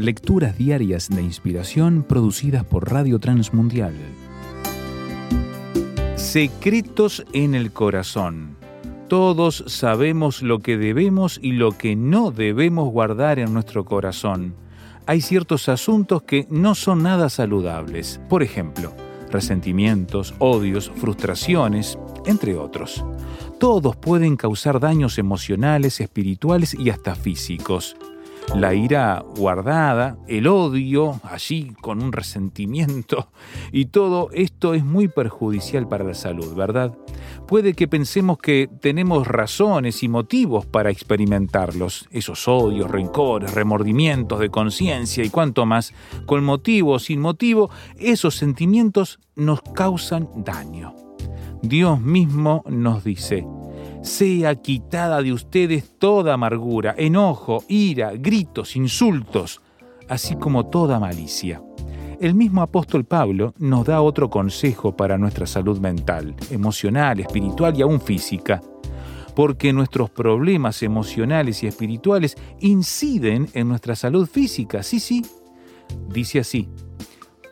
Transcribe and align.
Lecturas 0.00 0.56
diarias 0.56 1.10
de 1.10 1.20
inspiración 1.20 2.04
producidas 2.04 2.64
por 2.64 2.90
Radio 2.90 3.18
Transmundial. 3.18 3.92
Secretos 6.16 7.22
en 7.34 7.54
el 7.54 7.70
corazón. 7.70 8.56
Todos 9.08 9.62
sabemos 9.66 10.40
lo 10.40 10.60
que 10.60 10.78
debemos 10.78 11.38
y 11.42 11.52
lo 11.52 11.76
que 11.76 11.96
no 11.96 12.30
debemos 12.30 12.90
guardar 12.90 13.38
en 13.38 13.52
nuestro 13.52 13.84
corazón. 13.84 14.54
Hay 15.04 15.20
ciertos 15.20 15.68
asuntos 15.68 16.22
que 16.22 16.46
no 16.48 16.74
son 16.74 17.02
nada 17.02 17.28
saludables. 17.28 18.22
Por 18.30 18.42
ejemplo, 18.42 18.94
resentimientos, 19.30 20.32
odios, 20.38 20.90
frustraciones, 20.96 21.98
entre 22.24 22.56
otros. 22.56 23.04
Todos 23.58 23.96
pueden 23.96 24.38
causar 24.38 24.80
daños 24.80 25.18
emocionales, 25.18 26.00
espirituales 26.00 26.72
y 26.72 26.88
hasta 26.88 27.14
físicos. 27.14 27.98
La 28.54 28.74
ira 28.74 29.24
guardada, 29.36 30.18
el 30.26 30.46
odio, 30.48 31.20
allí 31.22 31.72
con 31.80 32.02
un 32.02 32.12
resentimiento, 32.12 33.28
y 33.72 33.86
todo 33.86 34.28
esto 34.32 34.74
es 34.74 34.84
muy 34.84 35.08
perjudicial 35.08 35.88
para 35.88 36.04
la 36.04 36.14
salud, 36.14 36.54
¿verdad? 36.54 36.96
Puede 37.46 37.74
que 37.74 37.88
pensemos 37.88 38.38
que 38.38 38.68
tenemos 38.80 39.26
razones 39.26 40.02
y 40.02 40.08
motivos 40.08 40.66
para 40.66 40.90
experimentarlos, 40.90 42.08
esos 42.10 42.48
odios, 42.48 42.90
rencores, 42.90 43.54
remordimientos 43.54 44.40
de 44.40 44.50
conciencia 44.50 45.24
y 45.24 45.30
cuanto 45.30 45.66
más, 45.66 45.94
con 46.26 46.44
motivo 46.44 46.92
o 46.92 46.98
sin 46.98 47.20
motivo, 47.20 47.70
esos 47.98 48.34
sentimientos 48.36 49.20
nos 49.36 49.62
causan 49.62 50.28
daño. 50.36 50.94
Dios 51.62 52.00
mismo 52.00 52.64
nos 52.68 53.04
dice, 53.04 53.46
sea 54.02 54.54
quitada 54.54 55.22
de 55.22 55.32
ustedes 55.32 55.98
toda 55.98 56.34
amargura, 56.34 56.94
enojo, 56.96 57.64
ira, 57.68 58.12
gritos, 58.14 58.76
insultos, 58.76 59.60
así 60.08 60.36
como 60.36 60.66
toda 60.66 60.98
malicia. 60.98 61.62
El 62.20 62.34
mismo 62.34 62.60
apóstol 62.62 63.04
Pablo 63.04 63.54
nos 63.58 63.86
da 63.86 64.02
otro 64.02 64.28
consejo 64.28 64.94
para 64.94 65.16
nuestra 65.16 65.46
salud 65.46 65.78
mental, 65.78 66.34
emocional, 66.50 67.20
espiritual 67.20 67.76
y 67.78 67.82
aún 67.82 68.00
física, 68.00 68.60
porque 69.34 69.72
nuestros 69.72 70.10
problemas 70.10 70.82
emocionales 70.82 71.62
y 71.62 71.66
espirituales 71.66 72.36
inciden 72.60 73.48
en 73.54 73.68
nuestra 73.68 73.96
salud 73.96 74.26
física, 74.26 74.82
sí, 74.82 75.00
sí. 75.00 75.24
Dice 76.08 76.40
así, 76.40 76.68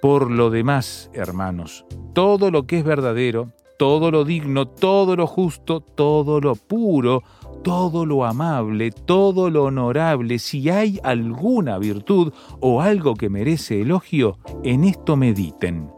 por 0.03 0.31
lo 0.31 0.51
demás, 0.51 1.11
hermanos, 1.15 1.87
todo 2.13 2.51
lo 2.51 2.67
que 2.67 2.79
es 2.79 2.85
verdadero, 2.85 3.53
todo 3.79 4.11
lo 4.11 4.25
digno, 4.25 4.67
todo 4.67 5.15
lo 5.17 5.27
justo, 5.27 5.81
todo 5.81 6.41
lo 6.41 6.57
puro, 6.57 7.23
todo 7.63 8.05
lo 8.05 8.25
amable, 8.25 8.91
todo 8.91 9.51
lo 9.51 9.65
honorable, 9.65 10.39
si 10.41 10.69
hay 10.69 10.99
alguna 11.05 11.79
virtud 11.79 12.33
o 12.61 12.83
algo 12.83 13.15
que 13.15 13.31
merece 13.31 13.81
elogio, 13.81 14.39
en 14.65 14.85
esto 14.85 15.17
mediten. 15.17 15.89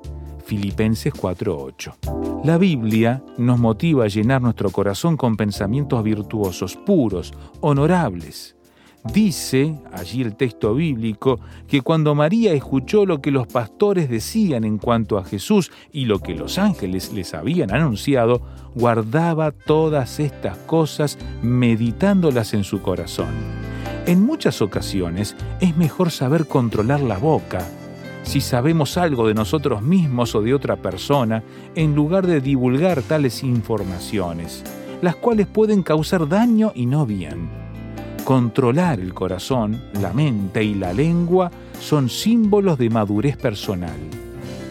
Filipenses 0.44 1.14
4:8. 1.14 2.42
La 2.44 2.58
Biblia 2.58 3.22
nos 3.38 3.58
motiva 3.58 4.04
a 4.04 4.08
llenar 4.08 4.42
nuestro 4.42 4.70
corazón 4.70 5.16
con 5.16 5.36
pensamientos 5.36 6.02
virtuosos, 6.02 6.76
puros, 6.76 7.32
honorables. 7.60 8.56
Dice 9.04 9.78
allí 9.92 10.20
el 10.20 10.36
texto 10.36 10.74
bíblico 10.74 11.40
que 11.66 11.80
cuando 11.80 12.14
María 12.14 12.52
escuchó 12.52 13.06
lo 13.06 13.22
que 13.22 13.30
los 13.30 13.46
pastores 13.46 14.10
decían 14.10 14.64
en 14.64 14.76
cuanto 14.76 15.16
a 15.16 15.24
Jesús 15.24 15.72
y 15.90 16.04
lo 16.04 16.20
que 16.20 16.34
los 16.34 16.58
ángeles 16.58 17.12
les 17.12 17.32
habían 17.32 17.72
anunciado, 17.72 18.42
guardaba 18.74 19.52
todas 19.52 20.20
estas 20.20 20.58
cosas 20.58 21.18
meditándolas 21.42 22.52
en 22.52 22.62
su 22.62 22.82
corazón. 22.82 23.30
En 24.06 24.22
muchas 24.22 24.60
ocasiones 24.60 25.34
es 25.60 25.76
mejor 25.76 26.10
saber 26.10 26.46
controlar 26.46 27.00
la 27.00 27.16
boca 27.16 27.66
si 28.22 28.40
sabemos 28.40 28.96
algo 28.96 29.26
de 29.26 29.34
nosotros 29.34 29.82
mismos 29.82 30.34
o 30.34 30.42
de 30.42 30.54
otra 30.54 30.76
persona, 30.76 31.42
en 31.74 31.94
lugar 31.94 32.26
de 32.26 32.40
divulgar 32.40 33.02
tales 33.02 33.42
informaciones, 33.42 34.62
las 35.02 35.16
cuales 35.16 35.46
pueden 35.46 35.82
causar 35.82 36.28
daño 36.28 36.70
y 36.74 36.86
no 36.86 37.06
bien. 37.06 37.69
Controlar 38.25 39.00
el 39.00 39.12
corazón, 39.12 39.81
la 40.00 40.12
mente 40.12 40.62
y 40.62 40.75
la 40.75 40.92
lengua 40.92 41.50
son 41.81 42.08
símbolos 42.08 42.78
de 42.78 42.91
madurez 42.91 43.36
personal. 43.36 43.98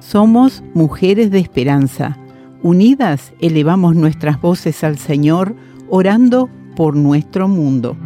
Somos 0.00 0.62
mujeres 0.74 1.30
de 1.30 1.38
esperanza. 1.38 2.18
Unidas 2.62 3.32
elevamos 3.40 3.94
nuestras 3.94 4.40
voces 4.40 4.82
al 4.82 4.98
Señor, 4.98 5.54
orando 5.88 6.50
por 6.74 6.96
nuestro 6.96 7.46
mundo. 7.46 7.96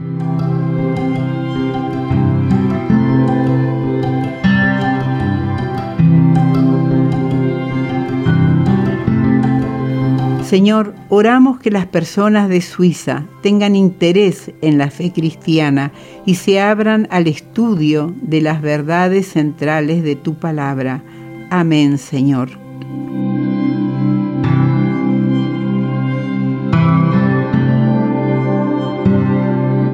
Señor, 10.44 10.94
oramos 11.08 11.58
que 11.58 11.70
las 11.70 11.86
personas 11.86 12.50
de 12.50 12.60
Suiza 12.60 13.24
tengan 13.42 13.74
interés 13.74 14.52
en 14.60 14.76
la 14.76 14.90
fe 14.90 15.10
cristiana 15.10 15.90
y 16.26 16.34
se 16.34 16.60
abran 16.60 17.08
al 17.10 17.28
estudio 17.28 18.14
de 18.20 18.42
las 18.42 18.60
verdades 18.60 19.28
centrales 19.28 20.02
de 20.02 20.16
tu 20.16 20.34
palabra. 20.34 21.02
Amén, 21.48 21.96
Señor. 21.96 22.50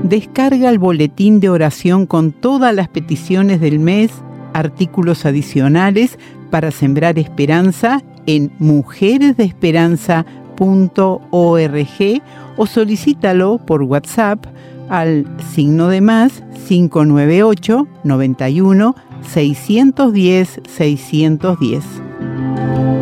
Descarga 0.03 0.69
el 0.69 0.81
boletín 0.81 1.39
de 1.39 1.49
oración 1.49 2.07
con 2.07 2.33
todas 2.33 2.75
las 2.75 2.89
peticiones 2.89 3.61
del 3.61 3.79
mes, 3.79 4.11
artículos 4.53 5.25
adicionales 5.25 6.19
para 6.51 6.73
sembrar 6.73 7.21
esperanza 7.21 8.03
en 8.27 8.51
mujeresdeesperanza.com 8.59 10.40
o 12.57 12.67
solicítalo 12.67 13.59
por 13.59 13.83
WhatsApp 13.83 14.47
al 14.89 15.27
signo 15.55 15.89
de 15.89 16.01
más 16.01 16.43
598 16.69 17.87
91 18.05 18.95
610 19.23 20.61
610. 20.69 23.00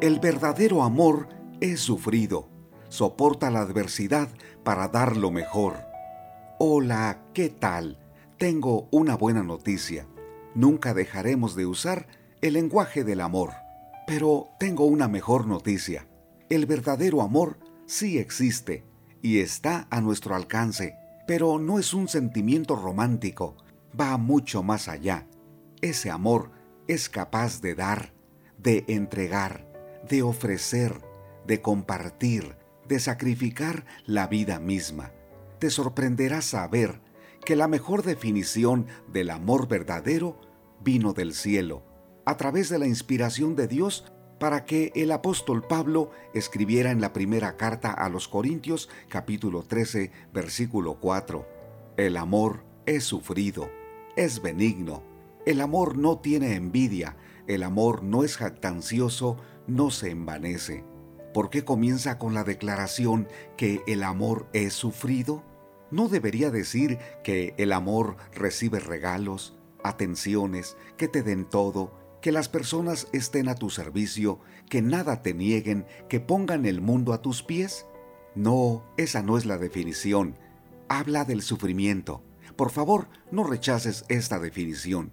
El 0.00 0.18
verdadero 0.18 0.82
amor 0.82 1.28
es 1.60 1.80
sufrido, 1.80 2.48
soporta 2.88 3.50
la 3.50 3.60
adversidad 3.60 4.30
para 4.64 4.88
dar 4.88 5.18
lo 5.18 5.30
mejor. 5.30 5.76
Hola, 6.58 7.22
¿qué 7.34 7.50
tal? 7.50 7.98
Tengo 8.38 8.88
una 8.92 9.14
buena 9.14 9.42
noticia. 9.42 10.06
Nunca 10.54 10.94
dejaremos 10.94 11.54
de 11.54 11.66
usar 11.66 12.06
el 12.40 12.54
lenguaje 12.54 13.04
del 13.04 13.20
amor. 13.20 13.50
Pero 14.06 14.48
tengo 14.58 14.86
una 14.86 15.06
mejor 15.06 15.46
noticia. 15.46 16.08
El 16.48 16.64
verdadero 16.64 17.20
amor 17.20 17.58
sí 17.84 18.16
existe 18.18 18.86
y 19.20 19.40
está 19.40 19.86
a 19.90 20.00
nuestro 20.00 20.34
alcance, 20.34 20.94
pero 21.26 21.58
no 21.58 21.78
es 21.78 21.92
un 21.92 22.08
sentimiento 22.08 22.74
romántico, 22.74 23.54
va 24.00 24.16
mucho 24.16 24.62
más 24.62 24.88
allá. 24.88 25.26
Ese 25.82 26.10
amor 26.10 26.52
es 26.88 27.10
capaz 27.10 27.60
de 27.60 27.74
dar, 27.74 28.14
de 28.56 28.86
entregar, 28.88 29.69
de 30.08 30.22
ofrecer, 30.22 31.00
de 31.46 31.60
compartir, 31.60 32.56
de 32.88 32.98
sacrificar 32.98 33.84
la 34.04 34.26
vida 34.26 34.58
misma. 34.58 35.12
Te 35.58 35.70
sorprenderá 35.70 36.42
saber 36.42 37.00
que 37.44 37.56
la 37.56 37.68
mejor 37.68 38.02
definición 38.02 38.86
del 39.12 39.30
amor 39.30 39.68
verdadero 39.68 40.40
vino 40.82 41.12
del 41.12 41.34
cielo, 41.34 41.82
a 42.24 42.36
través 42.36 42.68
de 42.68 42.78
la 42.78 42.86
inspiración 42.86 43.56
de 43.56 43.68
Dios 43.68 44.04
para 44.38 44.64
que 44.64 44.90
el 44.94 45.12
apóstol 45.12 45.62
Pablo 45.62 46.10
escribiera 46.32 46.90
en 46.90 47.00
la 47.02 47.12
primera 47.12 47.58
carta 47.58 47.92
a 47.92 48.08
los 48.08 48.26
Corintios 48.26 48.88
capítulo 49.08 49.62
13 49.62 50.10
versículo 50.32 50.94
4. 50.98 51.46
El 51.98 52.16
amor 52.16 52.64
es 52.86 53.04
sufrido, 53.04 53.70
es 54.16 54.40
benigno, 54.40 55.02
el 55.44 55.60
amor 55.60 55.98
no 55.98 56.18
tiene 56.18 56.54
envidia, 56.54 57.16
el 57.46 57.62
amor 57.62 58.02
no 58.02 58.24
es 58.24 58.38
jactancioso, 58.38 59.36
no 59.70 59.90
se 59.90 60.10
envanece. 60.10 60.84
¿Por 61.32 61.48
qué 61.48 61.64
comienza 61.64 62.18
con 62.18 62.34
la 62.34 62.44
declaración 62.44 63.28
que 63.56 63.82
el 63.86 64.02
amor 64.02 64.48
es 64.52 64.74
sufrido? 64.74 65.44
¿No 65.90 66.08
debería 66.08 66.50
decir 66.50 66.98
que 67.22 67.54
el 67.56 67.72
amor 67.72 68.16
recibe 68.32 68.80
regalos, 68.80 69.56
atenciones, 69.84 70.76
que 70.96 71.08
te 71.08 71.22
den 71.22 71.48
todo, 71.48 71.92
que 72.20 72.32
las 72.32 72.48
personas 72.48 73.08
estén 73.12 73.48
a 73.48 73.54
tu 73.54 73.70
servicio, 73.70 74.40
que 74.68 74.82
nada 74.82 75.22
te 75.22 75.34
nieguen, 75.34 75.86
que 76.08 76.20
pongan 76.20 76.66
el 76.66 76.80
mundo 76.80 77.12
a 77.12 77.22
tus 77.22 77.42
pies? 77.42 77.86
No, 78.34 78.84
esa 78.96 79.22
no 79.22 79.38
es 79.38 79.46
la 79.46 79.58
definición. 79.58 80.36
Habla 80.88 81.24
del 81.24 81.42
sufrimiento. 81.42 82.22
Por 82.56 82.70
favor, 82.70 83.08
no 83.30 83.44
rechaces 83.44 84.04
esta 84.08 84.38
definición. 84.38 85.12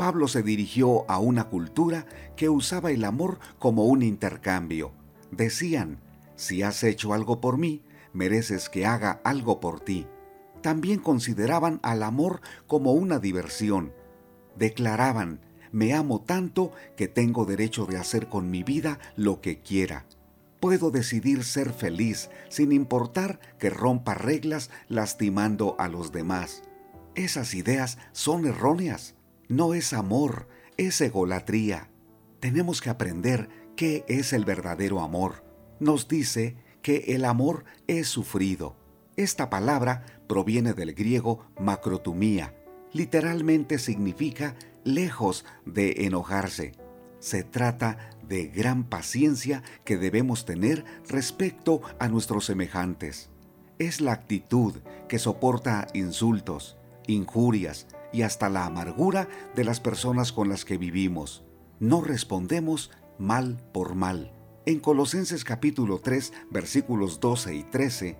Pablo 0.00 0.28
se 0.28 0.42
dirigió 0.42 1.04
a 1.10 1.18
una 1.18 1.50
cultura 1.50 2.06
que 2.34 2.48
usaba 2.48 2.90
el 2.90 3.04
amor 3.04 3.38
como 3.58 3.84
un 3.84 4.02
intercambio. 4.02 4.92
Decían, 5.30 6.00
si 6.36 6.62
has 6.62 6.82
hecho 6.84 7.12
algo 7.12 7.42
por 7.42 7.58
mí, 7.58 7.82
mereces 8.14 8.70
que 8.70 8.86
haga 8.86 9.20
algo 9.24 9.60
por 9.60 9.80
ti. 9.80 10.06
También 10.62 11.00
consideraban 11.00 11.80
al 11.82 12.02
amor 12.02 12.40
como 12.66 12.94
una 12.94 13.18
diversión. 13.18 13.92
Declaraban, 14.56 15.42
me 15.70 15.92
amo 15.92 16.22
tanto 16.22 16.72
que 16.96 17.06
tengo 17.06 17.44
derecho 17.44 17.84
de 17.84 17.98
hacer 17.98 18.30
con 18.30 18.50
mi 18.50 18.62
vida 18.62 18.98
lo 19.16 19.42
que 19.42 19.60
quiera. 19.60 20.06
Puedo 20.60 20.90
decidir 20.90 21.44
ser 21.44 21.74
feliz 21.74 22.30
sin 22.48 22.72
importar 22.72 23.38
que 23.58 23.68
rompa 23.68 24.14
reglas 24.14 24.70
lastimando 24.88 25.76
a 25.78 25.88
los 25.88 26.10
demás. 26.10 26.62
Esas 27.14 27.52
ideas 27.52 27.98
son 28.12 28.46
erróneas 28.46 29.14
no 29.50 29.74
es 29.74 29.92
amor, 29.92 30.46
es 30.76 31.00
egolatría. 31.00 31.90
Tenemos 32.38 32.80
que 32.80 32.88
aprender 32.88 33.48
qué 33.76 34.04
es 34.06 34.32
el 34.32 34.44
verdadero 34.44 35.00
amor. 35.00 35.44
Nos 35.80 36.06
dice 36.06 36.56
que 36.82 36.98
el 37.08 37.24
amor 37.24 37.64
es 37.88 38.06
sufrido. 38.06 38.76
Esta 39.16 39.50
palabra 39.50 40.06
proviene 40.28 40.72
del 40.72 40.94
griego 40.94 41.44
macrotumía. 41.58 42.54
Literalmente 42.92 43.80
significa 43.80 44.54
lejos 44.84 45.44
de 45.66 46.06
enojarse. 46.06 46.72
Se 47.18 47.42
trata 47.42 47.98
de 48.22 48.46
gran 48.46 48.84
paciencia 48.84 49.64
que 49.84 49.96
debemos 49.96 50.44
tener 50.44 50.84
respecto 51.08 51.82
a 51.98 52.06
nuestros 52.06 52.44
semejantes. 52.44 53.30
Es 53.80 54.00
la 54.00 54.12
actitud 54.12 54.76
que 55.08 55.18
soporta 55.18 55.88
insultos, 55.92 56.78
injurias, 57.08 57.88
y 58.12 58.22
hasta 58.22 58.48
la 58.48 58.66
amargura 58.66 59.28
de 59.54 59.64
las 59.64 59.80
personas 59.80 60.32
con 60.32 60.48
las 60.48 60.64
que 60.64 60.78
vivimos. 60.78 61.44
No 61.78 62.00
respondemos 62.00 62.90
mal 63.18 63.58
por 63.72 63.94
mal. 63.94 64.32
En 64.66 64.80
Colosenses 64.80 65.44
capítulo 65.44 65.98
3 65.98 66.32
versículos 66.50 67.20
12 67.20 67.54
y 67.54 67.62
13, 67.64 68.18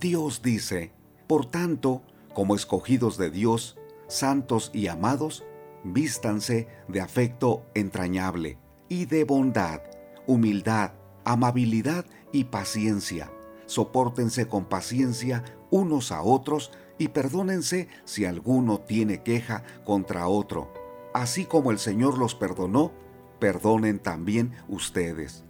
Dios 0.00 0.42
dice, 0.42 0.92
Por 1.26 1.46
tanto, 1.46 2.02
como 2.34 2.54
escogidos 2.54 3.18
de 3.18 3.30
Dios, 3.30 3.76
santos 4.08 4.70
y 4.72 4.86
amados, 4.86 5.44
vístanse 5.84 6.68
de 6.88 7.00
afecto 7.00 7.64
entrañable 7.74 8.58
y 8.88 9.06
de 9.06 9.24
bondad, 9.24 9.80
humildad, 10.26 10.92
amabilidad 11.24 12.04
y 12.32 12.44
paciencia. 12.44 13.30
Sopórtense 13.66 14.46
con 14.46 14.66
paciencia 14.66 15.44
unos 15.70 16.12
a 16.12 16.22
otros 16.22 16.70
y 17.02 17.08
perdónense 17.08 17.88
si 18.04 18.26
alguno 18.26 18.78
tiene 18.78 19.24
queja 19.24 19.64
contra 19.84 20.28
otro. 20.28 20.72
Así 21.12 21.46
como 21.46 21.72
el 21.72 21.80
Señor 21.80 22.16
los 22.16 22.36
perdonó, 22.36 22.92
perdonen 23.40 23.98
también 23.98 24.52
ustedes. 24.68 25.42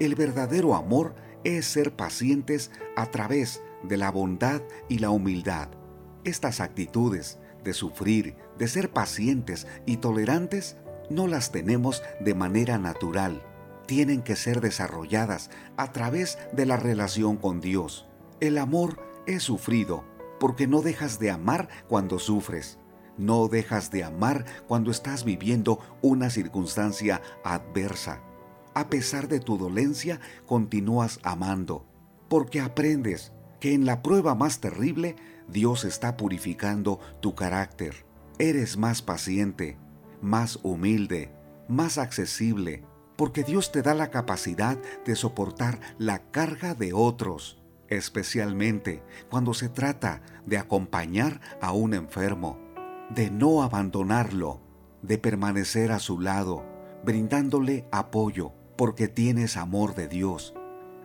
El 0.00 0.16
verdadero 0.16 0.74
amor 0.74 1.14
es 1.44 1.64
ser 1.64 1.96
pacientes 1.96 2.70
a 2.94 3.06
través 3.06 3.62
de 3.82 3.96
la 3.96 4.10
bondad 4.10 4.60
y 4.90 4.98
la 4.98 5.08
humildad. 5.08 5.70
Estas 6.24 6.60
actitudes 6.60 7.38
de 7.64 7.72
sufrir, 7.72 8.36
de 8.58 8.68
ser 8.68 8.90
pacientes 8.90 9.66
y 9.86 9.96
tolerantes, 9.96 10.76
no 11.08 11.26
las 11.26 11.52
tenemos 11.52 12.02
de 12.20 12.34
manera 12.34 12.76
natural. 12.76 13.42
Tienen 13.86 14.20
que 14.20 14.36
ser 14.36 14.60
desarrolladas 14.60 15.48
a 15.78 15.90
través 15.90 16.38
de 16.52 16.66
la 16.66 16.76
relación 16.76 17.38
con 17.38 17.62
Dios. 17.62 18.06
El 18.40 18.58
amor 18.58 19.00
es 19.26 19.42
sufrido 19.42 20.04
porque 20.38 20.66
no 20.66 20.82
dejas 20.82 21.18
de 21.18 21.30
amar 21.30 21.68
cuando 21.88 22.18
sufres. 22.18 22.78
No 23.16 23.48
dejas 23.48 23.90
de 23.90 24.04
amar 24.04 24.44
cuando 24.66 24.90
estás 24.90 25.24
viviendo 25.24 25.80
una 26.02 26.30
circunstancia 26.30 27.20
adversa. 27.44 28.22
A 28.74 28.88
pesar 28.88 29.26
de 29.26 29.40
tu 29.40 29.58
dolencia, 29.58 30.20
continúas 30.46 31.18
amando, 31.24 31.84
porque 32.28 32.60
aprendes 32.60 33.32
que 33.58 33.74
en 33.74 33.86
la 33.86 34.02
prueba 34.02 34.36
más 34.36 34.60
terrible 34.60 35.16
Dios 35.48 35.84
está 35.84 36.16
purificando 36.16 37.00
tu 37.20 37.34
carácter. 37.34 38.06
Eres 38.38 38.76
más 38.76 39.02
paciente, 39.02 39.76
más 40.22 40.60
humilde, 40.62 41.32
más 41.68 41.98
accesible, 41.98 42.84
porque 43.16 43.42
Dios 43.42 43.72
te 43.72 43.82
da 43.82 43.94
la 43.94 44.10
capacidad 44.10 44.78
de 45.04 45.16
soportar 45.16 45.80
la 45.98 46.30
carga 46.30 46.74
de 46.74 46.92
otros, 46.92 47.57
especialmente 47.88 49.02
cuando 49.30 49.54
se 49.54 49.68
trata 49.68 50.22
de 50.46 50.58
acompañar 50.58 51.40
a 51.60 51.72
un 51.72 51.94
enfermo, 51.94 52.58
de 53.10 53.30
no 53.30 53.62
abandonarlo, 53.62 54.60
de 55.02 55.18
permanecer 55.18 55.92
a 55.92 55.98
su 55.98 56.20
lado, 56.20 56.64
brindándole 57.04 57.86
apoyo, 57.90 58.52
porque 58.76 59.08
tienes 59.08 59.56
amor 59.56 59.94
de 59.94 60.08
Dios. 60.08 60.54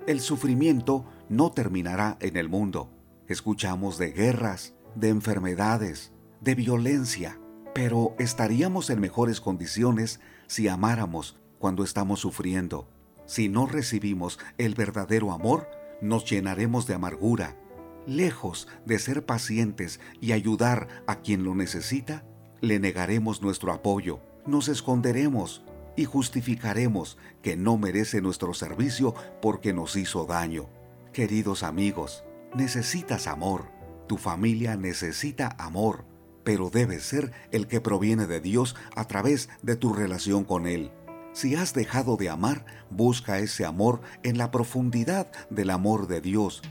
El 0.05 0.19
sufrimiento 0.19 1.05
no 1.29 1.51
terminará 1.51 2.17
en 2.19 2.37
el 2.37 2.49
mundo. 2.49 2.89
Escuchamos 3.27 3.97
de 3.97 4.11
guerras, 4.11 4.73
de 4.95 5.09
enfermedades, 5.09 6.11
de 6.41 6.55
violencia, 6.55 7.39
pero 7.73 8.15
estaríamos 8.19 8.89
en 8.89 8.99
mejores 8.99 9.41
condiciones 9.41 10.19
si 10.47 10.67
amáramos 10.67 11.39
cuando 11.57 11.83
estamos 11.83 12.19
sufriendo. 12.19 12.89
Si 13.25 13.47
no 13.47 13.65
recibimos 13.65 14.37
el 14.57 14.75
verdadero 14.75 15.31
amor, 15.31 15.67
nos 16.03 16.29
llenaremos 16.29 16.85
de 16.85 16.93
amargura. 16.93 17.57
Lejos 18.05 18.67
de 18.85 18.99
ser 18.99 19.25
pacientes 19.25 19.99
y 20.19 20.33
ayudar 20.33 20.87
a 21.07 21.21
quien 21.21 21.43
lo 21.43 21.55
necesita, 21.55 22.25
le 22.61 22.79
negaremos 22.79 23.41
nuestro 23.41 23.71
apoyo, 23.71 24.19
nos 24.45 24.67
esconderemos 24.67 25.63
y 25.95 26.05
justificaremos 26.05 27.17
que 27.41 27.55
no 27.55 27.77
merece 27.77 28.21
nuestro 28.21 28.53
servicio 28.53 29.15
porque 29.41 29.73
nos 29.73 29.95
hizo 29.95 30.25
daño. 30.25 30.69
Queridos 31.13 31.63
amigos, 31.63 32.23
necesitas 32.53 33.27
amor, 33.27 33.69
tu 34.07 34.17
familia 34.17 34.75
necesita 34.75 35.55
amor, 35.57 36.05
pero 36.43 36.69
debe 36.69 36.99
ser 36.99 37.31
el 37.51 37.67
que 37.67 37.79
proviene 37.79 38.27
de 38.27 38.41
Dios 38.41 38.75
a 38.95 39.07
través 39.07 39.49
de 39.61 39.77
tu 39.77 39.93
relación 39.93 40.43
con 40.43 40.67
Él. 40.67 40.91
Si 41.33 41.55
has 41.55 41.73
dejado 41.73 42.15
de 42.15 42.29
amar, 42.29 42.63
busca 42.91 43.39
ese 43.39 43.65
amor 43.65 44.01
en 44.21 44.37
la 44.37 44.51
profundidad 44.51 45.31
del 45.49 45.71
amor 45.71 46.07
de 46.07 46.21
Dios. 46.21 46.61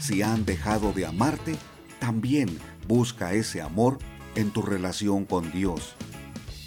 Si 0.00 0.22
han 0.22 0.44
dejado 0.44 0.92
de 0.92 1.06
amarte, 1.06 1.56
también 1.98 2.58
busca 2.86 3.32
ese 3.32 3.62
amor 3.62 3.98
en 4.34 4.50
tu 4.50 4.60
relación 4.60 5.24
con 5.24 5.50
Dios. 5.50 5.94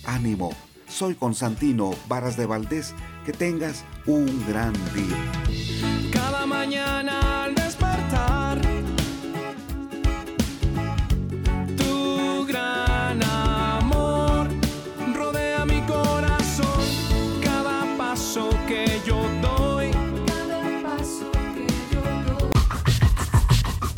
Ánimo, 0.05 0.51
soy 0.87 1.13
Constantino 1.13 1.91
Varas 2.07 2.35
de 2.35 2.47
Valdés, 2.47 2.95
que 3.25 3.31
tengas 3.31 3.85
un 4.07 4.25
gran 4.47 4.73
día. 4.95 6.11
Cada 6.11 6.47
mañana 6.47 7.28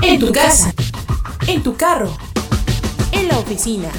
En 0.03 0.19
tu 0.19 0.31
casa, 0.31 0.73
en 1.47 1.61
tu 1.61 1.75
carro, 1.75 2.15
en 3.11 3.27
la 3.27 3.37
oficina, 3.37 3.89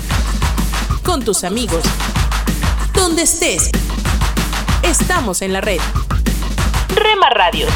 con 1.05 1.25
tus 1.25 1.45
amigos, 1.45 1.83
donde 2.93 3.23
estés. 3.23 3.71
Estamos 4.83 5.43
en 5.43 5.53
la 5.53 5.61
red. 5.61 5.81
Rema 6.89 7.31
Radios. 7.31 7.73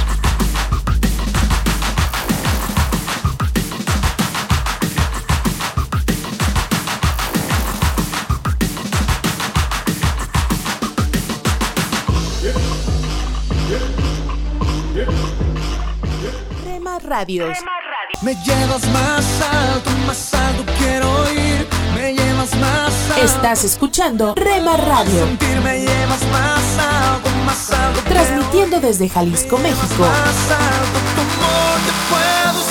Rema 16.65 16.99
Radios. 16.99 17.57
Me 18.23 18.35
llevas 18.35 18.87
más 18.93 19.25
alto, 19.43 19.91
más 20.07 20.35
alto 20.35 20.65
quiero 20.79 21.09
ir. 21.33 21.67
Me 21.95 22.15
llevas 22.15 22.55
más 22.57 22.93
alto. 23.11 23.23
Estás 23.23 23.65
escuchando 23.65 24.35
Rema 24.35 24.77
Radio, 24.77 25.27
Sentir 25.27 25.61
me 25.61 25.81
llevas 25.81 26.23
más 26.33 26.79
alto, 26.79 27.31
más 27.45 27.71
alto. 27.71 28.01
transmitiendo 28.09 28.81
desde 28.81 29.09
Jalisco, 29.09 29.59
México, 29.59 29.99
Más 29.99 30.51
alto, 30.51 30.99
tu 31.15 31.21
amor 31.21 31.81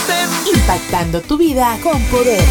te 0.07 0.57
impactando 0.57 1.21
tu 1.21 1.37
vida 1.37 1.77
con 1.83 2.01
poder. 2.05 2.43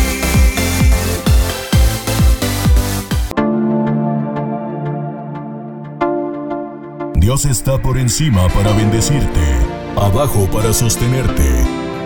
Dios 7.17 7.45
está 7.47 7.79
por 7.79 7.99
encima 7.99 8.49
para 8.49 8.73
bendecirte, 8.73 9.41
abajo 9.97 10.47
para 10.53 10.73
sostenerte, 10.73 11.65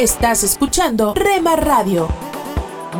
Estás 0.00 0.42
escuchando 0.44 1.12
Rema 1.12 1.56
Radio, 1.56 2.08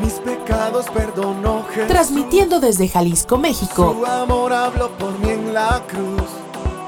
Mis 0.02 0.12
pecados 0.14 0.84
perdonó 0.90 1.64
Jesús. 1.70 1.88
transmitiendo 1.88 2.60
desde 2.60 2.88
Jalisco, 2.88 3.38
México, 3.38 3.96
Su 3.98 4.04
amor 4.04 4.52
habló 4.52 4.90
por 4.98 5.18
mí 5.18 5.30
en 5.30 5.54
la 5.54 5.82
cruz. 5.88 6.28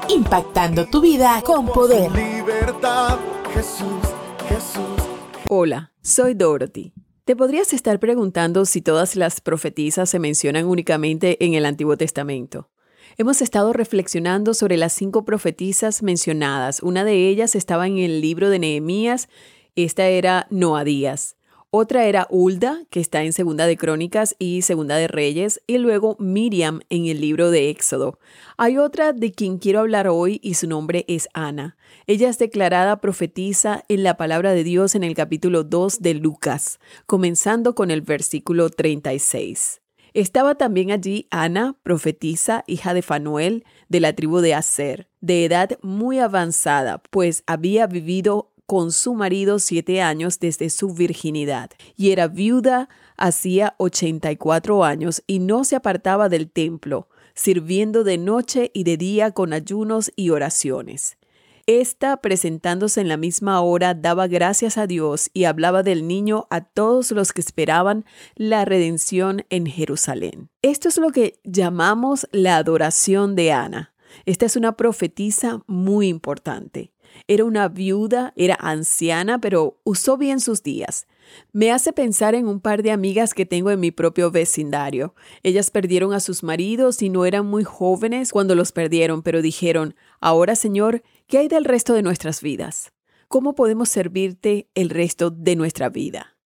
impactando 0.09 0.85
tu 0.85 1.01
vida 1.01 1.41
con 1.43 1.65
poder. 1.65 2.11
Libertad, 2.11 3.17
Jesús, 3.55 4.03
Jesús. 4.47 5.03
Hola, 5.49 5.91
soy 6.03 6.35
Dorothy. 6.35 6.93
Te 7.25 7.35
podrías 7.35 7.73
estar 7.73 7.99
preguntando 7.99 8.65
si 8.65 8.83
todas 8.83 9.15
las 9.15 9.41
profetizas 9.41 10.11
se 10.11 10.19
mencionan 10.19 10.65
únicamente 10.65 11.43
en 11.43 11.55
el 11.55 11.65
Antiguo 11.65 11.97
Testamento. 11.97 12.69
Hemos 13.17 13.41
estado 13.41 13.73
reflexionando 13.73 14.53
sobre 14.53 14.77
las 14.77 14.93
cinco 14.93 15.25
profetizas 15.25 16.03
mencionadas. 16.03 16.83
Una 16.83 17.03
de 17.03 17.29
ellas 17.29 17.55
estaba 17.55 17.87
en 17.87 17.97
el 17.97 18.21
libro 18.21 18.51
de 18.51 18.59
Nehemías. 18.59 19.27
Esta 19.75 20.07
era 20.07 20.45
Noadías. 20.51 21.35
Otra 21.71 22.05
era 22.05 22.27
Hulda, 22.29 22.83
que 22.91 22.99
está 22.99 23.23
en 23.23 23.33
Segunda 23.33 23.65
de 23.65 23.75
Crónicas 23.75 24.35
y 24.37 24.61
Segunda 24.61 24.97
de 24.97 25.07
Reyes, 25.07 25.63
y 25.65 25.79
luego 25.79 26.15
Miriam 26.19 26.81
en 26.91 27.07
el 27.07 27.19
libro 27.19 27.49
de 27.49 27.71
Éxodo. 27.71 28.19
Hay 28.55 28.77
otra 28.77 29.13
de 29.13 29.31
quien 29.31 29.57
quiero 29.57 29.79
hablar 29.79 30.07
hoy 30.07 30.39
y 30.43 30.53
su 30.53 30.67
nombre 30.67 31.05
es 31.07 31.27
Ana. 31.33 31.75
Ella 32.05 32.29
es 32.29 32.37
declarada 32.37 33.01
profetisa 33.01 33.83
en 33.87 34.03
la 34.03 34.15
palabra 34.17 34.51
de 34.51 34.63
Dios 34.63 34.93
en 34.93 35.03
el 35.03 35.15
capítulo 35.15 35.63
2 35.63 36.03
de 36.03 36.13
Lucas, 36.13 36.79
comenzando 37.07 37.73
con 37.73 37.89
el 37.89 38.01
versículo 38.01 38.69
36. 38.69 39.81
Estaba 40.13 40.53
también 40.53 40.91
allí 40.91 41.25
Ana, 41.31 41.75
profetisa, 41.81 42.63
hija 42.67 42.93
de 42.93 43.01
Fanuel, 43.01 43.65
de 43.89 43.99
la 43.99 44.13
tribu 44.13 44.41
de 44.41 44.53
Aser, 44.53 45.07
de 45.21 45.45
edad 45.45 45.79
muy 45.81 46.19
avanzada, 46.19 47.01
pues 47.09 47.41
había 47.47 47.87
vivido 47.87 48.52
con 48.65 48.91
su 48.91 49.13
marido 49.13 49.59
siete 49.59 50.01
años 50.01 50.39
desde 50.39 50.69
su 50.69 50.93
virginidad, 50.93 51.71
y 51.95 52.11
era 52.11 52.27
viuda 52.27 52.89
hacía 53.17 53.75
84 53.77 54.83
años 54.83 55.23
y 55.27 55.39
no 55.39 55.63
se 55.63 55.75
apartaba 55.75 56.29
del 56.29 56.49
templo, 56.49 57.09
sirviendo 57.35 58.03
de 58.03 58.17
noche 58.17 58.71
y 58.73 58.83
de 58.83 58.97
día 58.97 59.31
con 59.31 59.53
ayunos 59.53 60.11
y 60.15 60.29
oraciones. 60.29 61.17
Esta, 61.65 62.17
presentándose 62.17 62.99
en 62.99 63.07
la 63.07 63.15
misma 63.15 63.61
hora, 63.61 63.93
daba 63.93 64.27
gracias 64.27 64.77
a 64.77 64.85
Dios 64.85 65.29
y 65.33 65.45
hablaba 65.45 65.81
del 65.81 66.07
niño 66.07 66.45
a 66.49 66.59
todos 66.61 67.11
los 67.11 67.31
que 67.31 67.39
esperaban 67.39 68.03
la 68.35 68.65
redención 68.65 69.45
en 69.49 69.65
Jerusalén. 69.65 70.49
Esto 70.61 70.89
es 70.89 70.97
lo 70.97 71.11
que 71.11 71.39
llamamos 71.45 72.27
la 72.33 72.57
adoración 72.57 73.37
de 73.37 73.53
Ana. 73.53 73.93
Esta 74.25 74.45
es 74.45 74.57
una 74.57 74.75
profetisa 74.75 75.63
muy 75.65 76.09
importante. 76.09 76.92
Era 77.27 77.45
una 77.45 77.67
viuda, 77.69 78.33
era 78.35 78.55
anciana, 78.59 79.39
pero 79.39 79.79
usó 79.83 80.17
bien 80.17 80.39
sus 80.39 80.63
días. 80.63 81.07
Me 81.51 81.71
hace 81.71 81.93
pensar 81.93 82.35
en 82.35 82.47
un 82.47 82.59
par 82.59 82.83
de 82.83 82.91
amigas 82.91 83.33
que 83.33 83.45
tengo 83.45 83.71
en 83.71 83.79
mi 83.79 83.91
propio 83.91 84.31
vecindario. 84.31 85.15
Ellas 85.41 85.71
perdieron 85.71 86.13
a 86.13 86.19
sus 86.19 86.43
maridos 86.43 87.01
y 87.01 87.09
no 87.09 87.25
eran 87.25 87.45
muy 87.45 87.63
jóvenes 87.63 88.31
cuando 88.31 88.55
los 88.55 88.71
perdieron, 88.71 89.23
pero 89.23 89.41
dijeron, 89.41 89.95
ahora 90.19 90.55
Señor, 90.55 91.03
¿qué 91.27 91.39
hay 91.39 91.47
del 91.47 91.65
resto 91.65 91.93
de 91.93 92.03
nuestras 92.03 92.41
vidas? 92.41 92.93
¿Cómo 93.27 93.55
podemos 93.55 93.89
servirte 93.89 94.69
el 94.75 94.89
resto 94.89 95.31
de 95.31 95.55
nuestra 95.55 95.89
vida? 95.89 96.37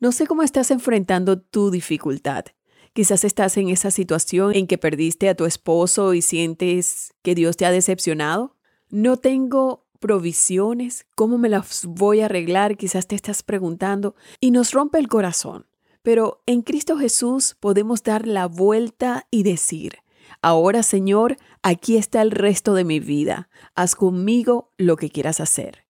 No 0.00 0.10
sé 0.10 0.26
cómo 0.26 0.42
estás 0.42 0.70
enfrentando 0.70 1.40
tu 1.40 1.70
dificultad. 1.70 2.46
Quizás 2.92 3.24
estás 3.24 3.56
en 3.56 3.68
esa 3.68 3.90
situación 3.90 4.54
en 4.54 4.66
que 4.66 4.76
perdiste 4.76 5.28
a 5.28 5.34
tu 5.34 5.46
esposo 5.46 6.12
y 6.12 6.20
sientes 6.20 7.14
que 7.22 7.34
Dios 7.34 7.56
te 7.56 7.64
ha 7.64 7.70
decepcionado. 7.70 8.56
No 8.90 9.16
tengo 9.16 9.86
provisiones, 10.02 11.06
¿cómo 11.14 11.38
me 11.38 11.48
las 11.48 11.86
voy 11.86 12.20
a 12.20 12.26
arreglar? 12.26 12.76
Quizás 12.76 13.06
te 13.06 13.14
estás 13.14 13.42
preguntando 13.42 14.16
y 14.40 14.50
nos 14.50 14.72
rompe 14.72 14.98
el 14.98 15.08
corazón. 15.08 15.66
Pero 16.02 16.42
en 16.44 16.62
Cristo 16.62 16.98
Jesús 16.98 17.56
podemos 17.60 18.02
dar 18.02 18.26
la 18.26 18.46
vuelta 18.46 19.28
y 19.30 19.44
decir, 19.44 19.98
ahora 20.42 20.82
Señor, 20.82 21.36
aquí 21.62 21.96
está 21.96 22.20
el 22.20 22.32
resto 22.32 22.74
de 22.74 22.84
mi 22.84 22.98
vida, 22.98 23.48
haz 23.76 23.94
conmigo 23.94 24.72
lo 24.76 24.96
que 24.96 25.08
quieras 25.08 25.40
hacer. 25.40 25.86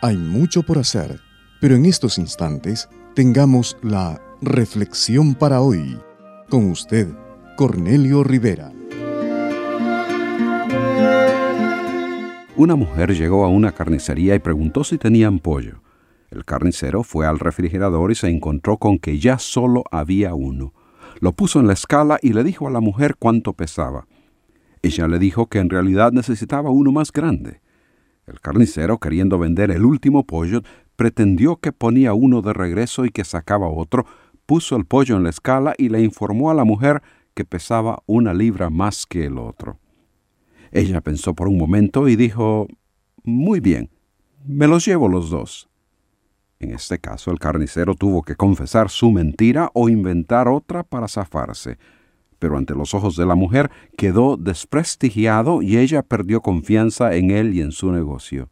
Hay 0.02 0.18
mucho 0.18 0.62
por 0.62 0.78
hacer, 0.78 1.20
pero 1.58 1.74
en 1.74 1.86
estos 1.86 2.18
instantes 2.18 2.88
tengamos 3.14 3.78
la 3.82 4.20
reflexión 4.42 5.34
para 5.34 5.62
hoy. 5.62 5.98
Con 6.50 6.70
usted, 6.70 7.08
Cornelio 7.56 8.22
Rivera. 8.22 8.72
Una 12.56 12.76
mujer 12.76 13.14
llegó 13.14 13.46
a 13.46 13.48
una 13.48 13.72
carnicería 13.72 14.34
y 14.34 14.38
preguntó 14.38 14.84
si 14.84 14.98
tenían 14.98 15.38
pollo. 15.38 15.80
El 16.30 16.44
carnicero 16.44 17.02
fue 17.02 17.26
al 17.26 17.38
refrigerador 17.38 18.12
y 18.12 18.16
se 18.16 18.28
encontró 18.28 18.76
con 18.76 18.98
que 18.98 19.18
ya 19.18 19.38
solo 19.38 19.84
había 19.90 20.34
uno. 20.34 20.74
Lo 21.20 21.32
puso 21.32 21.58
en 21.58 21.66
la 21.66 21.72
escala 21.72 22.18
y 22.20 22.34
le 22.34 22.44
dijo 22.44 22.68
a 22.68 22.70
la 22.70 22.80
mujer 22.80 23.16
cuánto 23.18 23.54
pesaba. 23.54 24.06
Ella 24.82 25.08
le 25.08 25.18
dijo 25.18 25.46
que 25.46 25.58
en 25.58 25.70
realidad 25.70 26.12
necesitaba 26.12 26.68
uno 26.68 26.92
más 26.92 27.12
grande. 27.12 27.62
El 28.26 28.40
carnicero, 28.40 28.98
queriendo 28.98 29.38
vender 29.38 29.70
el 29.70 29.84
último 29.84 30.26
pollo, 30.26 30.62
pretendió 30.96 31.56
que 31.56 31.72
ponía 31.72 32.12
uno 32.12 32.42
de 32.42 32.52
regreso 32.52 33.04
y 33.04 33.10
que 33.10 33.24
sacaba 33.24 33.68
otro, 33.68 34.04
puso 34.46 34.76
el 34.76 34.84
pollo 34.84 35.16
en 35.16 35.22
la 35.22 35.30
escala 35.30 35.74
y 35.78 35.90
le 35.90 36.02
informó 36.02 36.50
a 36.50 36.54
la 36.54 36.64
mujer 36.64 37.02
que 37.34 37.44
pesaba 37.44 38.02
una 38.06 38.34
libra 38.34 38.68
más 38.68 39.06
que 39.06 39.26
el 39.26 39.38
otro. 39.38 39.78
Ella 40.72 41.00
pensó 41.00 41.34
por 41.34 41.46
un 41.46 41.56
momento 41.56 42.08
y 42.08 42.16
dijo, 42.16 42.66
Muy 43.22 43.60
bien, 43.60 43.90
me 44.44 44.66
los 44.66 44.84
llevo 44.84 45.08
los 45.08 45.30
dos. 45.30 45.68
En 46.58 46.72
este 46.72 46.98
caso 46.98 47.30
el 47.30 47.38
carnicero 47.38 47.94
tuvo 47.94 48.22
que 48.22 48.34
confesar 48.34 48.90
su 48.90 49.12
mentira 49.12 49.70
o 49.74 49.88
inventar 49.88 50.48
otra 50.48 50.82
para 50.82 51.06
zafarse 51.06 51.78
pero 52.46 52.58
ante 52.58 52.76
los 52.76 52.94
ojos 52.94 53.16
de 53.16 53.26
la 53.26 53.34
mujer 53.34 53.72
quedó 53.96 54.36
desprestigiado 54.36 55.62
y 55.62 55.78
ella 55.78 56.04
perdió 56.04 56.42
confianza 56.42 57.16
en 57.16 57.32
él 57.32 57.52
y 57.52 57.60
en 57.60 57.72
su 57.72 57.90
negocio. 57.90 58.50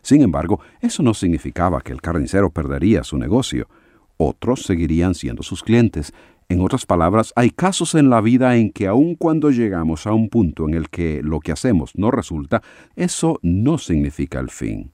Sin 0.00 0.22
embargo, 0.22 0.60
eso 0.80 1.02
no 1.02 1.12
significaba 1.12 1.82
que 1.82 1.92
el 1.92 2.00
carnicero 2.00 2.48
perdería 2.48 3.04
su 3.04 3.18
negocio. 3.18 3.68
Otros 4.16 4.62
seguirían 4.62 5.14
siendo 5.14 5.42
sus 5.42 5.62
clientes. 5.62 6.14
En 6.48 6.62
otras 6.62 6.86
palabras, 6.86 7.34
hay 7.36 7.50
casos 7.50 7.94
en 7.94 8.08
la 8.08 8.22
vida 8.22 8.56
en 8.56 8.72
que 8.72 8.86
aun 8.86 9.16
cuando 9.16 9.50
llegamos 9.50 10.06
a 10.06 10.14
un 10.14 10.30
punto 10.30 10.66
en 10.66 10.72
el 10.72 10.88
que 10.88 11.20
lo 11.22 11.40
que 11.40 11.52
hacemos 11.52 11.92
no 11.96 12.10
resulta, 12.10 12.62
eso 12.96 13.38
no 13.42 13.76
significa 13.76 14.40
el 14.40 14.48
fin. 14.48 14.93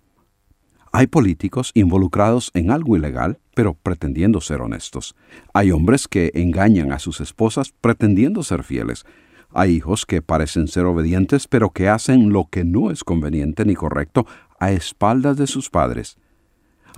Hay 0.92 1.07
políticos 1.07 1.70
involucrados 1.74 2.50
en 2.53 2.72
algo 2.72 2.96
ilegal, 2.96 3.38
pero 3.55 3.74
pretendiendo 3.74 4.40
ser 4.40 4.61
honestos. 4.61 5.14
Hay 5.55 5.70
hombres 5.70 6.09
que 6.09 6.33
engañan 6.35 6.92
a 6.92 6.98
sus 6.98 7.20
esposas 7.20 7.72
pretendiendo 7.81 8.42
ser 8.42 8.64
fieles. 8.64 9.05
Hay 9.53 9.76
hijos 9.76 10.05
que 10.05 10.20
parecen 10.20 10.66
ser 10.66 10.87
obedientes, 10.87 11.46
pero 11.46 11.70
que 11.70 11.88
hacen 11.88 12.33
lo 12.33 12.48
que 12.50 12.64
no 12.64 12.90
es 12.90 13.05
conveniente 13.05 13.64
ni 13.64 13.74
correcto 13.74 14.26
a 14.59 14.72
espaldas 14.72 15.37
de 15.37 15.46
sus 15.46 15.70
padres. 15.70 16.18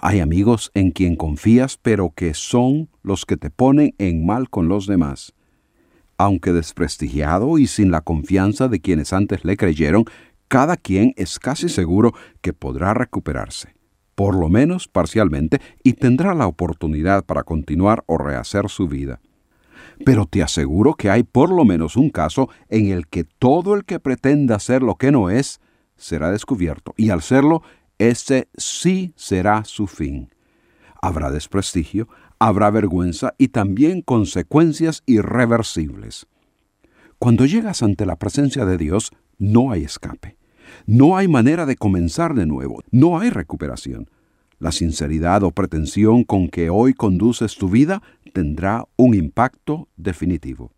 Hay 0.00 0.20
amigos 0.20 0.70
en 0.74 0.90
quien 0.90 1.14
confías, 1.14 1.76
pero 1.76 2.10
que 2.14 2.32
son 2.32 2.88
los 3.02 3.26
que 3.26 3.36
te 3.36 3.50
ponen 3.50 3.94
en 3.98 4.24
mal 4.24 4.48
con 4.48 4.68
los 4.68 4.86
demás. 4.86 5.34
Aunque 6.16 6.52
desprestigiado 6.52 7.58
y 7.58 7.66
sin 7.66 7.90
la 7.90 8.00
confianza 8.00 8.68
de 8.68 8.80
quienes 8.80 9.12
antes 9.12 9.44
le 9.44 9.56
creyeron, 9.56 10.04
cada 10.48 10.76
quien 10.76 11.12
es 11.16 11.38
casi 11.38 11.68
seguro 11.68 12.14
que 12.40 12.52
podrá 12.52 12.94
recuperarse, 12.94 13.74
por 14.14 14.36
lo 14.36 14.48
menos 14.48 14.88
parcialmente, 14.88 15.60
y 15.82 15.94
tendrá 15.94 16.34
la 16.34 16.46
oportunidad 16.46 17.24
para 17.24 17.44
continuar 17.44 18.04
o 18.06 18.18
rehacer 18.18 18.68
su 18.68 18.88
vida. 18.88 19.20
Pero 20.04 20.26
te 20.26 20.42
aseguro 20.42 20.94
que 20.94 21.10
hay 21.10 21.22
por 21.22 21.50
lo 21.50 21.64
menos 21.64 21.96
un 21.96 22.10
caso 22.10 22.48
en 22.68 22.88
el 22.88 23.06
que 23.06 23.24
todo 23.24 23.74
el 23.74 23.84
que 23.84 24.00
pretenda 24.00 24.58
ser 24.58 24.82
lo 24.82 24.96
que 24.96 25.12
no 25.12 25.30
es, 25.30 25.60
será 25.96 26.30
descubierto, 26.30 26.94
y 26.96 27.10
al 27.10 27.22
serlo, 27.22 27.62
ese 27.98 28.48
sí 28.56 29.12
será 29.16 29.64
su 29.64 29.86
fin. 29.86 30.30
Habrá 31.00 31.30
desprestigio, 31.30 32.08
habrá 32.38 32.70
vergüenza 32.70 33.34
y 33.38 33.48
también 33.48 34.02
consecuencias 34.02 35.02
irreversibles. 35.06 36.26
Cuando 37.18 37.46
llegas 37.46 37.82
ante 37.84 38.04
la 38.04 38.16
presencia 38.16 38.64
de 38.64 38.78
Dios, 38.78 39.12
no 39.38 39.70
hay 39.70 39.84
escape. 39.84 40.36
No 40.86 41.16
hay 41.16 41.28
manera 41.28 41.66
de 41.66 41.76
comenzar 41.76 42.34
de 42.34 42.46
nuevo, 42.46 42.82
no 42.90 43.18
hay 43.18 43.30
recuperación. 43.30 44.08
La 44.58 44.72
sinceridad 44.72 45.42
o 45.42 45.50
pretensión 45.50 46.24
con 46.24 46.48
que 46.48 46.70
hoy 46.70 46.94
conduces 46.94 47.56
tu 47.56 47.68
vida 47.68 48.02
tendrá 48.32 48.86
un 48.96 49.14
impacto 49.14 49.88
definitivo. 49.96 50.72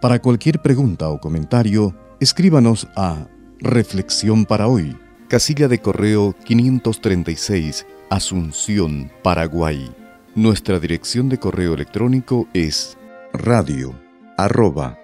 Para 0.00 0.20
cualquier 0.20 0.60
pregunta 0.60 1.08
o 1.08 1.18
comentario, 1.18 1.94
escríbanos 2.20 2.86
a 2.94 3.26
Reflexión 3.60 4.44
para 4.44 4.68
hoy, 4.68 4.96
casilla 5.26 5.66
de 5.66 5.80
correo 5.80 6.36
536, 6.44 7.86
Asunción, 8.08 9.10
Paraguay. 9.24 9.90
Nuestra 10.36 10.78
dirección 10.78 11.28
de 11.28 11.38
correo 11.38 11.74
electrónico 11.74 12.46
es 12.52 12.96
radio 13.32 13.92
arroba 14.36 14.97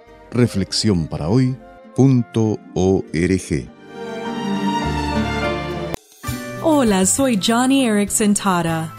Hola, 6.61 7.07
soy 7.07 7.39
Johnny 7.41 7.87
Erickson 7.87 8.35
Tara. 8.35 8.93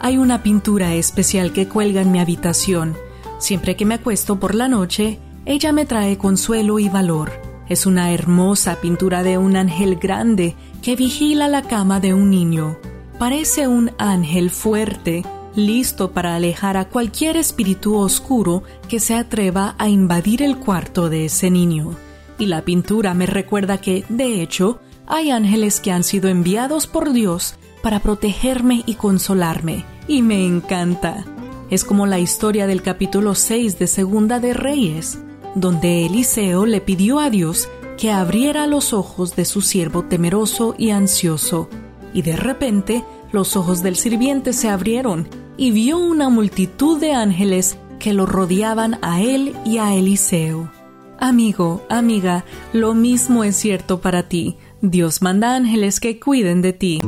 Hay 0.00 0.16
una 0.16 0.44
pintura 0.44 0.94
especial 0.94 1.52
que 1.52 1.66
cuelga 1.66 2.02
en 2.02 2.12
mi 2.12 2.20
habitación. 2.20 2.96
Siempre 3.38 3.74
que 3.74 3.84
me 3.84 3.96
acuesto 3.96 4.38
por 4.38 4.54
la 4.54 4.68
noche, 4.68 5.18
ella 5.44 5.72
me 5.72 5.86
trae 5.86 6.16
consuelo 6.16 6.78
y 6.78 6.88
valor. 6.88 7.32
Es 7.68 7.84
una 7.84 8.12
hermosa 8.12 8.76
pintura 8.80 9.24
de 9.24 9.38
un 9.38 9.56
ángel 9.56 9.96
grande 9.96 10.54
que 10.82 10.94
vigila 10.94 11.48
la 11.48 11.62
cama 11.62 11.98
de 11.98 12.14
un 12.14 12.30
niño. 12.30 12.78
Parece 13.18 13.66
un 13.66 13.90
ángel 13.98 14.50
fuerte, 14.50 15.24
listo 15.54 16.12
para 16.12 16.36
alejar 16.36 16.76
a 16.76 16.88
cualquier 16.88 17.36
espíritu 17.36 17.96
oscuro 17.96 18.62
que 18.88 19.00
se 19.00 19.14
atreva 19.14 19.74
a 19.78 19.88
invadir 19.88 20.42
el 20.42 20.56
cuarto 20.56 21.08
de 21.08 21.26
ese 21.26 21.50
niño. 21.50 21.96
Y 22.38 22.46
la 22.46 22.62
pintura 22.62 23.14
me 23.14 23.26
recuerda 23.26 23.80
que, 23.80 24.04
de 24.08 24.42
hecho, 24.42 24.80
hay 25.06 25.30
ángeles 25.30 25.80
que 25.80 25.92
han 25.92 26.04
sido 26.04 26.28
enviados 26.28 26.86
por 26.86 27.12
Dios 27.12 27.56
para 27.82 28.00
protegerme 28.00 28.82
y 28.86 28.94
consolarme, 28.94 29.84
y 30.06 30.22
me 30.22 30.46
encanta. 30.46 31.24
Es 31.70 31.84
como 31.84 32.06
la 32.06 32.18
historia 32.18 32.66
del 32.66 32.82
capítulo 32.82 33.34
6 33.34 33.78
de 33.78 33.86
Segunda 33.86 34.40
de 34.40 34.54
Reyes, 34.54 35.18
donde 35.54 36.06
Eliseo 36.06 36.66
le 36.66 36.80
pidió 36.80 37.18
a 37.18 37.30
Dios 37.30 37.68
que 37.96 38.10
abriera 38.10 38.66
los 38.66 38.92
ojos 38.92 39.36
de 39.36 39.44
su 39.44 39.60
siervo 39.60 40.04
temeroso 40.04 40.74
y 40.78 40.90
ansioso, 40.90 41.68
y 42.14 42.22
de 42.22 42.36
repente 42.36 43.04
los 43.32 43.56
ojos 43.56 43.82
del 43.82 43.96
sirviente 43.96 44.52
se 44.52 44.68
abrieron 44.68 45.28
y 45.60 45.72
vio 45.72 45.98
una 45.98 46.30
multitud 46.30 46.98
de 46.98 47.12
ángeles 47.12 47.76
que 47.98 48.14
lo 48.14 48.24
rodeaban 48.24 48.98
a 49.02 49.20
él 49.20 49.54
y 49.66 49.76
a 49.76 49.92
Eliseo. 49.92 50.72
Amigo, 51.18 51.84
amiga, 51.90 52.46
lo 52.72 52.94
mismo 52.94 53.44
es 53.44 53.56
cierto 53.56 54.00
para 54.00 54.22
ti. 54.22 54.56
Dios 54.80 55.20
manda 55.20 55.54
ángeles 55.54 56.00
que 56.00 56.18
cuiden 56.18 56.62
de 56.62 56.72
ti. 56.72 57.02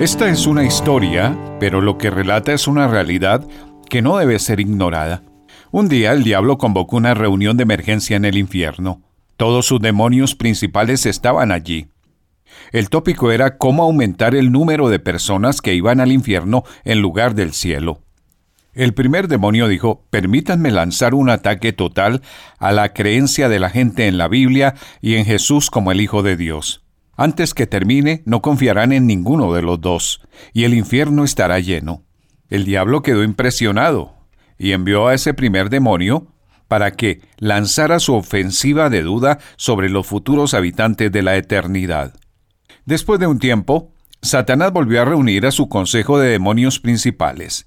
Esta 0.00 0.30
es 0.30 0.46
una 0.46 0.64
historia, 0.64 1.38
pero 1.60 1.82
lo 1.82 1.98
que 1.98 2.08
relata 2.08 2.54
es 2.54 2.66
una 2.66 2.88
realidad 2.88 3.46
que 3.90 4.00
no 4.00 4.16
debe 4.16 4.38
ser 4.38 4.60
ignorada. 4.60 5.22
Un 5.72 5.90
día 5.90 6.12
el 6.12 6.24
diablo 6.24 6.56
convocó 6.56 6.96
una 6.96 7.12
reunión 7.12 7.58
de 7.58 7.64
emergencia 7.64 8.16
en 8.16 8.24
el 8.24 8.38
infierno. 8.38 9.02
Todos 9.36 9.66
sus 9.66 9.78
demonios 9.78 10.34
principales 10.36 11.04
estaban 11.04 11.52
allí. 11.52 11.91
El 12.72 12.88
tópico 12.88 13.30
era 13.30 13.58
cómo 13.58 13.82
aumentar 13.82 14.34
el 14.34 14.52
número 14.52 14.88
de 14.88 14.98
personas 14.98 15.60
que 15.60 15.74
iban 15.74 16.00
al 16.00 16.12
infierno 16.12 16.64
en 16.84 17.00
lugar 17.00 17.34
del 17.34 17.52
cielo. 17.52 18.02
El 18.74 18.94
primer 18.94 19.28
demonio 19.28 19.68
dijo, 19.68 20.06
permítanme 20.10 20.70
lanzar 20.70 21.14
un 21.14 21.28
ataque 21.28 21.74
total 21.74 22.22
a 22.58 22.72
la 22.72 22.94
creencia 22.94 23.50
de 23.50 23.58
la 23.58 23.68
gente 23.68 24.06
en 24.06 24.16
la 24.16 24.28
Biblia 24.28 24.74
y 25.02 25.16
en 25.16 25.26
Jesús 25.26 25.68
como 25.68 25.92
el 25.92 26.00
Hijo 26.00 26.22
de 26.22 26.36
Dios. 26.36 26.82
Antes 27.14 27.52
que 27.52 27.66
termine, 27.66 28.22
no 28.24 28.40
confiarán 28.40 28.92
en 28.92 29.06
ninguno 29.06 29.52
de 29.52 29.60
los 29.60 29.80
dos, 29.80 30.22
y 30.54 30.64
el 30.64 30.72
infierno 30.72 31.24
estará 31.24 31.58
lleno. 31.60 32.04
El 32.48 32.64
diablo 32.64 33.02
quedó 33.02 33.22
impresionado 33.22 34.14
y 34.58 34.72
envió 34.72 35.08
a 35.08 35.14
ese 35.14 35.34
primer 35.34 35.68
demonio 35.68 36.28
para 36.68 36.92
que 36.92 37.20
lanzara 37.36 38.00
su 38.00 38.14
ofensiva 38.14 38.88
de 38.88 39.02
duda 39.02 39.38
sobre 39.56 39.90
los 39.90 40.06
futuros 40.06 40.54
habitantes 40.54 41.12
de 41.12 41.22
la 41.22 41.36
eternidad. 41.36 42.14
Después 42.84 43.20
de 43.20 43.26
un 43.26 43.38
tiempo, 43.38 43.92
Satanás 44.20 44.72
volvió 44.72 45.02
a 45.02 45.04
reunir 45.04 45.46
a 45.46 45.50
su 45.50 45.68
consejo 45.68 46.18
de 46.18 46.30
demonios 46.30 46.80
principales. 46.80 47.66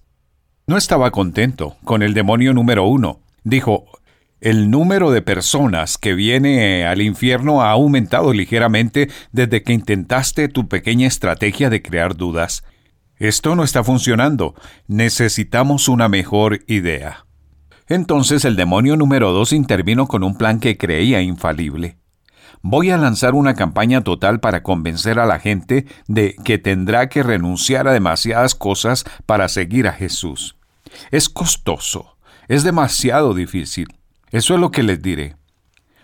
No 0.68 0.78
estaba 0.78 1.12
contento 1.12 1.78
con 1.84 2.02
el 2.02 2.14
demonio 2.14 2.54
número 2.54 2.86
uno. 2.86 3.20
Dijo, 3.44 3.86
el 4.42 4.70
número 4.70 5.12
de 5.12 5.22
personas 5.22 5.98
que 5.98 6.14
viene 6.14 6.86
al 6.86 7.02
infierno 7.02 7.62
ha 7.62 7.72
aumentado 7.72 8.34
ligeramente 8.34 9.10
desde 9.32 9.64
que 9.64 9.74
intentaste 9.74 10.50
tu 10.50 10.68
pequeña 10.68 11.08
estrategia 11.08 11.70
de 11.70 11.82
crear 11.82 12.16
dudas. 12.16 12.64
Esto 13.18 13.56
no 13.56 13.64
está 13.64 13.84
funcionando. 13.84 14.56
Necesitamos 14.88 15.88
una 15.88 16.10
mejor 16.10 16.60
idea. 16.68 17.26
Entonces 17.88 18.44
el 18.44 18.56
demonio 18.56 18.98
número 18.98 19.32
dos 19.32 19.54
intervino 19.54 20.08
con 20.08 20.24
un 20.24 20.38
plan 20.38 20.60
que 20.60 20.78
creía 20.78 21.22
infalible. 21.22 21.98
Voy 22.68 22.90
a 22.90 22.98
lanzar 22.98 23.36
una 23.36 23.54
campaña 23.54 24.02
total 24.02 24.40
para 24.40 24.64
convencer 24.64 25.20
a 25.20 25.28
la 25.28 25.38
gente 25.38 25.86
de 26.08 26.36
que 26.44 26.58
tendrá 26.58 27.10
que 27.10 27.22
renunciar 27.22 27.88
a 27.88 27.94
demasiadas 27.94 28.56
cosas 28.56 29.06
para 29.28 29.50
seguir 29.50 29.88
a 29.88 29.94
Jesús. 29.94 30.56
Es 31.12 31.30
costoso, 31.30 32.18
es 32.48 32.64
demasiado 32.64 33.36
difícil. 33.36 33.86
Eso 34.32 34.56
es 34.56 34.60
lo 34.60 34.72
que 34.72 34.82
les 34.82 35.00
diré. 35.00 35.36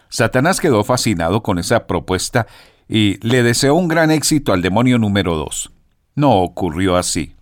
Satanás 0.09 0.59
quedó 0.59 0.83
fascinado 0.83 1.41
con 1.41 1.57
esa 1.57 1.87
propuesta 1.87 2.45
y 2.87 3.17
le 3.27 3.41
deseó 3.41 3.73
un 3.73 3.87
gran 3.87 4.11
éxito 4.11 4.53
al 4.53 4.61
demonio 4.61 4.99
número 4.99 5.35
dos. 5.35 5.71
No 6.13 6.43
ocurrió 6.43 6.95
así. 6.95 7.33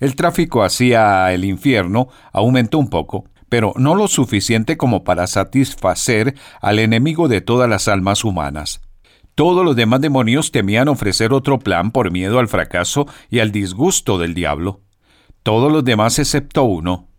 El 0.00 0.16
tráfico 0.16 0.64
hacia 0.64 1.30
el 1.34 1.44
infierno 1.44 2.08
aumentó 2.32 2.78
un 2.78 2.88
poco, 2.88 3.26
pero 3.52 3.74
no 3.76 3.94
lo 3.94 4.08
suficiente 4.08 4.78
como 4.78 5.04
para 5.04 5.26
satisfacer 5.26 6.34
al 6.62 6.78
enemigo 6.78 7.28
de 7.28 7.42
todas 7.42 7.68
las 7.68 7.86
almas 7.86 8.24
humanas. 8.24 8.80
Todos 9.34 9.62
los 9.62 9.76
demás 9.76 10.00
demonios 10.00 10.52
temían 10.52 10.88
ofrecer 10.88 11.34
otro 11.34 11.58
plan 11.58 11.90
por 11.90 12.10
miedo 12.10 12.38
al 12.38 12.48
fracaso 12.48 13.06
y 13.28 13.40
al 13.40 13.52
disgusto 13.52 14.16
del 14.16 14.32
diablo. 14.32 14.80
Todos 15.42 15.70
los 15.70 15.84
demás 15.84 16.18
excepto 16.18 16.62
uno. 16.62 17.10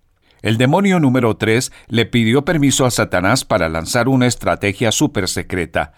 El 0.41 0.57
demonio 0.57 0.99
número 0.99 1.37
tres 1.37 1.71
le 1.87 2.07
pidió 2.07 2.43
permiso 2.43 2.87
a 2.87 2.89
Satanás 2.89 3.45
para 3.45 3.69
lanzar 3.69 4.07
una 4.07 4.25
estrategia 4.25 4.91
súper 4.91 5.27
secreta, 5.27 5.93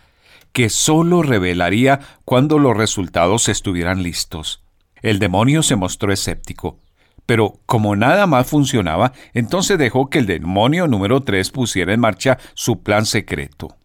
que 0.52 0.68
sólo 0.70 1.24
revelaría 1.24 2.02
cuando 2.26 2.60
los 2.60 2.76
resultados 2.76 3.48
estuvieran 3.48 4.04
listos. 4.04 4.66
El 5.02 5.20
demonio 5.20 5.64
se 5.64 5.78
mostró 5.78 6.12
escéptico. 6.12 6.82
Pero 7.26 7.60
como 7.66 7.96
nada 7.96 8.28
más 8.28 8.48
funcionaba, 8.48 9.14
entonces 9.34 9.78
dejó 9.78 10.10
que 10.10 10.20
el 10.20 10.26
demonio 10.26 10.88
número 10.88 11.22
3 11.22 11.50
pusiera 11.52 11.94
en 11.94 12.00
marcha 12.00 12.38
su 12.54 12.84
plan 12.84 13.06
secreto. 13.06 13.76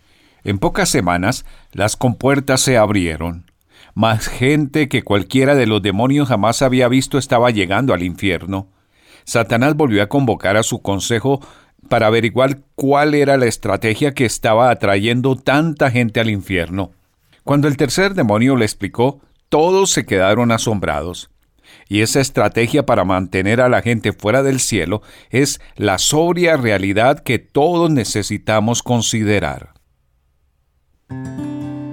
En 0.44 0.58
pocas 0.58 0.88
semanas, 0.88 1.44
las 1.72 1.96
compuertas 1.96 2.60
se 2.60 2.76
abrieron. 2.76 3.50
Más 3.94 4.28
gente 4.28 4.88
que 4.88 5.02
cualquiera 5.02 5.54
de 5.54 5.66
los 5.66 5.82
demonios 5.82 6.28
jamás 6.28 6.62
había 6.62 6.88
visto 6.88 7.18
estaba 7.18 7.50
llegando 7.50 7.92
al 7.92 8.02
infierno. 8.02 8.68
Satanás 9.24 9.74
volvió 9.74 10.02
a 10.02 10.08
convocar 10.08 10.56
a 10.56 10.62
su 10.62 10.80
consejo 10.80 11.40
para 11.88 12.06
averiguar 12.06 12.60
cuál 12.74 13.14
era 13.14 13.36
la 13.36 13.46
estrategia 13.46 14.14
que 14.14 14.24
estaba 14.24 14.70
atrayendo 14.70 15.36
tanta 15.36 15.90
gente 15.90 16.20
al 16.20 16.30
infierno. 16.30 16.92
Cuando 17.44 17.68
el 17.68 17.76
tercer 17.76 18.14
demonio 18.14 18.56
le 18.56 18.64
explicó, 18.64 19.20
todos 19.48 19.90
se 19.90 20.06
quedaron 20.06 20.52
asombrados. 20.52 21.29
Y 21.90 22.02
esa 22.02 22.20
estrategia 22.20 22.86
para 22.86 23.04
mantener 23.04 23.60
a 23.60 23.68
la 23.68 23.82
gente 23.82 24.12
fuera 24.12 24.44
del 24.44 24.60
cielo 24.60 25.02
es 25.28 25.60
la 25.74 25.98
sobria 25.98 26.56
realidad 26.56 27.18
que 27.18 27.40
todos 27.40 27.90
necesitamos 27.90 28.84
considerar. 28.84 29.74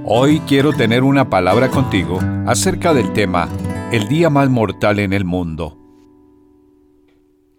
Hoy 0.06 0.40
quiero 0.42 0.72
tener 0.72 1.02
una 1.02 1.32
palabra 1.32 1.70
contigo 1.70 2.20
acerca 2.46 2.94
del 2.94 3.12
tema 3.14 3.50
El 3.92 4.08
día 4.08 4.30
más 4.30 4.52
mortal 4.52 5.00
en 5.00 5.14
el 5.14 5.26
mundo. 5.26 5.80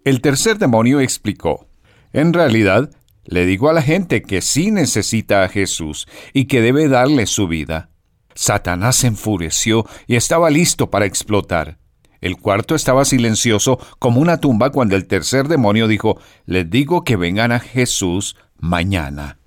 El 0.05 0.21
tercer 0.21 0.59
demonio 0.59 1.01
explicó, 1.01 1.67
en 2.13 2.31
realidad, 2.31 2.89
le 3.25 3.45
digo 3.45 3.69
a 3.69 3.73
la 3.73 3.81
gente 3.81 4.21
que 4.21 4.41
sí 4.41 4.71
necesita 4.71 5.43
a 5.43 5.49
Jesús 5.49 6.07
y 6.31 6.45
que 6.45 6.61
debe 6.61 6.87
darle 6.87 7.25
su 7.25 7.49
vida. 7.49 7.89
Satanás 8.33 8.95
se 8.95 9.07
enfureció 9.07 9.85
y 10.07 10.15
estaba 10.15 10.49
listo 10.49 10.89
para 10.89 11.05
explotar. 11.05 11.79
El 12.21 12.37
cuarto 12.37 12.75
estaba 12.75 13.05
silencioso 13.05 13.79
como 13.99 14.19
una 14.21 14.37
tumba 14.37 14.71
cuando 14.71 14.95
el 14.95 15.07
tercer 15.07 15.47
demonio 15.47 15.87
dijo, 15.87 16.19
les 16.45 16.69
digo 16.69 17.03
que 17.03 17.15
vengan 17.15 17.51
a 17.51 17.59
Jesús 17.59 18.35
mañana. 18.57 19.37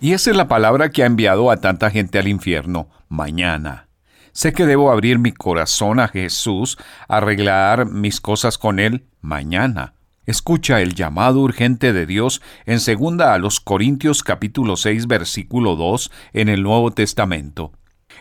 Y 0.00 0.12
esa 0.12 0.30
es 0.30 0.36
la 0.36 0.48
palabra 0.48 0.90
que 0.90 1.02
ha 1.02 1.06
enviado 1.06 1.50
a 1.50 1.58
tanta 1.58 1.90
gente 1.90 2.18
al 2.18 2.26
infierno, 2.26 2.88
mañana. 3.08 3.88
Sé 4.32 4.52
que 4.52 4.66
debo 4.66 4.90
abrir 4.90 5.18
mi 5.18 5.32
corazón 5.32 6.00
a 6.00 6.08
Jesús, 6.08 6.78
arreglar 7.08 7.86
mis 7.86 8.20
cosas 8.20 8.58
con 8.58 8.78
Él 8.78 9.04
mañana. 9.20 9.94
Escucha 10.26 10.80
el 10.80 10.94
llamado 10.94 11.40
urgente 11.40 11.92
de 11.92 12.06
Dios 12.06 12.40
en 12.64 12.80
segunda 12.80 13.34
a 13.34 13.38
los 13.38 13.60
Corintios 13.60 14.22
capítulo 14.22 14.76
6 14.76 15.06
versículo 15.06 15.76
2 15.76 16.10
en 16.32 16.48
el 16.48 16.62
Nuevo 16.62 16.92
Testamento. 16.92 17.72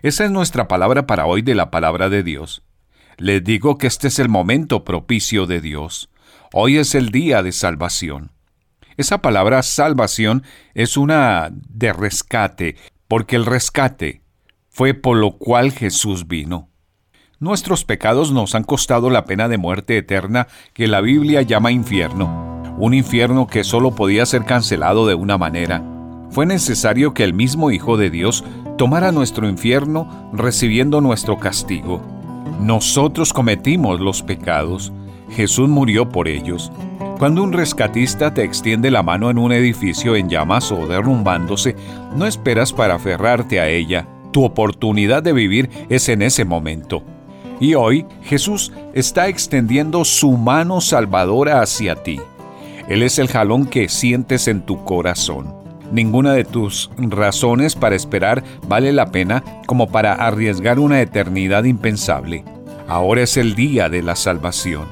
Esa 0.01 0.25
es 0.25 0.31
nuestra 0.31 0.67
palabra 0.67 1.05
para 1.05 1.25
hoy 1.25 1.41
de 1.41 1.55
la 1.55 1.71
palabra 1.71 2.09
de 2.09 2.23
Dios. 2.23 2.63
Les 3.19 3.43
digo 3.43 3.77
que 3.77 3.87
este 3.87 4.07
es 4.07 4.17
el 4.17 4.29
momento 4.29 4.85
propicio 4.85 5.45
de 5.45 5.59
Dios. 5.59 6.09
Hoy 6.53 6.77
es 6.77 6.95
el 6.95 7.09
día 7.09 7.43
de 7.43 7.51
salvación. 7.51 8.31
Esa 8.95 9.21
palabra 9.21 9.61
salvación 9.61 10.43
es 10.73 10.95
una 10.95 11.49
de 11.51 11.91
rescate, 11.91 12.77
porque 13.09 13.35
el 13.35 13.45
rescate 13.45 14.21
fue 14.69 14.93
por 14.93 15.17
lo 15.17 15.31
cual 15.31 15.73
Jesús 15.73 16.29
vino. 16.29 16.69
Nuestros 17.39 17.83
pecados 17.83 18.31
nos 18.31 18.55
han 18.55 18.63
costado 18.63 19.09
la 19.09 19.25
pena 19.25 19.49
de 19.49 19.57
muerte 19.57 19.97
eterna 19.97 20.47
que 20.73 20.87
la 20.87 21.01
Biblia 21.01 21.41
llama 21.41 21.73
infierno, 21.73 22.63
un 22.77 22.93
infierno 22.93 23.47
que 23.47 23.65
solo 23.65 23.95
podía 23.95 24.25
ser 24.25 24.45
cancelado 24.45 25.05
de 25.05 25.15
una 25.15 25.37
manera. 25.37 25.83
Fue 26.29 26.45
necesario 26.45 27.13
que 27.13 27.25
el 27.25 27.33
mismo 27.33 27.69
Hijo 27.69 27.97
de 27.97 28.11
Dios 28.11 28.45
tomara 28.77 29.11
nuestro 29.11 29.49
infierno 29.49 30.31
recibiendo 30.31 31.01
nuestro 31.01 31.37
castigo. 31.37 32.18
Nosotros 32.59 33.33
cometimos 33.33 33.99
los 33.99 34.21
pecados. 34.21 34.91
Jesús 35.31 35.69
murió 35.69 36.09
por 36.09 36.27
ellos. 36.27 36.71
Cuando 37.17 37.43
un 37.43 37.53
rescatista 37.53 38.33
te 38.33 38.43
extiende 38.43 38.91
la 38.91 39.03
mano 39.03 39.29
en 39.29 39.37
un 39.37 39.51
edificio 39.51 40.15
en 40.15 40.29
llamas 40.29 40.71
o 40.71 40.87
derrumbándose, 40.87 41.75
no 42.15 42.25
esperas 42.25 42.71
para 42.71 42.95
aferrarte 42.95 43.59
a 43.59 43.67
ella. 43.67 44.07
Tu 44.31 44.43
oportunidad 44.43 45.21
de 45.21 45.33
vivir 45.33 45.69
es 45.89 46.07
en 46.09 46.21
ese 46.21 46.45
momento. 46.45 47.03
Y 47.59 47.73
hoy 47.73 48.05
Jesús 48.23 48.71
está 48.93 49.27
extendiendo 49.27 50.05
su 50.05 50.31
mano 50.31 50.79
salvadora 50.79 51.61
hacia 51.61 51.95
ti. 52.03 52.19
Él 52.87 53.03
es 53.03 53.19
el 53.19 53.27
jalón 53.27 53.65
que 53.65 53.89
sientes 53.89 54.47
en 54.47 54.61
tu 54.61 54.83
corazón. 54.85 55.58
Ninguna 55.91 56.33
de 56.33 56.45
tus 56.45 56.91
razones 56.97 57.75
para 57.75 57.95
esperar 57.95 58.43
vale 58.67 58.93
la 58.93 59.11
pena 59.11 59.43
como 59.65 59.87
para 59.87 60.13
arriesgar 60.13 60.79
una 60.79 61.01
eternidad 61.01 61.63
impensable. 61.63 62.43
Ahora 62.87 63.21
es 63.21 63.37
el 63.37 63.55
día 63.55 63.89
de 63.89 64.03
la 64.03 64.15
salvación. 64.15 64.85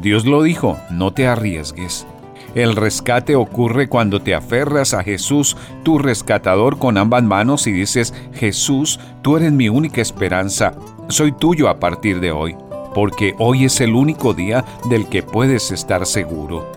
Dios 0.00 0.24
lo 0.24 0.42
dijo, 0.42 0.78
no 0.90 1.12
te 1.12 1.26
arriesgues. 1.26 2.06
El 2.54 2.76
rescate 2.76 3.34
ocurre 3.34 3.88
cuando 3.88 4.20
te 4.20 4.34
aferras 4.34 4.92
a 4.92 5.02
Jesús, 5.02 5.56
tu 5.82 5.98
rescatador, 5.98 6.78
con 6.78 6.98
ambas 6.98 7.22
manos 7.22 7.66
y 7.66 7.72
dices, 7.72 8.12
Jesús, 8.34 9.00
tú 9.22 9.38
eres 9.38 9.52
mi 9.52 9.70
única 9.70 10.02
esperanza, 10.02 10.74
soy 11.08 11.32
tuyo 11.32 11.68
a 11.68 11.78
partir 11.78 12.20
de 12.20 12.30
hoy, 12.30 12.54
porque 12.94 13.34
hoy 13.38 13.64
es 13.64 13.80
el 13.80 13.94
único 13.94 14.34
día 14.34 14.64
del 14.90 15.08
que 15.08 15.22
puedes 15.22 15.70
estar 15.70 16.04
seguro. 16.04 16.70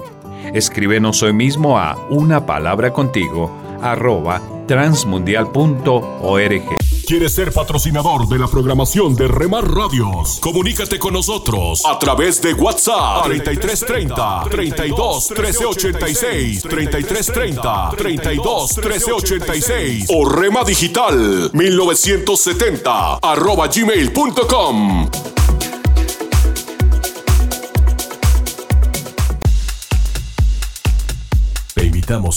Escríbenos 0.54 1.22
hoy 1.24 1.34
mismo 1.34 1.78
a 1.78 1.98
una 2.10 2.46
palabra 2.46 2.94
contigo 2.94 3.52
arroba 3.82 4.42
transmundial.org. 4.68 6.64
¿Quieres 7.08 7.36
ser 7.36 7.52
patrocinador 7.52 8.28
de 8.28 8.40
la 8.40 8.48
programación 8.48 9.16
de 9.16 9.28
Remar 9.28 9.64
Radios? 9.64 10.40
Comunícate 10.42 10.98
con 10.98 11.14
nosotros 11.14 11.84
a 11.86 12.00
través 12.00 12.42
de 12.42 12.54
WhatsApp 12.54 13.26
3330 13.26 14.44
32 14.50 15.30
1386 15.30 16.62
3330 16.64 17.90
32 17.96 18.78
1386 18.78 20.08
o 20.10 20.28
Rema 20.28 20.64
Digital 20.64 21.52
1970 21.54 23.18
arroba 23.18 23.68
gmail.com. 23.68 25.10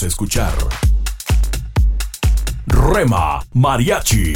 Escuchar. 0.02 0.54
Rema 2.66 3.44
Mariachi. 3.52 4.32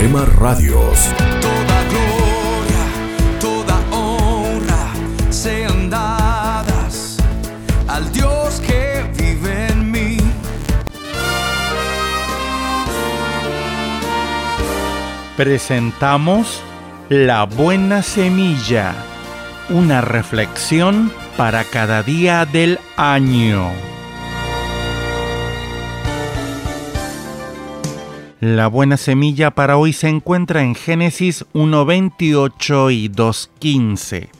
Rema 0.00 0.24
Radios. 0.24 0.98
Toda 1.42 1.78
gloria, 1.92 2.84
toda 3.38 3.76
honra 3.90 4.86
sean 5.28 5.90
dadas 5.90 7.18
al 7.86 8.10
Dios 8.10 8.62
que 8.66 9.04
vive 9.18 9.66
en 9.66 9.90
mí. 9.90 10.16
presentamos 15.36 16.62
La 17.10 17.44
Buena 17.44 18.02
Semilla, 18.02 18.94
una 19.68 20.00
reflexión 20.00 21.12
para 21.36 21.64
cada 21.64 22.02
día 22.02 22.46
del 22.46 22.78
año. 22.96 23.70
La 28.40 28.68
buena 28.68 28.96
semilla 28.96 29.50
para 29.50 29.76
hoy 29.76 29.92
se 29.92 30.08
encuentra 30.08 30.62
en 30.62 30.74
Génesis 30.74 31.44
1.28 31.52 32.94
y 32.94 33.10
2.15. 33.10 34.30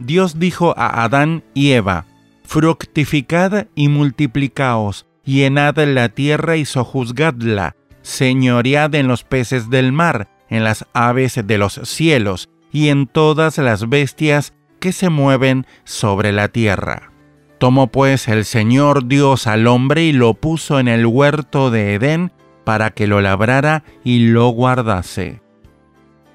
Dios 0.00 0.40
dijo 0.40 0.74
a 0.76 1.04
Adán 1.04 1.44
y 1.54 1.70
Eva, 1.70 2.04
Fructificad 2.42 3.68
y 3.76 3.86
multiplicaos, 3.90 5.06
llenad 5.24 5.78
la 5.78 6.08
tierra 6.08 6.56
y 6.56 6.64
sojuzgadla, 6.64 7.76
señoread 8.02 8.92
en 8.96 9.06
los 9.06 9.22
peces 9.22 9.70
del 9.70 9.92
mar, 9.92 10.28
en 10.48 10.64
las 10.64 10.84
aves 10.92 11.40
de 11.44 11.58
los 11.58 11.74
cielos, 11.84 12.48
y 12.72 12.88
en 12.88 13.06
todas 13.06 13.58
las 13.58 13.88
bestias 13.88 14.52
que 14.80 14.90
se 14.90 15.10
mueven 15.10 15.64
sobre 15.84 16.32
la 16.32 16.48
tierra. 16.48 17.12
Tomó 17.58 17.86
pues 17.86 18.26
el 18.26 18.44
Señor 18.44 19.06
Dios 19.06 19.46
al 19.46 19.68
hombre 19.68 20.02
y 20.02 20.12
lo 20.12 20.34
puso 20.34 20.80
en 20.80 20.88
el 20.88 21.06
huerto 21.06 21.70
de 21.70 21.94
Edén 21.94 22.32
para 22.68 22.90
que 22.90 23.06
lo 23.06 23.22
labrara 23.22 23.82
y 24.04 24.26
lo 24.26 24.48
guardase. 24.48 25.40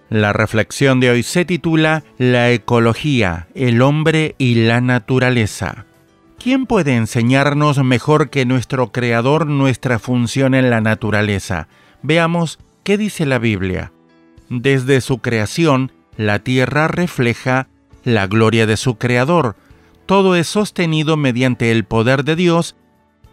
La 0.10 0.34
reflexión 0.34 1.00
de 1.00 1.12
hoy 1.12 1.22
se 1.22 1.46
titula 1.46 2.04
La 2.18 2.50
ecología, 2.50 3.50
el 3.54 3.84
hombre 3.84 4.34
y 4.40 4.56
la 4.66 4.82
naturaleza. 4.82 5.86
¿Quién 6.40 6.66
puede 6.66 6.96
enseñarnos 6.96 7.84
mejor 7.84 8.32
que 8.32 8.48
nuestro 8.48 8.92
Creador 8.92 9.46
nuestra 9.46 10.00
función 10.00 10.56
en 10.56 10.72
la 10.72 10.82
naturaleza? 10.82 11.68
Veamos 12.02 12.58
qué 12.84 12.98
dice 12.98 13.28
la 13.28 13.38
Biblia. 13.38 13.92
Desde 14.50 15.02
su 15.02 15.20
creación, 15.20 15.92
la 16.18 16.40
tierra 16.40 16.88
refleja 16.88 17.68
la 18.04 18.26
gloria 18.26 18.66
de 18.66 18.78
su 18.78 18.98
Creador. 18.98 19.56
Todo 20.08 20.36
es 20.36 20.48
sostenido 20.48 21.16
mediante 21.16 21.70
el 21.70 21.84
poder 21.84 22.24
de 22.24 22.36
Dios, 22.36 22.76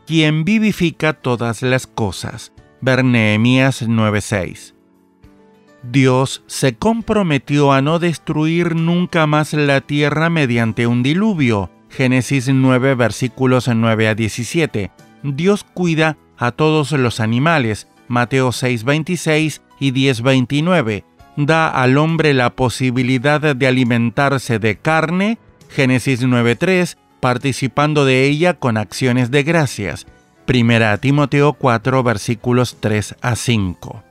quien 0.07 0.45
vivifica 0.45 1.15
todas 1.15 1.63
las 1.63 1.87
cosas. 1.87 2.53
Ver 2.81 3.05
9:6. 3.05 4.75
Dios 5.83 6.43
se 6.47 6.75
comprometió 6.77 7.73
a 7.73 7.81
no 7.81 7.99
destruir 7.99 8.77
nunca 8.77 9.27
más 9.27 9.53
la 9.55 9.81
tierra 9.81 10.31
mediante 10.31 10.87
un 10.87 11.03
diluvio. 11.03 11.71
Génesis 11.89 12.49
9 12.49 12.95
versículos 12.95 13.69
9 13.69 14.09
a 14.09 14.15
17. 14.15 14.91
Dios 15.23 15.65
cuida 15.65 16.17
a 16.37 16.53
todos 16.53 16.93
los 16.93 17.21
animales. 17.21 17.89
Mateo 18.09 18.51
6:26 18.53 19.63
y 19.79 19.93
10:29 19.93 21.05
da 21.37 21.69
al 21.69 21.97
hombre 21.99 22.35
la 22.35 22.51
posibilidad 22.51 23.41
de 23.55 23.67
alimentarse 23.67 24.59
de 24.59 24.77
carne, 24.77 25.39
Génesis 25.69 26.23
9.3, 26.23 26.97
participando 27.21 28.05
de 28.05 28.25
ella 28.25 28.55
con 28.55 28.77
acciones 28.77 29.31
de 29.31 29.43
gracias, 29.43 30.07
Primera 30.51 30.99
Timoteo 30.99 31.53
4 31.53 32.03
versículos 32.03 32.79
3 32.81 33.15
a 33.21 33.37
5. 33.37 34.03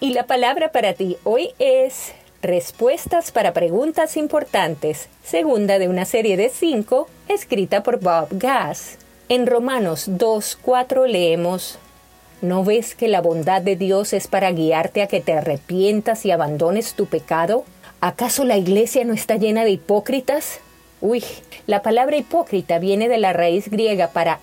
Y 0.00 0.12
la 0.12 0.26
palabra 0.26 0.70
para 0.72 0.92
ti 0.94 1.16
hoy 1.24 1.50
es 1.58 2.12
Respuestas 2.42 3.32
para 3.32 3.54
preguntas 3.54 4.18
importantes, 4.18 5.08
segunda 5.24 5.78
de 5.78 5.88
una 5.88 6.04
serie 6.04 6.36
de 6.36 6.50
cinco, 6.50 7.08
escrita 7.26 7.82
por 7.82 8.00
Bob 8.00 8.28
Gass. 8.32 8.98
En 9.30 9.46
Romanos 9.46 10.10
2.4 10.10 11.06
leemos, 11.06 11.78
¿No 12.42 12.62
ves 12.62 12.94
que 12.94 13.08
la 13.08 13.22
bondad 13.22 13.62
de 13.62 13.76
Dios 13.76 14.12
es 14.12 14.28
para 14.28 14.52
guiarte 14.52 15.00
a 15.00 15.06
que 15.06 15.22
te 15.22 15.32
arrepientas 15.32 16.26
y 16.26 16.32
abandones 16.32 16.92
tu 16.92 17.06
pecado? 17.06 17.64
¿Acaso 18.02 18.44
la 18.44 18.58
iglesia 18.58 19.02
no 19.06 19.14
está 19.14 19.36
llena 19.36 19.64
de 19.64 19.70
hipócritas? 19.70 20.60
Uy, 21.00 21.24
la 21.66 21.80
palabra 21.80 22.18
hipócrita 22.18 22.78
viene 22.78 23.08
de 23.08 23.16
la 23.16 23.32
raíz 23.32 23.70
griega 23.70 24.08
para 24.08 24.40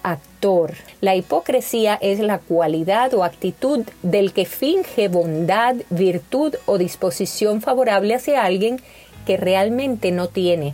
La 1.02 1.16
hipocresía 1.16 2.00
es 2.02 2.20
la 2.20 2.40
cualidad 2.40 3.14
o 3.14 3.24
actitud 3.24 3.86
del 4.02 4.34
que 4.34 4.46
finge 4.46 5.08
bondad, 5.08 5.76
virtud 5.92 6.56
o 6.66 6.80
disposición 6.80 7.62
favorable 7.62 8.16
hacia 8.16 8.44
alguien 8.44 8.82
que 9.26 9.38
realmente 9.38 10.12
no 10.12 10.30
tiene. 10.30 10.74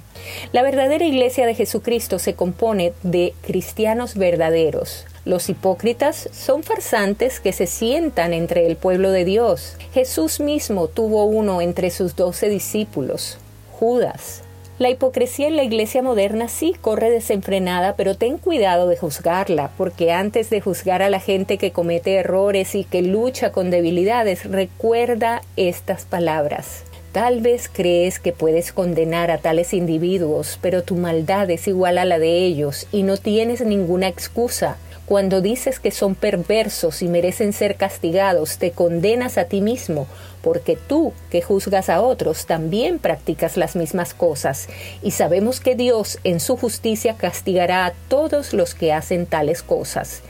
La 0.54 0.64
verdadera 0.64 1.04
iglesia 1.04 1.46
de 1.46 1.54
Jesucristo 1.54 2.18
se 2.18 2.34
compone 2.34 2.94
de 3.04 3.34
cristianos 3.42 4.16
verdaderos. 4.16 5.06
Los 5.26 5.50
hipócritas 5.50 6.30
son 6.32 6.64
farsantes 6.64 7.42
que 7.42 7.52
se 7.52 7.68
sientan 7.68 8.32
entre 8.32 8.68
el 8.68 8.78
pueblo 8.78 9.12
de 9.12 9.26
Dios. 9.26 9.76
Jesús 9.94 10.40
mismo 10.40 10.88
tuvo 10.88 11.26
uno 11.26 11.60
entre 11.60 11.92
sus 11.92 12.16
doce 12.16 12.48
discípulos, 12.48 13.38
Judas. 13.78 14.47
La 14.80 14.92
hipocresía 14.92 15.48
en 15.48 15.56
la 15.56 15.64
iglesia 15.64 16.04
moderna 16.04 16.48
sí 16.50 16.76
corre 16.80 17.10
desenfrenada, 17.10 17.96
pero 17.96 18.14
ten 18.14 18.38
cuidado 18.38 18.88
de 18.88 18.96
juzgarla, 18.96 19.72
porque 19.76 20.12
antes 20.12 20.52
de 20.52 20.62
juzgar 20.62 21.02
a 21.02 21.10
la 21.10 21.20
gente 21.20 21.58
que 21.58 21.72
comete 21.72 22.14
errores 22.14 22.76
y 22.76 22.84
que 22.84 23.02
lucha 23.02 23.52
con 23.52 23.72
debilidades, 23.72 24.46
recuerda 24.46 25.42
estas 25.56 26.06
palabras. 26.06 26.84
Tal 27.12 27.42
vez 27.42 27.72
crees 27.74 28.20
que 28.20 28.34
puedes 28.34 28.72
condenar 28.72 29.32
a 29.32 29.40
tales 29.40 29.74
individuos, 29.74 30.60
pero 30.62 30.84
tu 30.84 30.96
maldad 30.96 31.50
es 31.50 31.68
igual 31.68 31.98
a 31.98 32.06
la 32.06 32.20
de 32.20 32.46
ellos 32.46 32.86
y 32.92 33.02
no 33.02 33.18
tienes 33.18 33.66
ninguna 33.66 34.08
excusa. 34.08 34.78
Cuando 35.08 35.40
dices 35.40 35.80
que 35.80 35.92
son 35.92 36.16
perversos 36.16 37.02
y 37.02 37.08
merecen 37.08 37.54
ser 37.54 37.78
castigados, 37.78 38.58
te 38.58 38.72
condenas 38.72 39.38
a 39.38 39.46
ti 39.46 39.62
mismo, 39.62 40.06
porque 40.42 40.76
tú 40.76 41.14
que 41.32 41.42
juzgas 41.42 41.90
a 41.90 42.02
otros 42.02 42.46
también 42.46 43.00
practicas 43.00 43.56
las 43.56 43.78
mismas 43.78 44.14
cosas, 44.14 44.68
y 45.02 45.12
sabemos 45.12 45.62
que 45.62 45.76
Dios 45.76 46.20
en 46.26 46.42
su 46.42 46.58
justicia 46.58 47.16
castigará 47.16 47.86
a 47.86 47.94
todos 48.10 48.52
los 48.52 48.76
que 48.76 48.92
hacen 48.92 49.26
tales 49.28 49.64
cosas. 49.64 50.24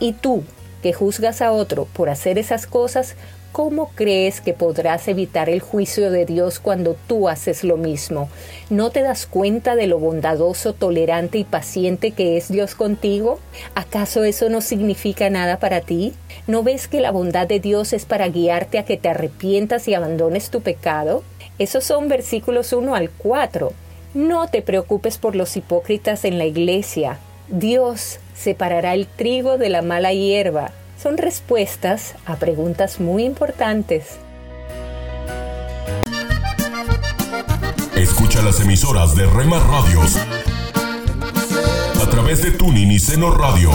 Y 0.00 0.14
tú, 0.14 0.44
que 0.82 0.94
juzgas 0.94 1.42
a 1.42 1.52
otro 1.52 1.86
por 1.92 2.08
hacer 2.08 2.38
esas 2.38 2.66
cosas, 2.66 3.16
¿cómo 3.52 3.90
crees 3.94 4.40
que 4.40 4.54
podrás 4.54 5.06
evitar 5.08 5.50
el 5.50 5.60
juicio 5.60 6.10
de 6.10 6.24
Dios 6.24 6.58
cuando 6.58 6.96
tú 7.06 7.28
haces 7.28 7.62
lo 7.62 7.76
mismo? 7.76 8.30
¿No 8.70 8.90
te 8.90 9.02
das 9.02 9.26
cuenta 9.26 9.76
de 9.76 9.86
lo 9.86 9.98
bondadoso, 9.98 10.72
tolerante 10.72 11.38
y 11.38 11.44
paciente 11.44 12.12
que 12.12 12.38
es 12.38 12.48
Dios 12.48 12.74
contigo? 12.74 13.38
¿Acaso 13.74 14.24
eso 14.24 14.48
no 14.48 14.62
significa 14.62 15.28
nada 15.28 15.58
para 15.58 15.82
ti? 15.82 16.14
¿No 16.46 16.62
ves 16.62 16.88
que 16.88 17.00
la 17.00 17.10
bondad 17.10 17.46
de 17.46 17.60
Dios 17.60 17.92
es 17.92 18.06
para 18.06 18.28
guiarte 18.28 18.78
a 18.78 18.84
que 18.84 18.96
te 18.96 19.10
arrepientas 19.10 19.86
y 19.86 19.94
abandones 19.94 20.50
tu 20.50 20.62
pecado? 20.62 21.22
Esos 21.58 21.84
son 21.84 22.08
versículos 22.08 22.72
1 22.72 22.94
al 22.94 23.10
4. 23.10 23.72
No 24.14 24.48
te 24.48 24.62
preocupes 24.62 25.18
por 25.18 25.36
los 25.36 25.56
hipócritas 25.56 26.24
en 26.24 26.38
la 26.38 26.46
iglesia. 26.46 27.18
Dios 27.48 28.18
separará 28.34 28.94
el 28.94 29.06
trigo 29.06 29.58
de 29.58 29.68
la 29.68 29.82
mala 29.82 30.12
hierba. 30.12 30.72
Son 31.02 31.18
respuestas 31.18 32.14
a 32.26 32.36
preguntas 32.36 33.00
muy 33.00 33.24
importantes. 33.24 34.18
Escucha 37.96 38.40
las 38.42 38.60
emisoras 38.60 39.16
de 39.16 39.26
Rema 39.26 39.58
Radios 39.58 40.16
a 42.00 42.06
través 42.08 42.42
de 42.42 42.52
Tuning 42.52 42.92
y 42.92 43.00
Seno 43.00 43.32
Radio. 43.32 43.72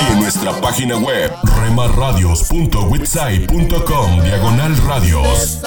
Y 0.00 0.04
en 0.12 0.20
nuestra 0.20 0.52
página 0.60 0.96
web 0.96 1.32
remarradios.witsai.com 1.42 4.22
diagonal 4.22 4.76
radios. 4.86 5.60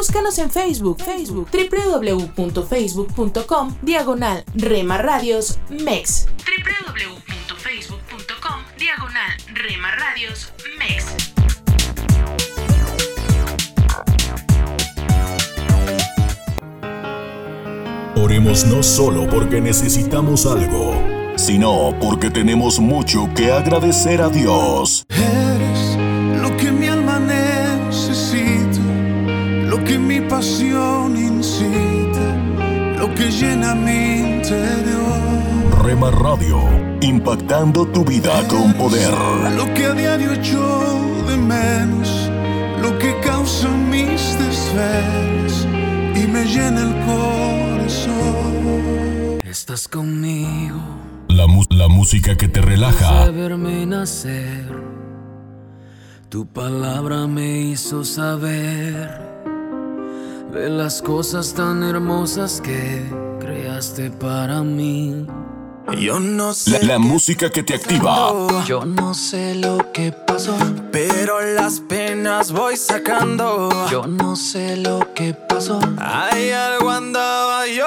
Búscanos 0.00 0.38
en 0.38 0.50
Facebook, 0.50 1.02
Facebook, 1.02 1.50
www.facebook.com, 1.52 3.76
diagonal 3.82 4.44
Rema 4.54 4.96
Radios 4.96 5.58
MEX. 5.68 6.26
www.facebook.com, 6.38 8.62
diagonal 8.78 9.30
Rema 9.52 9.90
Radios 9.90 10.54
MEX. 10.78 11.04
Oremos 18.16 18.64
no 18.64 18.82
solo 18.82 19.28
porque 19.28 19.60
necesitamos 19.60 20.46
algo, 20.46 20.94
sino 21.36 21.94
porque 22.00 22.30
tenemos 22.30 22.80
mucho 22.80 23.28
que 23.34 23.52
agradecer 23.52 24.22
a 24.22 24.30
Dios. 24.30 25.04
Mi 30.00 30.20
pasión 30.20 31.16
incita, 31.16 32.36
lo 32.98 33.14
que 33.14 33.30
llena 33.30 33.74
mi 33.74 34.36
interior. 34.36 35.80
Rema 35.84 36.10
Radio, 36.10 36.58
impactando 37.00 37.86
tu 37.86 38.04
vida 38.04 38.46
con 38.48 38.72
poder. 38.74 39.12
Lo 39.56 39.72
que 39.74 39.86
a 39.86 39.92
diario 39.92 40.32
echo 40.32 40.60
de 41.26 41.36
menos, 41.36 42.30
lo 42.82 42.98
que 42.98 43.18
causa 43.20 43.68
mis 43.68 44.38
desvelos 44.38 45.66
y 46.14 46.26
me 46.26 46.44
llena 46.44 46.82
el 46.82 46.94
corazón. 47.06 48.20
Estás 49.44 49.88
conmigo. 49.88 50.80
La, 51.28 51.46
la 51.70 51.88
música 51.88 52.36
que 52.36 52.48
te 52.48 52.60
relaja, 52.60 53.30
nacer, 53.86 54.66
tu 56.28 56.46
palabra 56.46 57.26
me 57.26 57.60
hizo 57.60 58.04
saber 58.04 59.29
de 60.52 60.68
las 60.68 61.02
cosas 61.02 61.54
tan 61.54 61.82
hermosas 61.82 62.60
que 62.60 63.02
creaste 63.40 64.10
para 64.10 64.62
mí. 64.62 65.26
Yo 65.98 66.20
no 66.20 66.54
sé. 66.54 66.70
la, 66.70 66.94
la 66.94 66.98
música 66.98 67.50
que 67.50 67.62
te 67.64 67.74
activa, 67.74 68.32
Yo 68.64 68.84
no 68.84 69.12
sé 69.14 69.56
lo 69.56 69.90
que 69.92 70.12
pasó, 70.12 70.56
Pero 70.92 71.40
las 71.40 71.80
penas 71.80 72.52
voy 72.52 72.76
sacando. 72.76 73.68
yo 73.90 74.06
no 74.06 74.36
sé 74.36 74.76
lo 74.76 75.00
que 75.14 75.34
pasó. 75.34 75.80
Hay 75.98 76.50
algo 76.50 76.90
andaba 76.90 77.66
yo 77.66 77.86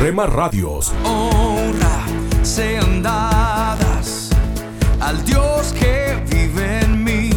Rema 0.00 0.26
Radios. 0.26 0.94
honra 1.04 2.06
sean 2.42 3.02
dadas 3.02 4.30
al 5.00 5.24
Dios 5.24 5.72
que 5.72 6.22
vive 6.30 6.82
en 6.82 7.02
mí. 7.02 7.30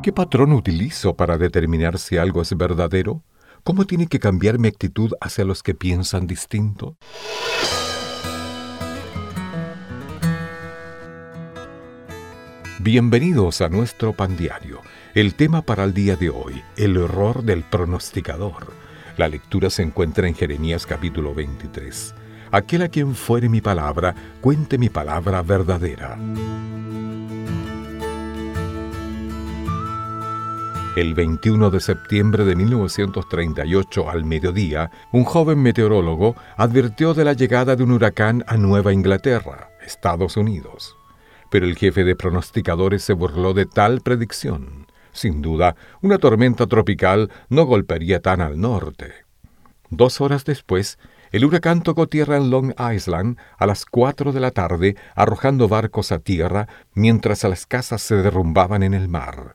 ¿Qué 0.00 0.12
patrón 0.12 0.52
utilizo 0.52 1.16
para 1.16 1.38
determinar 1.38 1.98
si 1.98 2.16
algo 2.18 2.40
es 2.40 2.56
verdadero? 2.56 3.24
¿Cómo 3.64 3.84
tiene 3.84 4.06
que 4.06 4.20
cambiar 4.20 4.60
mi 4.60 4.68
actitud 4.68 5.10
hacia 5.20 5.44
los 5.44 5.64
que 5.64 5.74
piensan 5.74 6.28
distinto? 6.28 6.96
Bienvenidos 12.78 13.60
a 13.60 13.68
nuestro 13.68 14.12
pan 14.12 14.36
diario. 14.36 14.82
El 15.16 15.34
tema 15.34 15.62
para 15.62 15.82
el 15.82 15.94
día 15.94 16.14
de 16.14 16.30
hoy, 16.30 16.62
el 16.76 16.96
error 16.96 17.42
del 17.42 17.64
pronosticador. 17.64 18.83
La 19.16 19.28
lectura 19.28 19.70
se 19.70 19.82
encuentra 19.82 20.26
en 20.26 20.34
Jeremías 20.34 20.86
capítulo 20.86 21.34
23. 21.34 22.14
Aquel 22.50 22.82
a 22.82 22.88
quien 22.88 23.14
fuere 23.14 23.48
mi 23.48 23.60
palabra, 23.60 24.12
cuente 24.40 24.76
mi 24.76 24.88
palabra 24.88 25.40
verdadera. 25.42 26.18
El 30.96 31.14
21 31.14 31.70
de 31.70 31.80
septiembre 31.80 32.44
de 32.44 32.56
1938 32.56 34.10
al 34.10 34.24
mediodía, 34.24 34.90
un 35.12 35.22
joven 35.24 35.62
meteorólogo 35.62 36.34
advirtió 36.56 37.14
de 37.14 37.24
la 37.24 37.34
llegada 37.34 37.76
de 37.76 37.84
un 37.84 37.92
huracán 37.92 38.44
a 38.48 38.56
Nueva 38.56 38.92
Inglaterra, 38.92 39.70
Estados 39.84 40.36
Unidos. 40.36 40.96
Pero 41.50 41.66
el 41.66 41.76
jefe 41.76 42.02
de 42.02 42.16
pronosticadores 42.16 43.04
se 43.04 43.12
burló 43.12 43.54
de 43.54 43.66
tal 43.66 44.00
predicción. 44.00 44.83
Sin 45.14 45.40
duda, 45.42 45.76
una 46.02 46.18
tormenta 46.18 46.66
tropical 46.66 47.30
no 47.48 47.64
golpearía 47.64 48.20
tan 48.20 48.40
al 48.40 48.60
norte. 48.60 49.12
Dos 49.88 50.20
horas 50.20 50.44
después, 50.44 50.98
el 51.30 51.44
huracán 51.44 51.82
tocó 51.82 52.08
tierra 52.08 52.36
en 52.36 52.50
Long 52.50 52.74
Island 52.92 53.38
a 53.56 53.66
las 53.66 53.86
cuatro 53.86 54.32
de 54.32 54.40
la 54.40 54.50
tarde, 54.50 54.96
arrojando 55.14 55.68
barcos 55.68 56.10
a 56.10 56.18
tierra 56.18 56.68
mientras 56.94 57.44
las 57.44 57.64
casas 57.64 58.02
se 58.02 58.16
derrumbaban 58.16 58.82
en 58.82 58.92
el 58.92 59.08
mar. 59.08 59.54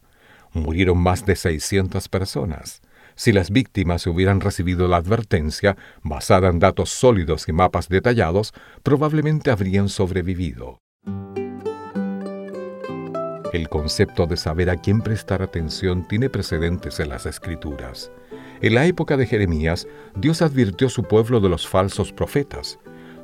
Murieron 0.53 0.97
más 0.97 1.26
de 1.26 1.36
600 1.36 2.07
personas. 2.07 2.82
Si 3.16 3.34
las 3.34 3.51
víctimas 3.51 4.07
hubieran 4.07 4.39
recibido 4.39 4.88
la 4.88 4.95
advertencia, 4.95 5.76
basada 6.03 6.47
en 6.47 6.60
datos 6.60 6.89
sólidos 6.89 7.49
y 7.49 7.51
mapas 7.51 7.89
detallados, 7.89 8.53
probablemente 8.82 9.51
habrían 9.51 9.89
sobrevivido. 9.89 10.80
El 13.52 13.68
concepto 13.68 14.28
de 14.28 14.38
saber 14.38 14.70
a 14.70 14.78
quién 14.78 15.02
prestar 15.02 15.41
atención 15.41 16.08
tiene 16.08 16.30
precedentes 16.30 17.00
en 17.00 17.10
las 17.10 17.26
escrituras. 17.26 18.12
En 18.62 18.76
la 18.76 18.86
época 18.86 19.18
de 19.18 19.26
Jeremías, 19.26 19.88
Dios 20.16 20.43
advirtió 20.43 20.88
a 20.88 20.91
su 20.91 21.04
pueblo 21.04 21.39
de 21.39 21.50
los 21.50 21.68
falsos 21.68 22.12
profetas. 22.12 22.78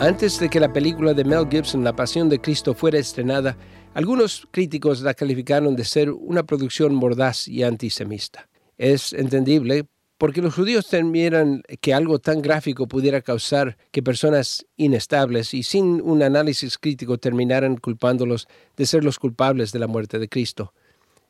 Antes 0.00 0.38
de 0.38 0.50
que 0.50 0.60
la 0.60 0.72
película 0.72 1.14
de 1.14 1.24
Mel 1.24 1.48
Gibson, 1.50 1.82
La 1.82 1.94
Pasión 1.94 2.28
de 2.28 2.38
Cristo, 2.38 2.74
fuera 2.74 2.98
estrenada, 2.98 3.56
algunos 3.94 4.46
críticos 4.50 5.00
la 5.02 5.14
calificaron 5.14 5.76
de 5.76 5.84
ser 5.84 6.10
una 6.10 6.44
producción 6.44 6.94
mordaz 6.94 7.48
y 7.48 7.62
antisemita. 7.62 8.48
Es 8.76 9.12
entendible 9.12 9.86
porque 10.18 10.42
los 10.42 10.54
judíos 10.54 10.88
temieran 10.88 11.62
que 11.80 11.94
algo 11.94 12.18
tan 12.18 12.42
gráfico 12.42 12.88
pudiera 12.88 13.22
causar 13.22 13.78
que 13.92 14.02
personas 14.02 14.66
inestables 14.76 15.54
y 15.54 15.62
sin 15.62 16.00
un 16.00 16.22
análisis 16.22 16.76
crítico 16.76 17.18
terminaran 17.18 17.76
culpándolos 17.76 18.48
de 18.76 18.86
ser 18.86 19.04
los 19.04 19.18
culpables 19.18 19.70
de 19.72 19.78
la 19.78 19.86
muerte 19.86 20.18
de 20.18 20.28
Cristo. 20.28 20.74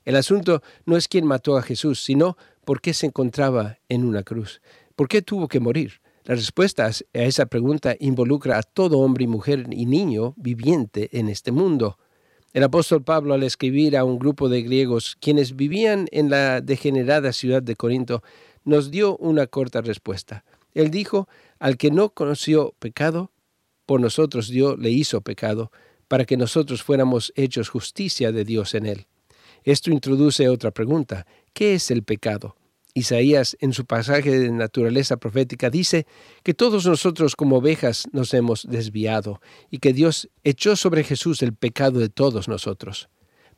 El 0.04 0.16
asunto 0.16 0.62
no 0.86 0.96
es 0.96 1.06
quién 1.06 1.26
mató 1.26 1.58
a 1.58 1.62
Jesús, 1.62 2.02
sino 2.02 2.38
por 2.64 2.80
qué 2.80 2.94
se 2.94 3.06
encontraba 3.06 3.78
en 3.90 4.04
una 4.04 4.22
cruz. 4.22 4.62
¿Por 4.96 5.06
qué 5.06 5.20
tuvo 5.20 5.48
que 5.48 5.60
morir? 5.60 6.00
La 6.24 6.34
respuesta 6.34 6.86
a 6.86 6.92
esa 7.12 7.46
pregunta 7.46 7.94
involucra 8.00 8.58
a 8.58 8.62
todo 8.62 8.98
hombre 8.98 9.24
y 9.24 9.28
mujer 9.28 9.66
y 9.70 9.84
niño 9.86 10.34
viviente 10.36 11.10
en 11.18 11.28
este 11.28 11.52
mundo. 11.52 11.98
El 12.58 12.64
apóstol 12.64 13.04
Pablo, 13.04 13.34
al 13.34 13.44
escribir 13.44 13.96
a 13.96 14.02
un 14.02 14.18
grupo 14.18 14.48
de 14.48 14.62
griegos 14.62 15.16
quienes 15.20 15.54
vivían 15.54 16.08
en 16.10 16.28
la 16.28 16.60
degenerada 16.60 17.32
ciudad 17.32 17.62
de 17.62 17.76
Corinto, 17.76 18.24
nos 18.64 18.90
dio 18.90 19.16
una 19.18 19.46
corta 19.46 19.80
respuesta. 19.80 20.44
Él 20.74 20.90
dijo, 20.90 21.28
al 21.60 21.76
que 21.76 21.92
no 21.92 22.08
conoció 22.08 22.74
pecado, 22.80 23.30
por 23.86 24.00
nosotros 24.00 24.48
Dios 24.48 24.76
le 24.76 24.90
hizo 24.90 25.20
pecado, 25.20 25.70
para 26.08 26.24
que 26.24 26.36
nosotros 26.36 26.82
fuéramos 26.82 27.32
hechos 27.36 27.68
justicia 27.68 28.32
de 28.32 28.44
Dios 28.44 28.74
en 28.74 28.86
él. 28.86 29.06
Esto 29.62 29.92
introduce 29.92 30.48
otra 30.48 30.72
pregunta. 30.72 31.28
¿Qué 31.52 31.74
es 31.74 31.92
el 31.92 32.02
pecado? 32.02 32.56
Isaías, 32.98 33.56
en 33.60 33.72
su 33.72 33.86
pasaje 33.86 34.38
de 34.38 34.50
naturaleza 34.50 35.16
profética, 35.16 35.70
dice 35.70 36.06
que 36.42 36.54
todos 36.54 36.86
nosotros 36.86 37.36
como 37.36 37.56
ovejas 37.56 38.06
nos 38.12 38.34
hemos 38.34 38.66
desviado 38.68 39.40
y 39.70 39.78
que 39.78 39.92
Dios 39.92 40.28
echó 40.44 40.76
sobre 40.76 41.04
Jesús 41.04 41.42
el 41.42 41.54
pecado 41.54 42.00
de 42.00 42.08
todos 42.08 42.48
nosotros. 42.48 43.08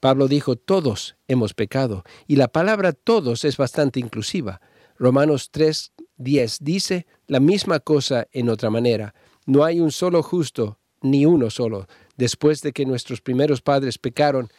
Pablo 0.00 0.28
dijo, 0.28 0.56
todos 0.56 1.16
hemos 1.28 1.52
pecado, 1.52 2.04
y 2.26 2.36
la 2.36 2.48
palabra 2.48 2.92
todos 2.92 3.44
es 3.44 3.56
bastante 3.58 4.00
inclusiva. 4.00 4.60
Romanos 4.98 5.50
3, 5.50 5.92
10 6.16 6.58
dice 6.60 7.06
la 7.26 7.40
misma 7.40 7.80
cosa 7.80 8.26
en 8.32 8.48
otra 8.48 8.70
manera. 8.70 9.14
No 9.46 9.64
hay 9.64 9.80
un 9.80 9.92
solo 9.92 10.22
justo, 10.22 10.78
ni 11.02 11.26
uno 11.26 11.50
solo. 11.50 11.86
Después 12.16 12.62
de 12.62 12.72
que 12.72 12.86
nuestros 12.86 13.20
primeros 13.20 13.62
padres 13.62 13.98
pecaron, 13.98 14.50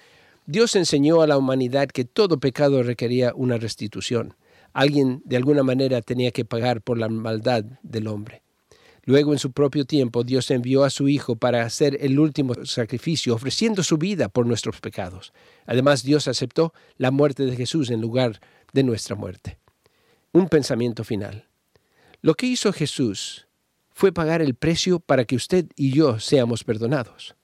Dios 0.46 0.76
enseñó 0.76 1.22
a 1.22 1.28
la 1.28 1.38
humanidad 1.38 1.88
que 1.88 2.06
todo 2.06 2.40
pecado 2.40 2.82
requería 2.84 3.34
una 3.36 3.58
restitución. 3.58 4.36
Alguien 4.74 5.22
de 5.26 5.38
alguna 5.38 5.64
manera 5.64 6.02
tenía 6.02 6.32
que 6.32 6.46
pagar 6.46 6.82
por 6.82 6.98
la 6.98 7.10
maldad 7.10 7.64
del 7.84 8.08
hombre. 8.08 8.44
Luego, 9.04 9.34
en 9.34 9.40
su 9.40 9.52
propio 9.52 9.86
tiempo, 9.86 10.24
Dios 10.24 10.52
envió 10.52 10.84
a 10.84 10.90
su 10.90 11.08
Hijo 11.08 11.36
para 11.36 11.64
hacer 11.64 11.98
el 12.02 12.20
último 12.20 12.54
sacrificio, 12.66 13.34
ofreciendo 13.34 13.84
su 13.84 13.98
vida 13.98 14.30
por 14.30 14.46
nuestros 14.46 14.80
pecados. 14.80 15.34
Además, 15.66 16.04
Dios 16.04 16.28
aceptó 16.28 16.74
la 16.98 17.10
muerte 17.10 17.46
de 17.46 17.56
Jesús 17.56 17.90
en 17.90 18.00
lugar 18.00 18.40
de 18.74 18.84
nuestra 18.84 19.16
muerte 19.16 19.58
un 20.34 20.48
pensamiento 20.48 21.04
final. 21.04 21.48
Lo 22.22 22.36
que 22.36 22.48
hizo 22.48 22.72
Jesús 22.72 23.48
fue 23.90 24.12
pagar 24.12 24.42
el 24.42 24.56
precio 24.56 25.00
para 25.00 25.26
que 25.26 25.36
usted 25.36 25.68
y 25.76 25.92
yo 25.92 26.20
seamos 26.20 26.64
perdonados. 26.64 27.36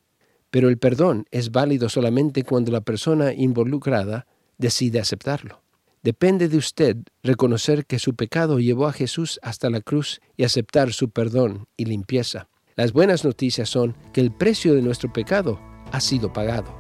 Pero 0.49 0.69
el 0.69 0.77
perdón 0.77 1.25
es 1.31 1.51
válido 1.51 1.89
solamente 1.89 2.43
cuando 2.43 2.71
la 2.71 2.81
persona 2.81 3.33
involucrada 3.33 4.27
decide 4.57 4.99
aceptarlo. 4.99 5.61
Depende 6.07 6.47
de 6.47 6.55
usted 6.55 6.95
reconocer 7.21 7.85
que 7.85 7.99
su 7.99 8.15
pecado 8.15 8.59
llevó 8.59 8.87
a 8.87 8.93
Jesús 8.93 9.41
hasta 9.43 9.69
la 9.69 9.81
cruz 9.81 10.21
y 10.37 10.45
aceptar 10.45 10.93
su 10.93 11.09
perdón 11.09 11.67
y 11.75 11.83
limpieza. 11.83 12.47
Las 12.77 12.93
buenas 12.93 13.25
noticias 13.25 13.67
son 13.67 13.93
que 14.13 14.21
el 14.21 14.31
precio 14.31 14.73
de 14.73 14.81
nuestro 14.81 15.11
pecado 15.11 15.59
ha 15.91 15.99
sido 15.99 16.31
pagado. 16.31 16.73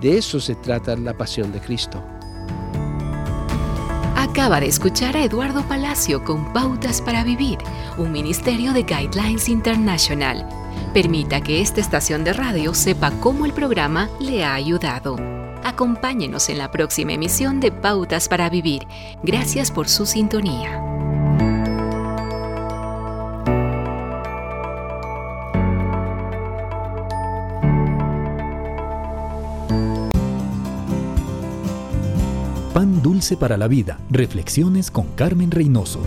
De 0.00 0.16
eso 0.18 0.38
se 0.38 0.54
trata 0.54 0.94
la 0.94 1.16
pasión 1.16 1.50
de 1.50 1.58
Cristo. 1.58 2.00
Acaba 4.14 4.60
de 4.60 4.68
escuchar 4.68 5.16
a 5.16 5.24
Eduardo 5.24 5.66
Palacio 5.66 6.22
con 6.22 6.52
Pautas 6.52 7.02
para 7.02 7.24
Vivir, 7.24 7.58
un 7.98 8.12
ministerio 8.12 8.72
de 8.72 8.84
Guidelines 8.84 9.48
International. 9.48 10.48
Permita 10.94 11.40
que 11.40 11.60
esta 11.60 11.80
estación 11.80 12.22
de 12.22 12.32
radio 12.32 12.72
sepa 12.72 13.10
cómo 13.18 13.46
el 13.46 13.52
programa 13.52 14.08
le 14.20 14.44
ha 14.44 14.54
ayudado. 14.54 15.43
Acompáñenos 15.64 16.50
en 16.50 16.58
la 16.58 16.70
próxima 16.70 17.14
emisión 17.14 17.58
de 17.58 17.72
Pautas 17.72 18.28
para 18.28 18.50
Vivir. 18.50 18.86
Gracias 19.22 19.70
por 19.70 19.88
su 19.88 20.04
sintonía. 20.04 20.80
Pan 32.74 33.00
Dulce 33.02 33.38
para 33.38 33.56
la 33.56 33.66
Vida. 33.66 33.98
Reflexiones 34.10 34.90
con 34.90 35.06
Carmen 35.16 35.50
Reynoso. 35.50 36.00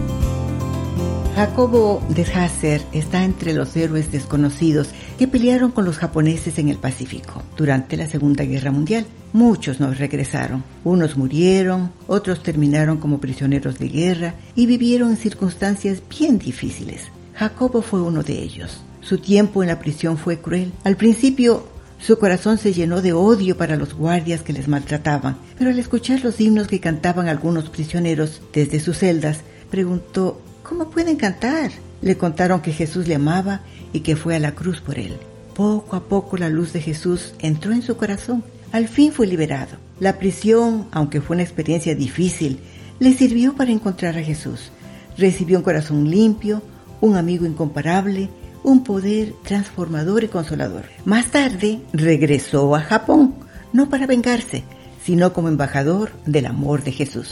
Jacobo 1.38 2.02
de 2.10 2.24
Hasser 2.24 2.82
está 2.94 3.24
entre 3.24 3.54
los 3.54 3.76
héroes 3.76 4.12
desconocidos 4.12 4.90
que 5.20 5.28
pelearon 5.28 5.70
con 5.70 5.86
los 5.86 6.00
japoneses 6.00 6.58
en 6.58 6.68
el 6.68 6.78
Pacífico 6.78 7.44
durante 7.56 7.96
la 7.96 8.08
Segunda 8.08 8.44
Guerra 8.44 8.72
Mundial. 8.72 9.06
Muchos 9.34 9.80
no 9.80 9.94
regresaron. 9.94 10.64
Unos 10.84 11.16
murieron, 11.16 11.92
otros 12.08 12.42
terminaron 12.42 12.98
como 12.98 13.20
prisioneros 13.20 13.78
de 13.78 13.88
guerra 13.88 14.34
y 14.56 14.66
vivieron 14.66 15.12
en 15.12 15.18
circunstancias 15.18 16.02
bien 16.10 16.40
difíciles. 16.40 17.04
Jacobo 17.36 17.84
fue 17.84 18.02
uno 18.02 18.24
de 18.24 18.42
ellos. 18.42 18.82
Su 19.02 19.20
tiempo 19.20 19.62
en 19.62 19.70
la 19.70 19.78
prisión 19.78 20.18
fue 20.18 20.40
cruel. 20.40 20.72
Al 20.86 20.98
principio 20.98 21.68
su 22.00 22.18
corazón 22.18 22.58
se 22.58 22.74
llenó 22.74 23.04
de 23.04 23.14
odio 23.14 23.58
para 23.58 23.76
los 23.76 23.94
guardias 23.94 24.42
que 24.42 24.54
les 24.54 24.68
maltrataban, 24.68 25.38
pero 25.56 25.70
al 25.70 25.78
escuchar 25.78 26.24
los 26.24 26.42
himnos 26.42 26.68
que 26.68 26.80
cantaban 26.80 27.28
algunos 27.28 27.70
prisioneros 27.70 28.42
desde 28.54 28.80
sus 28.80 28.98
celdas, 28.98 29.42
preguntó, 29.70 30.42
¿cómo 30.68 30.90
pueden 30.90 31.16
cantar? 31.16 31.72
Le 32.02 32.18
contaron 32.18 32.62
que 32.62 32.74
Jesús 32.74 33.08
le 33.08 33.16
amaba 33.16 33.62
y 33.94 34.02
que 34.02 34.16
fue 34.16 34.36
a 34.36 34.40
la 34.40 34.54
cruz 34.54 34.82
por 34.82 35.00
él. 35.00 35.18
Poco 35.56 35.96
a 35.96 36.04
poco 36.04 36.38
la 36.38 36.50
luz 36.50 36.74
de 36.74 36.82
Jesús 36.82 37.34
entró 37.40 37.72
en 37.72 37.82
su 37.82 37.98
corazón. 37.98 38.44
Al 38.72 38.88
fin 38.88 39.12
fue 39.12 39.28
liberado. 39.28 39.78
La 40.00 40.20
prisión, 40.20 40.88
aunque 40.92 41.22
fue 41.22 41.36
una 41.36 41.44
experiencia 41.44 41.96
difícil, 41.96 42.60
le 43.00 43.14
sirvió 43.14 43.56
para 43.56 43.72
encontrar 43.72 44.18
a 44.18 44.24
Jesús. 44.24 44.72
Recibió 45.18 45.58
un 45.58 45.64
corazón 45.64 46.12
limpio, 46.12 46.62
un 47.02 47.16
amigo 47.16 47.46
incomparable, 47.46 48.30
un 48.64 48.84
poder 48.84 49.34
transformador 49.44 50.26
y 50.26 50.28
consolador. 50.28 50.84
Más 51.06 51.28
tarde 51.32 51.80
regresó 51.94 52.76
a 52.76 52.82
Japón, 52.82 53.36
no 53.74 53.90
para 53.90 54.06
vengarse, 54.06 54.64
sino 55.04 55.34
como 55.34 55.48
embajador 55.48 56.12
del 56.26 56.46
amor 56.46 56.84
de 56.84 56.92
Jesús. 56.92 57.32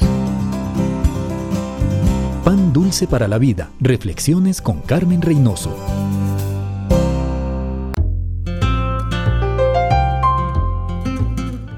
Pan 2.46 2.72
dulce 2.74 3.08
para 3.08 3.28
la 3.28 3.40
vida. 3.40 3.72
Reflexiones 3.80 4.62
con 4.62 4.82
Carmen 4.82 5.24
Reynoso. 5.24 5.76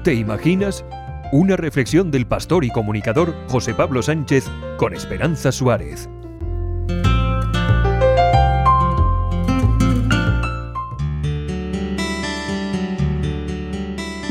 ¿Te 0.04 0.12
imaginas? 0.12 0.84
Una 1.32 1.56
reflexión 1.56 2.10
del 2.10 2.26
pastor 2.26 2.66
y 2.66 2.70
comunicador 2.70 3.34
José 3.48 3.72
Pablo 3.72 4.02
Sánchez 4.02 4.44
con 4.76 4.92
Esperanza 4.92 5.52
Suárez. 5.52 6.10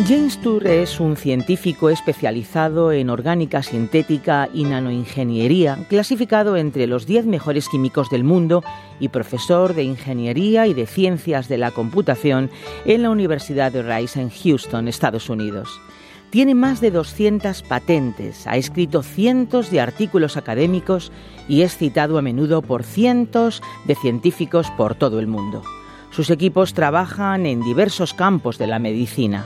James 0.07 0.37
Tour 0.37 0.65
es 0.67 1.01
un 1.01 1.17
científico 1.17 1.89
especializado 1.89 2.93
en 2.93 3.09
orgánica 3.09 3.61
sintética 3.61 4.47
y 4.53 4.63
nanoingeniería, 4.63 5.79
clasificado 5.89 6.55
entre 6.55 6.87
los 6.87 7.05
10 7.05 7.25
mejores 7.25 7.67
químicos 7.67 8.09
del 8.09 8.23
mundo 8.23 8.63
y 9.01 9.09
profesor 9.09 9.73
de 9.73 9.83
ingeniería 9.83 10.65
y 10.65 10.73
de 10.73 10.85
ciencias 10.85 11.49
de 11.49 11.57
la 11.57 11.71
computación 11.71 12.49
en 12.85 13.01
la 13.01 13.09
Universidad 13.09 13.69
de 13.73 13.83
Rice 13.83 14.21
en 14.21 14.29
Houston, 14.29 14.87
Estados 14.87 15.29
Unidos. 15.29 15.81
Tiene 16.29 16.55
más 16.55 16.79
de 16.79 16.91
200 16.91 17.63
patentes, 17.63 18.47
ha 18.47 18.55
escrito 18.55 19.03
cientos 19.03 19.71
de 19.71 19.81
artículos 19.81 20.37
académicos 20.37 21.11
y 21.49 21.63
es 21.63 21.75
citado 21.75 22.17
a 22.17 22.21
menudo 22.21 22.61
por 22.61 22.83
cientos 22.83 23.61
de 23.83 23.95
científicos 23.95 24.71
por 24.77 24.95
todo 24.95 25.19
el 25.19 25.27
mundo. 25.27 25.63
Sus 26.11 26.29
equipos 26.29 26.73
trabajan 26.73 27.45
en 27.45 27.61
diversos 27.61 28.13
campos 28.13 28.57
de 28.57 28.67
la 28.67 28.79
medicina. 28.79 29.45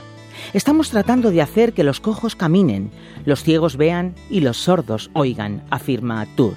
Estamos 0.52 0.90
tratando 0.90 1.30
de 1.30 1.42
hacer 1.42 1.72
que 1.72 1.84
los 1.84 2.00
cojos 2.00 2.36
caminen, 2.36 2.90
los 3.24 3.42
ciegos 3.42 3.76
vean 3.76 4.14
y 4.30 4.40
los 4.40 4.58
sordos 4.58 5.10
oigan, 5.14 5.62
afirma 5.70 6.26
Tour. 6.36 6.56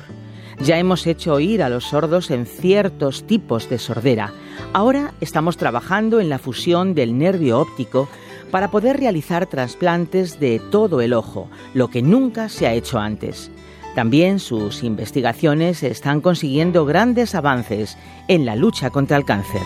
Ya 0.60 0.78
hemos 0.78 1.06
hecho 1.06 1.34
oír 1.34 1.62
a 1.62 1.70
los 1.70 1.86
sordos 1.86 2.32
en 2.32 2.46
ciertos 2.46 3.28
tipos 3.28 3.70
de 3.70 3.78
sordera. 3.78 4.34
Ahora 4.74 5.14
estamos 5.22 5.58
trabajando 5.58 6.20
en 6.20 6.30
la 6.30 6.40
fusión 6.40 6.96
del 6.96 7.18
nervio 7.18 7.60
óptico 7.60 8.08
para 8.52 8.72
poder 8.72 8.98
realizar 8.98 9.48
trasplantes 9.48 10.40
de 10.40 10.62
todo 10.72 11.02
el 11.02 11.14
ojo, 11.14 11.50
lo 11.74 11.90
que 11.90 12.02
nunca 12.02 12.48
se 12.48 12.68
ha 12.68 12.74
hecho 12.74 13.00
antes. 13.00 13.52
También 13.96 14.40
sus 14.40 14.84
investigaciones 14.84 15.84
están 15.84 16.22
consiguiendo 16.22 16.86
grandes 16.86 17.34
avances 17.34 17.98
en 18.28 18.46
la 18.46 18.56
lucha 18.56 18.90
contra 18.90 19.18
el 19.18 19.26
cáncer. 19.26 19.62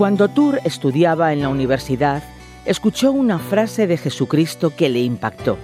Cuando 0.00 0.28
Tour 0.28 0.60
estudiaba 0.64 1.34
en 1.34 1.42
la 1.42 1.50
universidad, 1.50 2.22
escuchó 2.64 3.12
una 3.12 3.38
frase 3.38 3.86
de 3.86 3.98
Jesucristo 3.98 4.74
que 4.74 4.88
le 4.88 5.00
impactó. 5.00 5.58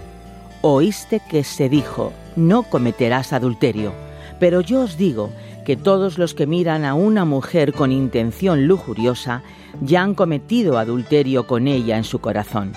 Oíste 0.61 1.23
que 1.27 1.43
se 1.43 1.71
dijo, 1.71 2.13
no 2.37 2.63
cometerás 2.65 3.33
adulterio, 3.33 3.95
pero 4.39 4.61
yo 4.61 4.83
os 4.83 4.99
digo 4.99 5.31
que 5.65 5.75
todos 5.75 6.19
los 6.19 6.35
que 6.35 6.47
miran 6.47 6.85
a 6.85 6.93
una 6.93 7.25
mujer 7.25 7.73
con 7.73 7.93
intención 7.93 8.67
lujuriosa 8.67 9.43
ya 9.81 10.03
han 10.03 10.15
cometido 10.15 10.77
adulterio 10.77 11.47
con 11.47 11.67
ella 11.67 11.97
en 11.97 12.05
su 12.05 12.19
corazón. 12.19 12.75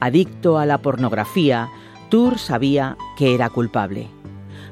Adicto 0.00 0.56
a 0.56 0.64
la 0.64 0.78
pornografía, 0.78 1.68
Tour 2.08 2.38
sabía 2.38 2.96
que 3.18 3.34
era 3.34 3.50
culpable. 3.50 4.08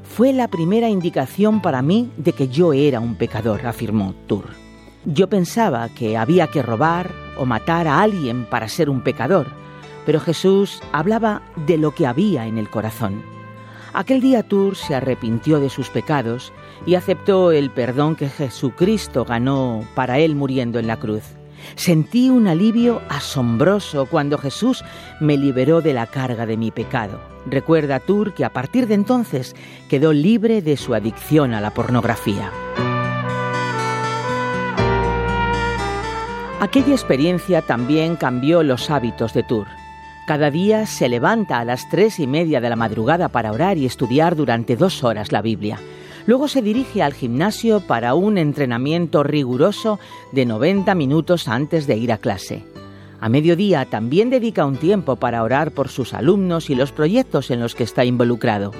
Fue 0.01 0.33
la 0.33 0.47
primera 0.47 0.89
indicación 0.89 1.61
para 1.61 1.83
mí 1.83 2.09
de 2.17 2.33
que 2.33 2.47
yo 2.47 2.73
era 2.73 2.99
un 2.99 3.13
pecador, 3.13 3.67
afirmó 3.67 4.15
Tour. 4.25 4.66
Yo 5.09 5.29
pensaba 5.29 5.87
que 5.87 6.17
había 6.17 6.47
que 6.47 6.61
robar 6.61 7.09
o 7.37 7.45
matar 7.45 7.87
a 7.87 8.01
alguien 8.01 8.45
para 8.45 8.67
ser 8.67 8.89
un 8.89 8.99
pecador, 8.99 9.47
pero 10.05 10.19
Jesús 10.19 10.81
hablaba 10.91 11.41
de 11.65 11.77
lo 11.77 11.91
que 11.91 12.05
había 12.05 12.45
en 12.45 12.57
el 12.57 12.69
corazón. 12.69 13.23
Aquel 13.93 14.19
día 14.19 14.43
Tour 14.43 14.75
se 14.75 14.95
arrepintió 14.95 15.61
de 15.61 15.69
sus 15.69 15.89
pecados 15.89 16.51
y 16.85 16.95
aceptó 16.95 17.53
el 17.53 17.69
perdón 17.69 18.17
que 18.17 18.27
Jesucristo 18.27 19.23
ganó 19.23 19.87
para 19.95 20.19
él 20.19 20.35
muriendo 20.35 20.77
en 20.77 20.87
la 20.87 20.97
cruz. 20.97 21.23
Sentí 21.75 22.29
un 22.29 22.45
alivio 22.45 23.01
asombroso 23.07 24.07
cuando 24.07 24.37
Jesús 24.37 24.83
me 25.21 25.37
liberó 25.37 25.79
de 25.79 25.93
la 25.93 26.07
carga 26.07 26.45
de 26.45 26.57
mi 26.57 26.69
pecado. 26.69 27.21
Recuerda 27.45 28.01
Tour 28.01 28.33
que 28.33 28.43
a 28.43 28.51
partir 28.51 28.87
de 28.87 28.95
entonces 28.95 29.55
quedó 29.89 30.11
libre 30.11 30.61
de 30.61 30.75
su 30.75 30.93
adicción 30.93 31.53
a 31.53 31.61
la 31.61 31.73
pornografía. 31.73 32.51
Aquella 36.59 36.93
experiencia 36.93 37.61
también 37.61 38.15
cambió 38.15 38.63
los 38.63 38.89
hábitos 38.89 39.31
de 39.31 39.43
Tour. 39.43 39.67
Cada 40.25 40.49
día 40.49 40.87
se 40.87 41.07
levanta 41.07 41.59
a 41.59 41.65
las 41.65 41.87
tres 41.87 42.19
y 42.19 42.25
media 42.25 42.59
de 42.59 42.69
la 42.69 42.75
madrugada 42.75 43.29
para 43.29 43.51
orar 43.51 43.77
y 43.77 43.85
estudiar 43.85 44.35
durante 44.35 44.75
dos 44.75 45.03
horas 45.03 45.31
la 45.31 45.43
Biblia. 45.43 45.79
Luego 46.25 46.47
se 46.47 46.63
dirige 46.63 47.03
al 47.03 47.13
gimnasio 47.13 47.81
para 47.81 48.15
un 48.15 48.39
entrenamiento 48.39 49.21
riguroso 49.21 49.99
de 50.31 50.47
90 50.47 50.95
minutos 50.95 51.47
antes 51.47 51.85
de 51.85 51.95
ir 51.95 52.11
a 52.11 52.17
clase. 52.17 52.65
A 53.21 53.29
mediodía 53.29 53.85
también 53.85 54.31
dedica 54.31 54.65
un 54.65 54.77
tiempo 54.77 55.15
para 55.15 55.43
orar 55.43 55.71
por 55.71 55.89
sus 55.89 56.15
alumnos 56.15 56.71
y 56.71 56.75
los 56.75 56.91
proyectos 56.91 57.51
en 57.51 57.59
los 57.59 57.75
que 57.75 57.83
está 57.83 58.03
involucrado. 58.03 58.71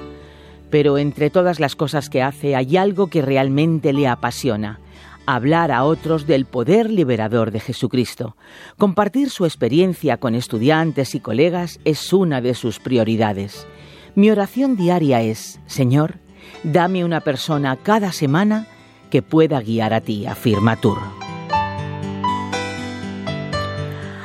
Pero 0.68 0.98
entre 0.98 1.30
todas 1.30 1.60
las 1.60 1.76
cosas 1.76 2.10
que 2.10 2.22
hace 2.22 2.56
hay 2.56 2.76
algo 2.76 3.06
que 3.06 3.22
realmente 3.22 3.92
le 3.92 4.08
apasiona 4.08 4.80
hablar 5.34 5.70
a 5.70 5.84
otros 5.84 6.26
del 6.26 6.46
poder 6.46 6.90
liberador 6.90 7.50
de 7.50 7.60
Jesucristo. 7.60 8.36
Compartir 8.78 9.28
su 9.28 9.44
experiencia 9.44 10.16
con 10.16 10.34
estudiantes 10.34 11.14
y 11.14 11.20
colegas 11.20 11.80
es 11.84 12.12
una 12.12 12.40
de 12.40 12.54
sus 12.54 12.78
prioridades. 12.78 13.66
Mi 14.14 14.30
oración 14.30 14.76
diaria 14.76 15.20
es, 15.20 15.60
Señor, 15.66 16.16
dame 16.64 17.04
una 17.04 17.20
persona 17.20 17.76
cada 17.76 18.12
semana 18.12 18.66
que 19.10 19.20
pueda 19.22 19.60
guiar 19.60 19.92
a 19.92 20.00
ti, 20.00 20.26
afirma 20.26 20.76
Tur. 20.76 20.98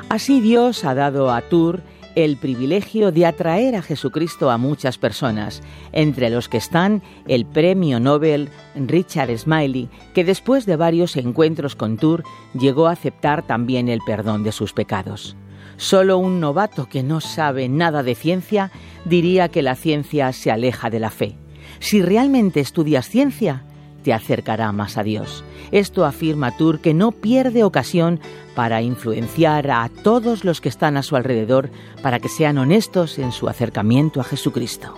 Así 0.10 0.42
Dios 0.42 0.86
ha 0.86 0.96
dado 0.96 1.32
a 1.32 1.42
Tur 1.42 1.82
el 2.16 2.38
privilegio 2.38 3.12
de 3.12 3.26
atraer 3.26 3.76
a 3.76 3.82
Jesucristo 3.82 4.50
a 4.52 4.58
muchas 4.58 4.98
personas, 4.98 5.62
entre 5.92 6.30
los 6.30 6.50
que 6.50 6.58
están 6.58 7.02
el 7.28 7.46
premio 7.46 8.00
Nobel 8.00 8.50
Richard 8.76 9.38
Smiley, 9.38 9.90
que 10.14 10.24
después 10.24 10.66
de 10.66 10.76
varios 10.76 11.16
encuentros 11.16 11.76
con 11.76 11.98
Tour 11.98 12.24
llegó 12.54 12.88
a 12.88 12.92
aceptar 12.92 13.46
también 13.46 13.90
el 13.90 14.00
perdón 14.06 14.44
de 14.44 14.52
sus 14.52 14.74
pecados. 14.74 15.36
Solo 15.78 16.18
un 16.18 16.40
novato 16.40 16.88
que 16.88 17.04
no 17.04 17.20
sabe 17.20 17.68
nada 17.68 18.04
de 18.04 18.16
ciencia 18.16 18.72
diría 19.06 19.50
que 19.50 19.62
la 19.62 19.76
ciencia 19.76 20.32
se 20.32 20.52
aleja 20.52 20.90
de 20.90 21.00
la 21.00 21.10
fe. 21.10 21.38
Si 21.80 22.02
realmente 22.02 22.60
estudias 22.60 23.10
ciencia, 23.10 23.66
te 24.04 24.14
acercará 24.14 24.72
más 24.72 24.98
a 24.98 25.04
Dios. 25.04 25.44
Esto 25.72 26.06
afirma 26.06 26.56
Tour 26.56 26.80
que 26.80 26.94
no 26.94 27.12
pierde 27.12 27.64
ocasión 27.64 28.20
para 28.54 28.82
influenciar 28.82 29.72
a 29.72 29.90
todos 29.90 30.44
los 30.44 30.62
que 30.62 30.70
están 30.70 30.98
a 30.98 31.04
su 31.04 31.16
alrededor 31.16 31.72
para 32.04 32.20
que 32.20 32.30
sean 32.30 32.60
honestos 32.60 33.18
en 33.18 33.32
su 33.32 33.50
acercamiento 33.50 34.22
a 34.22 34.24
Jesucristo. 34.24 34.94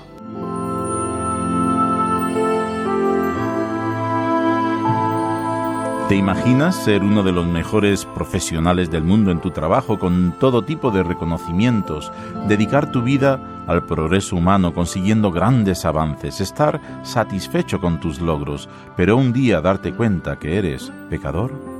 ¿Te 6.10 6.16
imaginas 6.16 6.76
ser 6.84 7.02
uno 7.02 7.24
de 7.24 7.32
los 7.32 7.48
mejores 7.48 8.06
profesionales 8.06 8.92
del 8.92 9.04
mundo 9.04 9.32
en 9.32 9.42
tu 9.42 9.50
trabajo 9.50 9.98
con 9.98 10.36
todo 10.40 10.64
tipo 10.64 10.92
de 10.92 11.02
reconocimientos, 11.02 12.12
dedicar 12.48 12.92
tu 12.92 13.02
vida 13.02 13.55
al 13.68 13.86
progreso 13.86 14.36
humano 14.36 14.74
consiguiendo 14.74 15.32
grandes 15.32 15.86
avances, 15.86 16.42
estar 16.42 16.82
satisfecho 17.04 17.80
con 17.80 18.00
tus 18.00 18.22
logros, 18.22 18.70
pero 18.96 19.18
un 19.18 19.34
día 19.34 19.62
darte 19.62 19.94
cuenta 19.94 20.40
que 20.40 20.58
eres 20.58 20.92
pecador? 21.10 21.76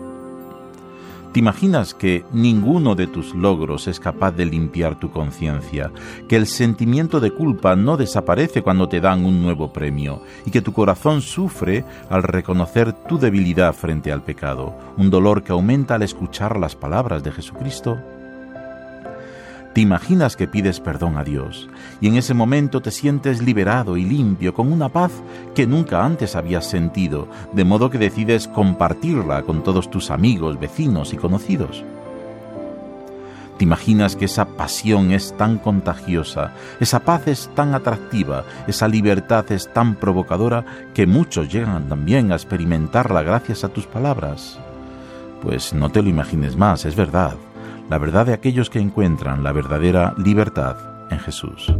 ¿Te 1.36 1.40
imaginas 1.40 1.94
que 1.94 2.24
ninguno 2.32 2.96
de 2.96 3.08
tus 3.08 3.36
logros 3.36 3.90
es 3.90 4.00
capaz 4.00 4.32
de 4.32 4.46
limpiar 4.46 4.98
tu 4.98 5.12
conciencia? 5.12 5.92
Que 6.30 6.38
el 6.38 6.48
sentimiento 6.48 7.20
de 7.20 7.32
culpa 7.32 7.76
no 7.76 7.98
desaparece 7.98 8.62
cuando 8.62 8.88
te 8.88 9.02
dan 9.02 9.26
un 9.26 9.42
nuevo 9.42 9.74
premio 9.74 10.22
y 10.46 10.52
que 10.52 10.62
tu 10.62 10.72
corazón 10.72 11.22
sufre 11.22 11.84
al 12.10 12.24
reconocer 12.24 12.94
tu 12.94 13.18
debilidad 13.18 13.74
frente 13.74 14.14
al 14.14 14.24
pecado, 14.24 14.78
un 14.96 15.10
dolor 15.10 15.44
que 15.44 15.52
aumenta 15.52 15.96
al 15.96 16.04
escuchar 16.04 16.58
las 16.58 16.78
palabras 16.78 17.22
de 17.22 17.34
Jesucristo? 17.34 18.00
Te 19.76 19.82
imaginas 19.82 20.38
que 20.38 20.48
pides 20.48 20.80
perdón 20.80 21.18
a 21.18 21.26
Dios 21.26 21.68
y 22.00 22.08
en 22.08 22.16
ese 22.16 22.34
momento 22.34 22.82
te 22.82 22.92
sientes 22.92 23.42
liberado 23.42 23.98
y 23.98 24.06
limpio 24.06 24.54
con 24.54 24.72
una 24.72 24.88
paz 24.88 25.12
que 25.54 25.68
nunca 25.68 26.06
antes 26.06 26.38
habías 26.38 26.66
sentido, 26.66 27.28
de 27.52 27.66
modo 27.66 27.90
que 27.90 27.98
decides 27.98 28.48
compartirla 28.48 29.42
con 29.42 29.64
todos 29.64 29.92
tus 29.92 30.12
amigos, 30.12 30.58
vecinos 30.58 31.12
y 31.12 31.18
conocidos. 31.18 31.84
¿Te 33.58 33.66
imaginas 33.66 34.16
que 34.16 34.24
esa 34.24 34.46
pasión 34.46 35.12
es 35.12 35.36
tan 35.36 35.58
contagiosa, 35.58 36.54
esa 36.80 37.02
paz 37.02 37.28
es 37.28 37.50
tan 37.54 37.76
atractiva, 37.76 38.46
esa 38.68 38.88
libertad 38.88 39.52
es 39.52 39.74
tan 39.74 39.96
provocadora 39.96 40.64
que 40.94 41.06
muchos 41.06 41.52
llegan 41.52 41.90
también 41.90 42.32
a 42.32 42.36
experimentarla 42.36 43.24
gracias 43.24 43.66
a 43.66 43.68
tus 43.68 43.86
palabras? 43.88 44.58
Pues 45.42 45.74
no 45.74 45.90
te 45.90 46.02
lo 46.02 46.08
imagines 46.08 46.56
más, 46.56 46.86
es 46.86 46.96
verdad 46.96 47.36
la 47.90 47.98
verdad 47.98 48.26
de 48.26 48.34
aquellos 48.34 48.70
que 48.70 48.80
encuentran 48.80 49.44
la 49.44 49.52
verdadera 49.52 50.14
libertad 50.18 50.78
en 51.12 51.20
Jesús. 51.20 51.74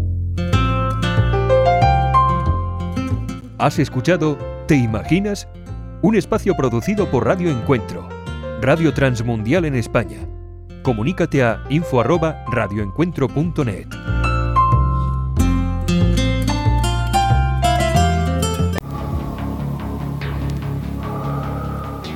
¿Has 3.58 3.80
escuchado 3.80 4.38
¿Te 4.68 4.76
imaginas? 4.76 5.48
Un 6.02 6.16
espacio 6.16 6.56
producido 6.56 7.10
por 7.12 7.26
Radio 7.26 7.52
Encuentro, 7.52 8.10
Radio 8.62 8.92
Transmundial 8.96 9.66
en 9.66 9.76
España. 9.76 10.18
Comunícate 10.82 11.44
a 11.44 11.64
info@radioencuentro.net. 11.70 13.86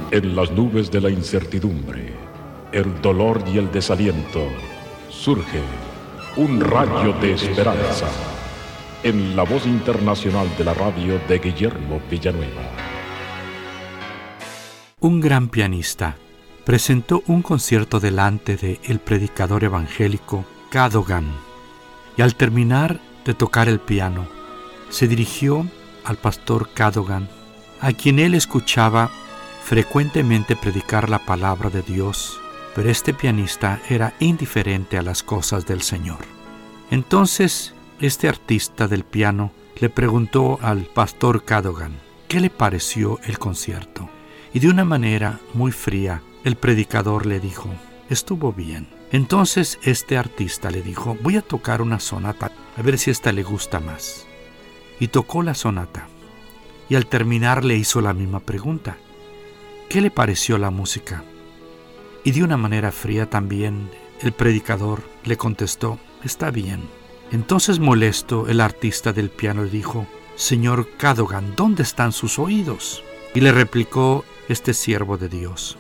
En 0.10 0.36
las 0.36 0.52
nubes 0.52 0.90
de 0.90 1.02
la 1.02 1.12
incertidumbre 1.12 2.09
el 2.72 3.01
dolor 3.01 3.43
y 3.47 3.57
el 3.57 3.72
desaliento, 3.72 4.47
surge 5.09 5.61
un 6.36 6.61
rayo 6.61 7.13
de 7.13 7.34
esperanza 7.34 8.07
en 9.03 9.36
la 9.36 9.43
voz 9.43 9.65
internacional 9.65 10.47
de 10.57 10.63
la 10.63 10.74
radio 10.74 11.20
de 11.28 11.39
Guillermo 11.39 12.01
Villanueva. 12.09 12.61
Un 14.99 15.20
gran 15.20 15.47
pianista 15.47 16.17
presentó 16.65 17.24
un 17.26 17.41
concierto 17.41 17.99
delante 17.99 18.55
de 18.55 18.80
el 18.84 18.99
predicador 18.99 19.63
evangélico 19.63 20.45
Cadogan 20.70 21.32
y 22.17 22.22
al 22.22 22.36
terminar 22.36 22.99
de 23.26 23.34
tocar 23.34 23.67
el 23.67 23.80
piano 23.80 24.28
se 24.89 25.07
dirigió 25.07 25.65
al 26.03 26.17
pastor 26.17 26.70
Cadogan, 26.74 27.30
a 27.82 27.93
quien 27.93 28.20
él 28.20 28.36
escuchaba 28.36 29.09
frecuentemente 29.63 30.55
predicar 30.55 31.09
la 31.09 31.20
palabra 31.20 31.70
de 31.70 31.82
Dios 31.82 32.39
pero 32.80 32.91
este 32.91 33.13
pianista 33.13 33.82
era 33.89 34.13
indiferente 34.21 34.97
a 34.97 35.01
las 35.01 35.21
cosas 35.21 35.65
del 35.65 35.82
Señor. 35.82 36.19
Entonces, 36.91 37.73
este 37.99 38.30
artista 38.30 38.88
del 38.88 39.03
piano 39.03 39.51
le 39.82 39.89
preguntó 39.89 40.57
al 40.61 40.86
pastor 40.86 41.43
Cadogan 41.43 41.99
qué 42.30 42.39
le 42.39 42.49
pareció 42.49 43.19
el 43.25 43.38
concierto. 43.38 44.09
Y 44.53 44.59
de 44.59 44.69
una 44.69 44.86
manera 44.86 45.41
muy 45.53 45.73
fría, 45.73 46.23
el 46.45 46.55
predicador 46.55 47.25
le 47.25 47.41
dijo, 47.41 47.67
estuvo 48.09 48.53
bien. 48.53 48.88
Entonces 49.11 49.77
este 49.84 50.17
artista 50.17 50.71
le 50.71 50.82
dijo, 50.82 51.17
voy 51.21 51.36
a 51.36 51.41
tocar 51.41 51.82
una 51.82 51.99
sonata, 51.99 52.53
a 52.77 52.82
ver 52.82 52.97
si 52.97 53.11
esta 53.11 53.34
le 53.34 53.43
gusta 53.43 53.82
más. 53.82 54.25
Y 55.01 55.09
tocó 55.09 55.43
la 55.43 55.53
sonata. 55.53 56.07
Y 56.88 56.95
al 56.95 57.07
terminar 57.07 57.65
le 57.65 57.75
hizo 57.75 57.99
la 57.99 58.13
misma 58.13 58.39
pregunta. 58.39 58.95
¿Qué 59.89 59.99
le 59.99 60.11
pareció 60.11 60.57
la 60.57 60.69
música? 60.69 61.25
Y 62.24 62.32
de 62.32 62.43
una 62.43 62.57
manera 62.57 62.91
fría 62.91 63.30
también 63.30 63.89
el 64.22 64.32
predicador 64.32 65.03
le 65.24 65.38
contestó, 65.38 65.99
está 66.24 66.51
bien. 66.51 66.82
Entonces 67.32 67.80
molesto 67.80 68.47
el 68.47 68.59
artista 68.61 69.13
del 69.13 69.30
piano 69.30 69.63
le 69.63 69.70
dijo, 69.70 70.07
Señor 70.36 70.88
Cadogan, 70.97 71.53
¿dónde 71.55 71.84
están 71.84 72.11
sus 72.11 72.39
oídos? 72.39 73.03
Y 73.34 73.41
le 73.41 73.51
replicó 73.51 74.26
este 74.47 74.74
siervo 74.74 75.17
de 75.17 75.30
Dios, 75.30 75.78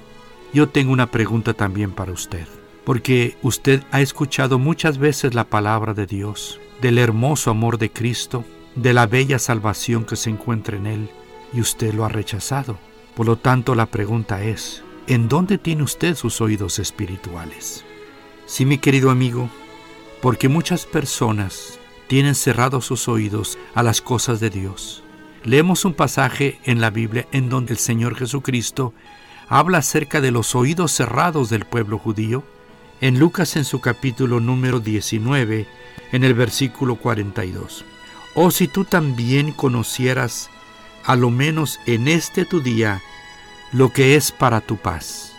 yo 0.53 0.69
tengo 0.69 0.91
una 0.91 1.11
pregunta 1.11 1.53
también 1.53 1.91
para 1.91 2.11
usted, 2.11 2.47
porque 2.83 3.37
usted 3.41 3.83
ha 3.91 4.01
escuchado 4.01 4.57
muchas 4.59 4.97
veces 4.97 5.33
la 5.33 5.43
palabra 5.43 5.93
de 5.93 6.05
Dios, 6.05 6.59
del 6.81 6.97
hermoso 6.97 7.51
amor 7.51 7.77
de 7.77 7.91
Cristo, 7.91 8.45
de 8.75 8.93
la 8.93 9.05
bella 9.05 9.39
salvación 9.39 10.05
que 10.05 10.15
se 10.15 10.29
encuentra 10.29 10.77
en 10.77 10.87
Él, 10.87 11.09
y 11.53 11.61
usted 11.61 11.93
lo 11.93 12.05
ha 12.05 12.09
rechazado. 12.09 12.77
Por 13.15 13.25
lo 13.25 13.37
tanto, 13.37 13.75
la 13.75 13.85
pregunta 13.87 14.43
es, 14.43 14.83
¿en 15.09 15.27
dónde 15.27 15.57
tiene 15.57 15.81
usted 15.81 16.15
sus 16.15 16.39
oídos 16.39 16.77
espirituales? 16.77 17.83
Sí, 18.45 18.63
mi 18.63 18.77
querido 18.77 19.09
amigo, 19.09 19.49
porque 20.21 20.49
muchas 20.49 20.85
personas 20.85 21.79
tienen 22.07 22.35
cerrados 22.35 22.85
sus 22.85 23.07
oídos 23.07 23.57
a 23.73 23.81
las 23.81 24.01
cosas 24.01 24.39
de 24.39 24.51
Dios. 24.51 25.03
Leemos 25.43 25.83
un 25.83 25.93
pasaje 25.93 26.59
en 26.63 26.79
la 26.79 26.91
Biblia 26.91 27.27
en 27.31 27.49
donde 27.49 27.73
el 27.73 27.79
Señor 27.79 28.15
Jesucristo 28.15 28.93
habla 29.47 29.79
acerca 29.79 30.21
de 30.21 30.29
los 30.29 30.53
oídos 30.53 30.91
cerrados 30.91 31.49
del 31.49 31.65
pueblo 31.65 31.97
judío. 31.97 32.43
En 33.01 33.17
Lucas 33.17 33.55
en 33.55 33.65
su 33.65 33.81
capítulo 33.81 34.39
número 34.39 34.79
19, 34.79 35.65
en 36.11 36.23
el 36.23 36.33
versículo 36.35 36.97
42. 36.97 37.83
Oh, 38.35 38.51
si 38.51 38.67
tú 38.67 38.85
también 38.85 39.53
conocieras, 39.53 40.51
a 41.03 41.15
lo 41.15 41.31
menos 41.31 41.79
en 41.87 42.07
este 42.07 42.45
tu 42.45 42.61
día, 42.61 43.01
lo 43.71 43.91
que 43.93 44.15
es 44.15 44.31
para 44.31 44.61
tu 44.61 44.77
paz. 44.77 45.33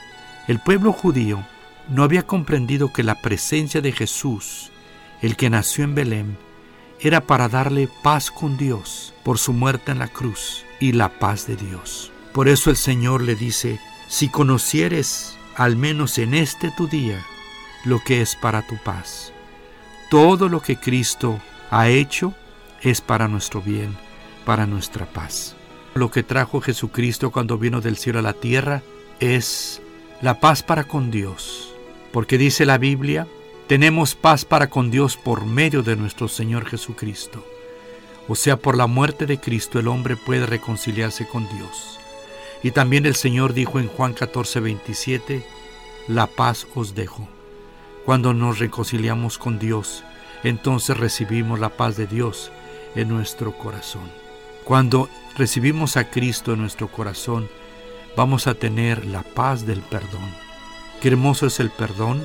El 0.47 0.61
pueblo 0.61 0.93
judío 0.93 1.45
no 1.89 2.05
había 2.05 2.27
comprendido 2.27 2.93
que 2.93 3.03
la 3.03 3.17
presencia 3.17 3.81
de 3.81 3.93
Jesús, 3.93 4.71
el 5.23 5.37
que 5.37 5.51
nació 5.51 5.85
en 5.85 5.95
Belén, 5.95 6.39
era 7.01 7.23
para 7.23 7.49
darle 7.49 7.89
paz 8.03 8.31
con 8.31 8.57
Dios 8.57 9.15
por 9.25 9.39
su 9.39 9.53
muerte 9.53 9.93
en 9.93 9.99
la 9.99 10.09
cruz 10.09 10.65
y 10.79 10.93
la 10.93 11.09
paz 11.19 11.47
de 11.47 11.57
Dios. 11.57 12.13
Por 12.33 12.49
eso 12.49 12.71
el 12.71 12.77
Señor 12.77 13.23
le 13.23 13.35
dice, 13.35 13.81
si 14.09 14.29
conocieres 14.29 15.37
al 15.57 15.77
menos 15.77 16.19
en 16.19 16.35
este 16.35 16.71
tu 16.71 16.87
día 16.87 17.25
lo 17.85 18.03
que 18.03 18.21
es 18.21 18.37
para 18.37 18.67
tu 18.67 18.77
paz. 18.77 19.33
Todo 20.11 20.49
lo 20.49 20.61
que 20.61 20.77
Cristo 20.77 21.41
ha 21.71 21.89
hecho 21.89 22.35
es 22.83 23.01
para 23.01 23.29
nuestro 23.29 23.61
bien, 23.61 23.97
para 24.45 24.67
nuestra 24.67 25.07
paz. 25.07 25.57
Lo 25.95 26.11
que 26.11 26.23
trajo 26.23 26.61
Jesucristo 26.61 27.31
cuando 27.31 27.59
vino 27.59 27.81
del 27.81 27.97
cielo 27.97 28.21
a 28.21 28.23
la 28.23 28.33
tierra 28.33 28.83
es 29.19 29.83
la 30.23 30.39
paz 30.39 30.63
para 30.63 30.85
con 30.85 31.11
Dios. 31.11 31.75
Porque 32.13 32.39
dice 32.39 32.65
la 32.65 32.79
Biblia, 32.79 33.27
tenemos 33.67 34.15
paz 34.15 34.45
para 34.45 34.69
con 34.69 34.91
Dios 34.91 35.17
por 35.17 35.45
medio 35.45 35.83
de 35.83 35.97
nuestro 35.97 36.29
Señor 36.29 36.65
Jesucristo. 36.67 37.45
O 38.29 38.37
sea, 38.37 38.57
por 38.57 38.77
la 38.77 38.87
muerte 38.87 39.27
de 39.27 39.41
Cristo 39.41 39.81
el 39.81 39.89
hombre 39.89 40.17
puede 40.17 40.47
reconciliarse 40.47 41.27
con 41.27 41.49
Dios. 41.49 41.99
Y 42.63 42.71
también 42.71 43.07
el 43.07 43.17
Señor 43.17 43.53
dijo 43.55 43.81
en 43.81 43.89
Juan 43.89 44.13
14, 44.13 44.61
27, 44.61 45.45
la 46.07 46.27
paz 46.29 46.69
os 46.75 46.95
dejo. 46.95 47.29
Cuando 48.05 48.33
nos 48.33 48.59
reconciliamos 48.61 49.39
con 49.39 49.59
Dios, 49.59 50.05
entonces 50.45 50.97
recibimos 50.97 51.59
la 51.59 51.71
paz 51.71 51.97
de 51.97 52.07
Dios 52.07 52.53
en 52.95 53.09
nuestro 53.09 53.57
corazón. 53.57 54.20
Cuando 54.71 55.11
recibimos 55.37 55.97
a 55.97 56.11
Cristo 56.11 56.53
en 56.53 56.61
nuestro 56.61 56.87
corazón, 56.87 57.49
vamos 58.17 58.47
a 58.47 58.55
tener 58.55 59.05
la 59.05 59.25
paz 59.25 59.67
del 59.67 59.81
perdón. 59.81 60.33
Qué 61.03 61.09
hermoso 61.09 61.47
es 61.47 61.59
el 61.59 61.71
perdón 61.71 62.25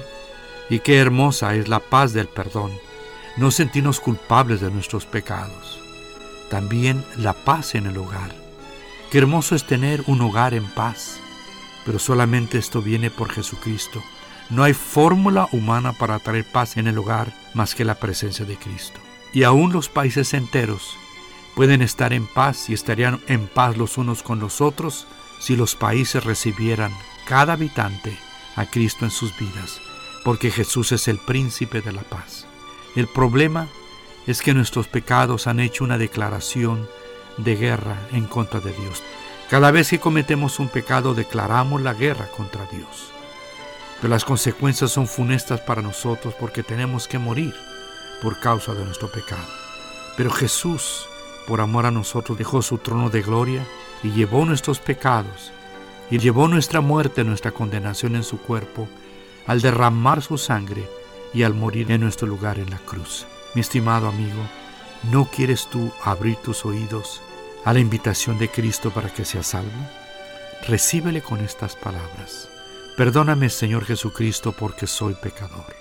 y 0.70 0.78
qué 0.78 1.00
hermosa 1.00 1.56
es 1.56 1.68
la 1.68 1.80
paz 1.80 2.14
del 2.14 2.28
perdón. 2.28 2.72
No 3.36 3.50
sentirnos 3.50 4.00
culpables 4.00 4.62
de 4.62 4.70
nuestros 4.70 5.08
pecados. 5.08 5.80
También 6.52 7.04
la 7.18 7.34
paz 7.34 7.74
en 7.74 7.88
el 7.88 7.98
hogar. 7.98 8.36
Qué 9.10 9.18
hermoso 9.18 9.56
es 9.56 9.66
tener 9.66 10.04
un 10.06 10.22
hogar 10.22 10.54
en 10.54 10.68
paz. 10.68 11.20
Pero 11.84 11.98
solamente 11.98 12.60
esto 12.60 12.80
viene 12.80 13.10
por 13.10 13.32
Jesucristo. 13.32 14.04
No 14.52 14.62
hay 14.62 14.74
fórmula 14.74 15.50
humana 15.52 15.93
para 15.93 16.20
traer 16.20 16.46
paz 16.46 16.78
en 16.78 16.86
el 16.86 17.00
hogar 17.00 17.34
más 17.56 17.74
que 17.74 17.86
la 17.86 17.96
presencia 17.96 18.46
de 18.46 18.56
Cristo. 18.56 19.00
Y 19.34 19.41
aún 19.41 19.74
los 19.74 19.89
países 19.89 20.36
enteros 20.36 20.96
pueden 21.56 21.82
estar 21.82 22.14
en 22.14 22.28
paz 22.28 22.70
y 22.70 22.74
estarían 22.74 23.22
en 23.28 23.47
paz 23.47 23.78
los 23.78 23.97
unos 23.97 24.24
con 24.24 24.39
los 24.39 24.62
otros 24.62 25.08
si 25.39 25.56
los 25.56 25.76
países 25.76 26.24
recibieran 26.24 26.91
cada 27.26 27.53
habitante 27.53 28.18
a 28.56 28.66
Cristo 28.66 29.06
en 29.06 29.12
sus 29.12 29.38
vidas, 29.38 29.80
porque 30.24 30.51
Jesús 30.51 30.91
es 30.91 31.08
el 31.08 31.18
príncipe 31.18 31.82
de 31.82 31.91
la 31.91 32.03
paz. 32.03 32.45
El 32.95 33.08
problema 33.08 33.68
es 34.28 34.41
que 34.41 34.53
nuestros 34.53 34.88
pecados 34.88 35.47
han 35.47 35.60
hecho 35.60 35.84
una 35.84 35.97
declaración 35.97 36.88
de 37.38 37.56
guerra 37.56 37.97
en 38.12 38.26
contra 38.26 38.60
de 38.60 38.72
Dios. 38.74 39.03
Cada 39.49 39.72
vez 39.72 39.89
que 39.89 39.99
cometemos 39.99 40.60
un 40.60 40.70
pecado 40.70 41.14
declaramos 41.14 41.82
la 41.82 41.93
guerra 41.93 42.28
contra 42.28 42.66
Dios. 42.66 43.12
Pero 44.01 44.10
las 44.10 44.26
consecuencias 44.26 44.91
son 44.91 45.08
funestas 45.08 45.62
para 45.62 45.82
nosotros 45.82 46.34
porque 46.39 46.64
tenemos 46.64 47.08
que 47.08 47.20
morir 47.20 47.53
por 48.22 48.39
causa 48.39 48.74
de 48.74 48.84
nuestro 48.84 49.10
pecado. 49.12 49.47
Pero 50.18 50.32
Jesús, 50.32 51.08
por 51.48 51.62
amor 51.62 51.86
a 51.86 51.91
nosotros, 51.91 52.38
dejó 52.38 52.62
su 52.62 52.78
trono 52.78 53.10
de 53.10 53.22
gloria 53.22 53.66
y 54.04 54.12
llevó 54.12 54.46
nuestros 54.46 54.80
pecados 54.80 55.52
y 56.10 56.20
llevó 56.20 56.48
nuestra 56.48 56.82
muerte, 56.82 57.24
nuestra 57.24 57.52
condenación 57.52 58.16
en 58.16 58.24
su 58.24 58.39
cuerpo, 58.39 58.88
al 59.48 59.62
derramar 59.62 60.22
su 60.22 60.38
sangre 60.38 60.88
y 61.34 61.43
al 61.43 61.54
morir 61.54 61.91
en 61.91 62.02
nuestro 62.02 62.28
lugar 62.28 62.60
en 62.60 62.70
la 62.70 62.78
cruz. 62.78 63.26
Mi 63.54 63.62
estimado 63.62 64.08
amigo, 64.08 64.41
¿no 65.12 65.26
quieres 65.26 65.68
tú 65.68 65.91
abrir 66.04 66.38
tus 66.38 66.66
oídos 66.66 67.22
a 67.64 67.74
la 67.74 67.80
invitación 67.80 68.38
de 68.38 68.50
Cristo 68.50 68.91
para 68.91 69.10
que 69.10 69.26
seas 69.26 69.48
salvo? 69.48 69.72
Recíbele 70.68 71.22
con 71.22 71.39
estas 71.41 71.76
palabras. 71.76 72.50
Perdóname, 72.98 73.50
Señor 73.50 73.86
Jesucristo, 73.86 74.52
porque 74.52 74.88
soy 74.88 75.16
pecador. 75.16 75.76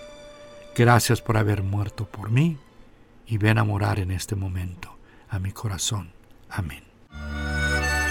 Gracias 0.74 1.20
por 1.20 1.36
haber 1.36 1.62
muerto 1.62 2.06
por 2.06 2.30
mí 2.30 2.58
y 3.26 3.38
ven 3.38 3.58
a 3.58 3.64
morar 3.64 4.00
en 4.00 4.10
este 4.10 4.34
momento 4.34 4.93
a 5.34 5.38
mi 5.38 5.52
corazón. 5.52 6.08
Amén. 6.48 6.82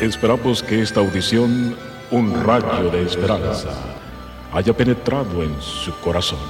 Esperamos 0.01 0.61
que 0.61 0.81
esta 0.81 0.99
audición, 0.99 1.77
un 2.11 2.43
rayo 2.43 2.89
de 2.89 3.03
esperanza, 3.03 3.69
haya 4.51 4.75
penetrado 4.75 5.41
en 5.41 5.55
su 5.61 5.97
corazón. 6.01 6.41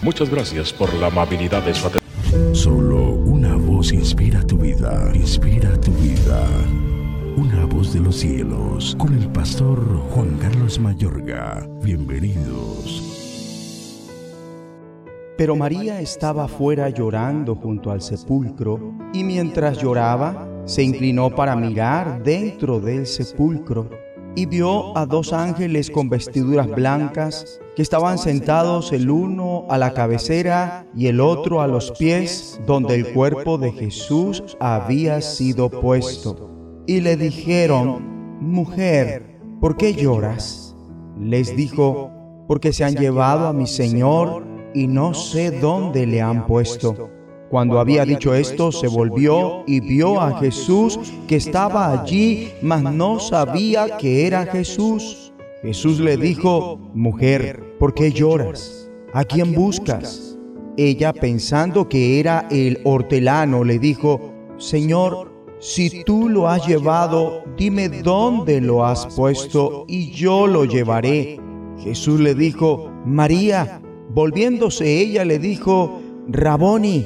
Muchas 0.02 0.30
gracias 0.30 0.72
por 0.74 0.94
la 0.94 1.08
amabilidad 1.08 1.64
de 1.64 1.74
su 1.74 1.88
atención. 1.88 2.03
Solo 2.54 3.12
una 3.12 3.56
voz 3.56 3.94
inspira 3.94 4.42
tu 4.42 4.58
vida, 4.58 5.12
inspira 5.14 5.80
tu 5.80 5.92
vida. 5.92 6.48
Una 7.38 7.66
voz 7.66 7.94
de 7.94 8.00
los 8.00 8.16
cielos, 8.16 8.96
con 8.98 9.14
el 9.14 9.28
pastor 9.30 9.80
Juan 10.10 10.38
Carlos 10.40 10.80
Mayorga. 10.80 11.68
Bienvenidos. 11.84 13.04
Pero 15.38 15.56
María 15.56 16.02
estaba 16.02 16.46
afuera 16.46 16.90
llorando 16.90 17.54
junto 17.56 17.92
al 17.92 18.02
sepulcro, 18.02 18.96
y 19.14 19.24
mientras 19.24 19.78
lloraba, 19.78 20.48
se 20.66 20.82
inclinó 20.82 21.30
para 21.36 21.56
mirar 21.56 22.24
dentro 22.24 22.80
del 22.80 23.06
sepulcro, 23.06 23.92
y 24.36 24.46
vio 24.46 24.98
a 24.98 25.06
dos 25.06 25.34
ángeles 25.34 25.92
con 25.92 26.10
vestiduras 26.10 26.68
blancas 26.70 27.60
que 27.76 27.82
estaban 27.82 28.18
sentados 28.18 28.92
el 28.92 29.10
uno 29.10 29.66
a 29.70 29.78
la 29.78 29.94
cabecera 29.94 30.88
y 30.96 31.08
el 31.08 31.20
otro 31.20 31.62
a 31.62 31.68
los 31.68 31.92
pies 31.92 32.60
donde 32.66 32.96
el 32.96 33.14
cuerpo 33.14 33.58
de 33.58 33.72
Jesús 33.72 34.58
había 34.60 35.22
sido 35.22 35.70
puesto. 35.70 36.50
Y 36.86 37.02
le 37.02 37.16
dijeron, 37.16 38.40
Mujer, 38.42 39.40
¿por 39.62 39.78
qué 39.78 39.94
lloras? 39.94 40.76
Les 41.18 41.56
dijo, 41.56 42.12
porque 42.48 42.74
se 42.74 42.84
han 42.84 42.96
llevado 42.96 43.48
a 43.48 43.54
mi 43.54 43.68
Señor 43.68 44.46
y 44.74 44.88
no 44.88 45.14
sé 45.14 45.52
dónde 45.52 46.06
le 46.06 46.22
han 46.22 46.46
puesto. 46.46 47.10
Cuando 47.54 47.80
había 47.80 48.04
dicho 48.04 48.34
esto, 48.34 48.72
se 48.72 48.88
volvió 48.88 49.64
y 49.68 49.80
vio 49.80 50.20
a 50.20 50.40
Jesús 50.40 51.00
que 51.28 51.36
estaba 51.36 51.92
allí, 51.92 52.52
mas 52.64 52.82
no 52.82 53.20
sabía 53.20 53.96
que 53.98 54.26
era 54.26 54.48
Jesús. 54.48 55.32
Jesús 55.62 56.00
le 56.00 56.18
dijo, 56.18 56.80
Mujer, 56.96 57.78
¿por 57.78 57.94
qué 57.94 58.12
lloras? 58.12 58.90
¿A 59.14 59.24
quién 59.24 59.54
buscas? 59.54 60.36
Ella, 60.78 61.14
pensando 61.14 61.88
que 61.88 62.20
era 62.20 62.48
el 62.50 62.80
hortelano, 62.86 63.64
le 63.64 63.78
dijo, 63.78 64.34
Señor, 64.58 65.32
si 65.60 66.04
tú 66.04 66.30
lo 66.30 66.50
has 66.50 66.66
llevado, 66.66 67.44
dime 67.56 67.88
dónde 67.88 68.62
lo 68.62 68.84
has 68.84 69.06
puesto 69.16 69.86
y 69.88 70.10
yo 70.10 70.48
lo 70.48 70.66
llevaré. 70.66 71.40
Jesús 71.78 72.20
le 72.20 72.34
dijo, 72.34 72.92
María. 73.06 73.80
Volviéndose 74.10 75.02
ella 75.02 75.24
le 75.24 75.38
dijo, 75.38 76.00
Raboni, 76.28 77.06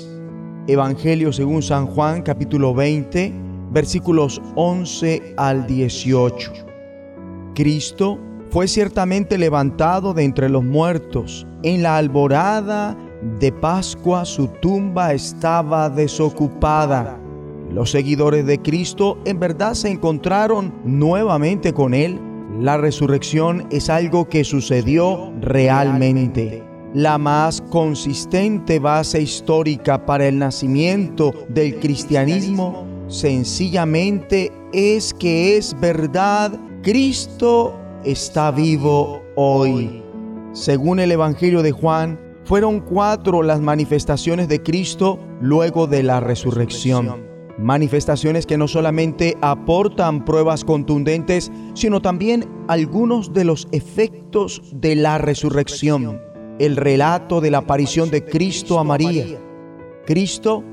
Evangelio 0.67 1.33
según 1.33 1.63
San 1.63 1.87
Juan 1.87 2.21
capítulo 2.21 2.73
20 2.73 3.33
versículos 3.71 4.41
11 4.55 5.33
al 5.37 5.65
18. 5.65 6.51
Cristo 7.55 8.19
fue 8.51 8.67
ciertamente 8.67 9.37
levantado 9.37 10.13
de 10.13 10.23
entre 10.23 10.49
los 10.49 10.63
muertos. 10.63 11.47
En 11.63 11.81
la 11.81 11.97
alborada 11.97 12.95
de 13.39 13.51
Pascua 13.51 14.23
su 14.25 14.47
tumba 14.47 15.13
estaba 15.13 15.89
desocupada. 15.89 17.17
Los 17.71 17.89
seguidores 17.89 18.45
de 18.45 18.59
Cristo 18.59 19.17
en 19.25 19.39
verdad 19.39 19.73
se 19.73 19.89
encontraron 19.89 20.73
nuevamente 20.83 21.73
con 21.73 21.93
Él. 21.93 22.19
La 22.59 22.77
resurrección 22.77 23.65
es 23.71 23.89
algo 23.89 24.27
que 24.27 24.43
sucedió 24.43 25.31
realmente. 25.39 26.70
La 26.93 27.17
más 27.17 27.61
consistente 27.69 28.79
base 28.79 29.21
histórica 29.21 30.05
para 30.05 30.27
el 30.27 30.37
nacimiento 30.37 31.33
del 31.47 31.79
cristianismo 31.79 32.85
sencillamente 33.07 34.51
es 34.73 35.13
que 35.13 35.55
es 35.55 35.73
verdad, 35.79 36.51
Cristo 36.81 37.73
está 38.03 38.51
vivo 38.51 39.21
hoy. 39.37 40.03
Según 40.51 40.99
el 40.99 41.13
Evangelio 41.13 41.61
de 41.61 41.71
Juan, 41.71 42.19
fueron 42.43 42.81
cuatro 42.81 43.41
las 43.41 43.61
manifestaciones 43.61 44.49
de 44.49 44.61
Cristo 44.61 45.17
luego 45.39 45.87
de 45.87 46.03
la 46.03 46.19
resurrección. 46.19 47.25
Manifestaciones 47.57 48.45
que 48.45 48.57
no 48.57 48.67
solamente 48.67 49.37
aportan 49.41 50.25
pruebas 50.25 50.65
contundentes, 50.65 51.53
sino 51.73 52.01
también 52.01 52.49
algunos 52.67 53.31
de 53.31 53.45
los 53.45 53.69
efectos 53.71 54.61
de 54.73 54.95
la 54.95 55.19
resurrección. 55.19 56.30
El 56.59 56.75
relato 56.75 57.41
de 57.41 57.51
la 57.51 57.59
aparición 57.59 58.09
de 58.09 58.23
Cristo 58.23 58.79
a 58.79 58.83
María. 58.83 59.25
Cristo 60.05 60.63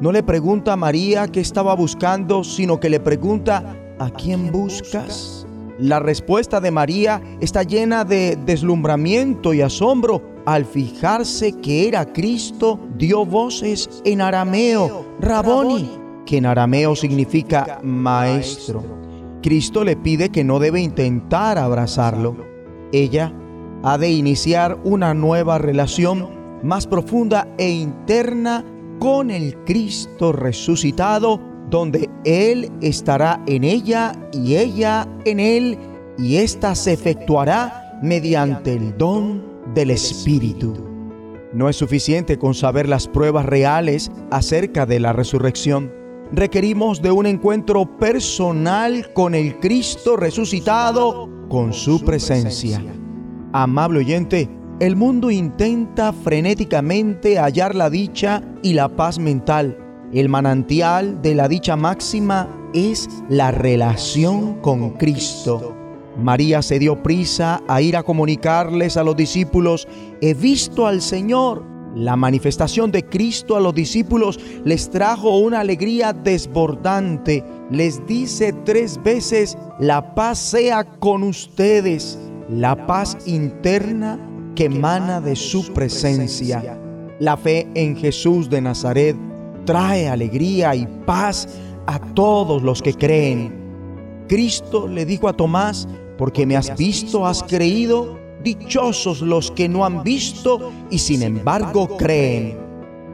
no 0.00 0.12
le 0.12 0.22
pregunta 0.22 0.72
a 0.72 0.76
María 0.76 1.28
qué 1.28 1.40
estaba 1.40 1.74
buscando, 1.74 2.44
sino 2.44 2.78
que 2.80 2.88
le 2.88 3.00
pregunta, 3.00 3.76
¿a 3.98 4.10
quién 4.10 4.50
buscas? 4.52 5.46
La 5.78 6.00
respuesta 6.00 6.60
de 6.60 6.72
María 6.72 7.22
está 7.40 7.62
llena 7.62 8.04
de 8.04 8.36
deslumbramiento 8.44 9.54
y 9.54 9.62
asombro. 9.62 10.22
Al 10.44 10.64
fijarse 10.64 11.52
que 11.60 11.86
era 11.86 12.12
Cristo, 12.12 12.80
dio 12.96 13.24
voces 13.24 14.02
en 14.04 14.20
arameo, 14.20 15.06
Raboni, 15.20 15.88
que 16.24 16.38
en 16.38 16.46
arameo 16.46 16.96
significa 16.96 17.80
maestro. 17.82 18.82
Cristo 19.42 19.84
le 19.84 19.94
pide 19.96 20.30
que 20.30 20.42
no 20.42 20.58
debe 20.58 20.80
intentar 20.80 21.58
abrazarlo. 21.58 22.36
Ella 22.92 23.32
ha 23.82 23.98
de 23.98 24.10
iniciar 24.10 24.78
una 24.84 25.14
nueva 25.14 25.58
relación 25.58 26.28
más 26.62 26.86
profunda 26.86 27.48
e 27.58 27.68
interna 27.68 28.64
con 28.98 29.30
el 29.30 29.56
Cristo 29.64 30.32
resucitado, 30.32 31.40
donde 31.70 32.08
Él 32.24 32.70
estará 32.80 33.42
en 33.46 33.64
ella 33.64 34.12
y 34.32 34.56
ella 34.56 35.06
en 35.24 35.40
Él, 35.40 35.78
y 36.18 36.36
ésta 36.36 36.74
se 36.74 36.94
efectuará 36.94 37.98
mediante 38.02 38.74
el 38.74 38.96
don 38.96 39.42
del 39.74 39.90
Espíritu. 39.90 40.74
No 41.52 41.68
es 41.68 41.76
suficiente 41.76 42.38
con 42.38 42.54
saber 42.54 42.88
las 42.88 43.06
pruebas 43.06 43.46
reales 43.46 44.10
acerca 44.30 44.84
de 44.84 45.00
la 45.00 45.12
resurrección 45.12 45.98
requerimos 46.32 47.00
de 47.00 47.10
un 47.10 47.26
encuentro 47.26 47.86
personal 47.98 49.12
con 49.12 49.34
el 49.34 49.58
Cristo 49.58 50.16
resucitado, 50.16 51.28
con 51.48 51.72
su 51.72 52.04
presencia. 52.04 52.82
Amable 53.52 54.00
oyente, 54.00 54.48
el 54.78 54.94
mundo 54.94 55.30
intenta 55.30 56.12
frenéticamente 56.12 57.38
hallar 57.38 57.74
la 57.74 57.88
dicha 57.88 58.42
y 58.62 58.74
la 58.74 58.88
paz 58.94 59.18
mental. 59.18 59.76
El 60.12 60.28
manantial 60.28 61.22
de 61.22 61.34
la 61.34 61.48
dicha 61.48 61.74
máxima 61.74 62.48
es 62.74 63.08
la 63.30 63.50
relación 63.50 64.60
con 64.60 64.90
Cristo. 64.90 65.74
María 66.18 66.60
se 66.62 66.78
dio 66.78 67.02
prisa 67.02 67.62
a 67.68 67.80
ir 67.80 67.96
a 67.96 68.02
comunicarles 68.02 68.96
a 68.96 69.02
los 69.02 69.16
discípulos, 69.16 69.88
he 70.20 70.34
visto 70.34 70.86
al 70.86 71.00
Señor. 71.00 71.64
La 71.94 72.16
manifestación 72.16 72.92
de 72.92 73.04
Cristo 73.04 73.56
a 73.56 73.60
los 73.60 73.74
discípulos 73.74 74.38
les 74.64 74.90
trajo 74.90 75.38
una 75.38 75.60
alegría 75.60 76.12
desbordante. 76.12 77.42
Les 77.70 78.06
dice 78.06 78.52
tres 78.64 79.02
veces, 79.02 79.56
la 79.80 80.14
paz 80.14 80.38
sea 80.38 80.84
con 80.84 81.22
ustedes, 81.22 82.18
la 82.48 82.86
paz 82.86 83.16
interna 83.26 84.18
que 84.54 84.66
emana 84.66 85.20
de 85.20 85.36
su 85.36 85.72
presencia. 85.72 86.80
La 87.20 87.36
fe 87.36 87.68
en 87.74 87.96
Jesús 87.96 88.48
de 88.48 88.60
Nazaret 88.60 89.16
trae 89.64 90.08
alegría 90.08 90.74
y 90.74 90.86
paz 91.04 91.48
a 91.86 91.98
todos 92.14 92.62
los 92.62 92.80
que 92.80 92.94
creen. 92.94 93.52
Cristo 94.28 94.88
le 94.88 95.04
dijo 95.04 95.28
a 95.28 95.32
Tomás, 95.32 95.88
porque 96.16 96.46
me 96.46 96.56
has 96.56 96.76
visto, 96.76 97.26
has 97.26 97.42
creído, 97.42 98.18
dichosos 98.42 99.20
los 99.20 99.50
que 99.50 99.68
no 99.68 99.84
han 99.84 100.02
visto 100.02 100.72
y 100.90 100.98
sin 100.98 101.22
embargo 101.22 101.96
creen. 101.96 102.58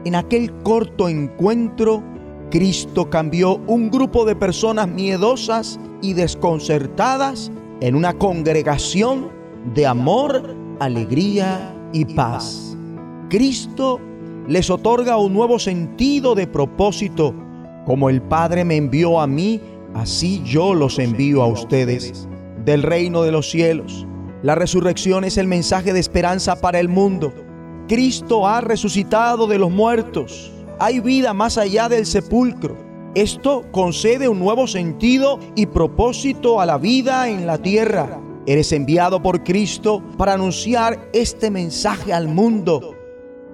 En 0.05 0.15
aquel 0.15 0.51
corto 0.63 1.09
encuentro, 1.09 2.03
Cristo 2.51 3.09
cambió 3.09 3.55
un 3.67 3.89
grupo 3.89 4.25
de 4.25 4.35
personas 4.35 4.87
miedosas 4.87 5.79
y 6.01 6.13
desconcertadas 6.13 7.51
en 7.81 7.95
una 7.95 8.13
congregación 8.13 9.29
de 9.73 9.85
amor, 9.85 10.55
alegría 10.79 11.73
y 11.93 12.05
paz. 12.05 12.77
Cristo 13.29 13.99
les 14.47 14.69
otorga 14.69 15.17
un 15.17 15.33
nuevo 15.33 15.59
sentido 15.59 16.35
de 16.35 16.47
propósito 16.47 17.33
como 17.85 18.09
el 18.09 18.21
Padre 18.21 18.65
me 18.65 18.77
envió 18.77 19.19
a 19.19 19.27
mí, 19.27 19.61
así 19.93 20.41
yo 20.43 20.73
los 20.73 20.97
envío 20.97 21.43
a 21.43 21.47
ustedes. 21.47 22.27
Del 22.65 22.81
reino 22.81 23.21
de 23.21 23.31
los 23.31 23.49
cielos. 23.49 24.07
La 24.41 24.55
resurrección 24.55 25.23
es 25.23 25.37
el 25.37 25.47
mensaje 25.47 25.93
de 25.93 25.99
esperanza 25.99 26.59
para 26.59 26.79
el 26.79 26.89
mundo. 26.89 27.31
Cristo 27.87 28.47
ha 28.47 28.61
resucitado 28.61 29.45
de 29.45 29.59
los 29.59 29.69
muertos. 29.69 30.51
Hay 30.79 30.99
vida 30.99 31.33
más 31.33 31.59
allá 31.59 31.87
del 31.87 32.07
sepulcro. 32.07 32.75
Esto 33.15 33.63
concede 33.71 34.27
un 34.27 34.39
nuevo 34.39 34.67
sentido 34.67 35.39
y 35.55 35.67
propósito 35.67 36.59
a 36.59 36.65
la 36.65 36.77
vida 36.77 37.29
en 37.29 37.47
la 37.47 37.57
tierra. 37.57 38.19
Eres 38.45 38.73
enviado 38.73 39.23
por 39.23 39.41
Cristo 39.41 40.03
para 40.17 40.33
anunciar 40.33 41.09
este 41.13 41.49
mensaje 41.49 42.11
al 42.11 42.27
mundo. 42.27 42.93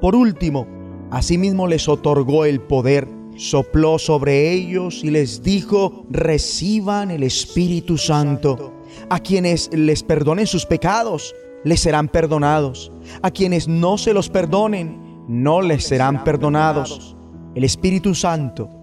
Por 0.01 0.15
último, 0.15 0.65
asimismo 1.11 1.67
les 1.67 1.87
otorgó 1.87 2.45
el 2.45 2.59
poder 2.59 3.07
sopló 3.37 3.97
sobre 3.97 4.51
ellos 4.51 5.03
y 5.03 5.09
les 5.09 5.41
dijo, 5.41 6.05
reciban 6.09 7.11
el 7.11 7.23
Espíritu 7.23 7.97
Santo. 7.97 8.73
A 9.09 9.19
quienes 9.19 9.69
les 9.73 10.03
perdonen 10.03 10.47
sus 10.47 10.65
pecados, 10.65 11.35
les 11.63 11.79
serán 11.79 12.07
perdonados. 12.07 12.91
A 13.21 13.31
quienes 13.31 13.67
no 13.67 13.97
se 13.97 14.13
los 14.13 14.29
perdonen, 14.29 15.23
no 15.27 15.61
les 15.61 15.85
serán 15.85 16.23
perdonados. 16.23 17.15
El 17.55 17.63
Espíritu 17.63 18.15
Santo 18.15 18.80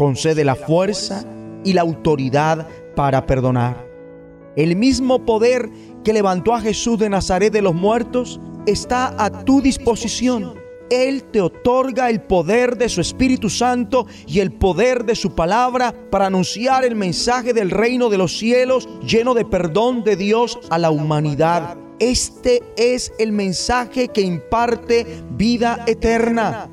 concede 0.00 0.44
la 0.44 0.54
fuerza 0.54 1.26
y 1.62 1.74
la 1.74 1.82
autoridad 1.82 2.66
para 2.96 3.26
perdonar. 3.26 3.86
El 4.56 4.74
mismo 4.74 5.26
poder 5.26 5.68
que 6.02 6.14
levantó 6.14 6.54
a 6.54 6.60
Jesús 6.62 6.98
de 6.98 7.10
Nazaret 7.10 7.52
de 7.52 7.60
los 7.60 7.74
muertos 7.74 8.40
está 8.64 9.14
a 9.22 9.44
tu 9.44 9.60
disposición 9.60 10.54
él 10.88 11.22
te 11.24 11.40
otorga 11.40 12.10
el 12.10 12.20
poder 12.20 12.76
de 12.76 12.88
su 12.88 13.00
Espíritu 13.00 13.48
Santo 13.48 14.06
y 14.26 14.40
el 14.40 14.50
poder 14.50 15.04
de 15.04 15.14
su 15.14 15.36
palabra 15.36 15.94
para 16.10 16.26
anunciar 16.26 16.84
el 16.84 16.96
mensaje 16.96 17.52
del 17.52 17.70
reino 17.70 18.08
de 18.08 18.18
los 18.18 18.36
cielos 18.36 18.88
lleno 19.06 19.34
de 19.34 19.44
perdón 19.44 20.02
de 20.02 20.16
Dios 20.16 20.58
a 20.68 20.78
la 20.78 20.90
humanidad. 20.90 21.76
Este 22.00 22.62
es 22.76 23.12
el 23.20 23.30
mensaje 23.30 24.08
que 24.08 24.22
imparte 24.22 25.06
vida 25.36 25.84
eterna. 25.86 26.68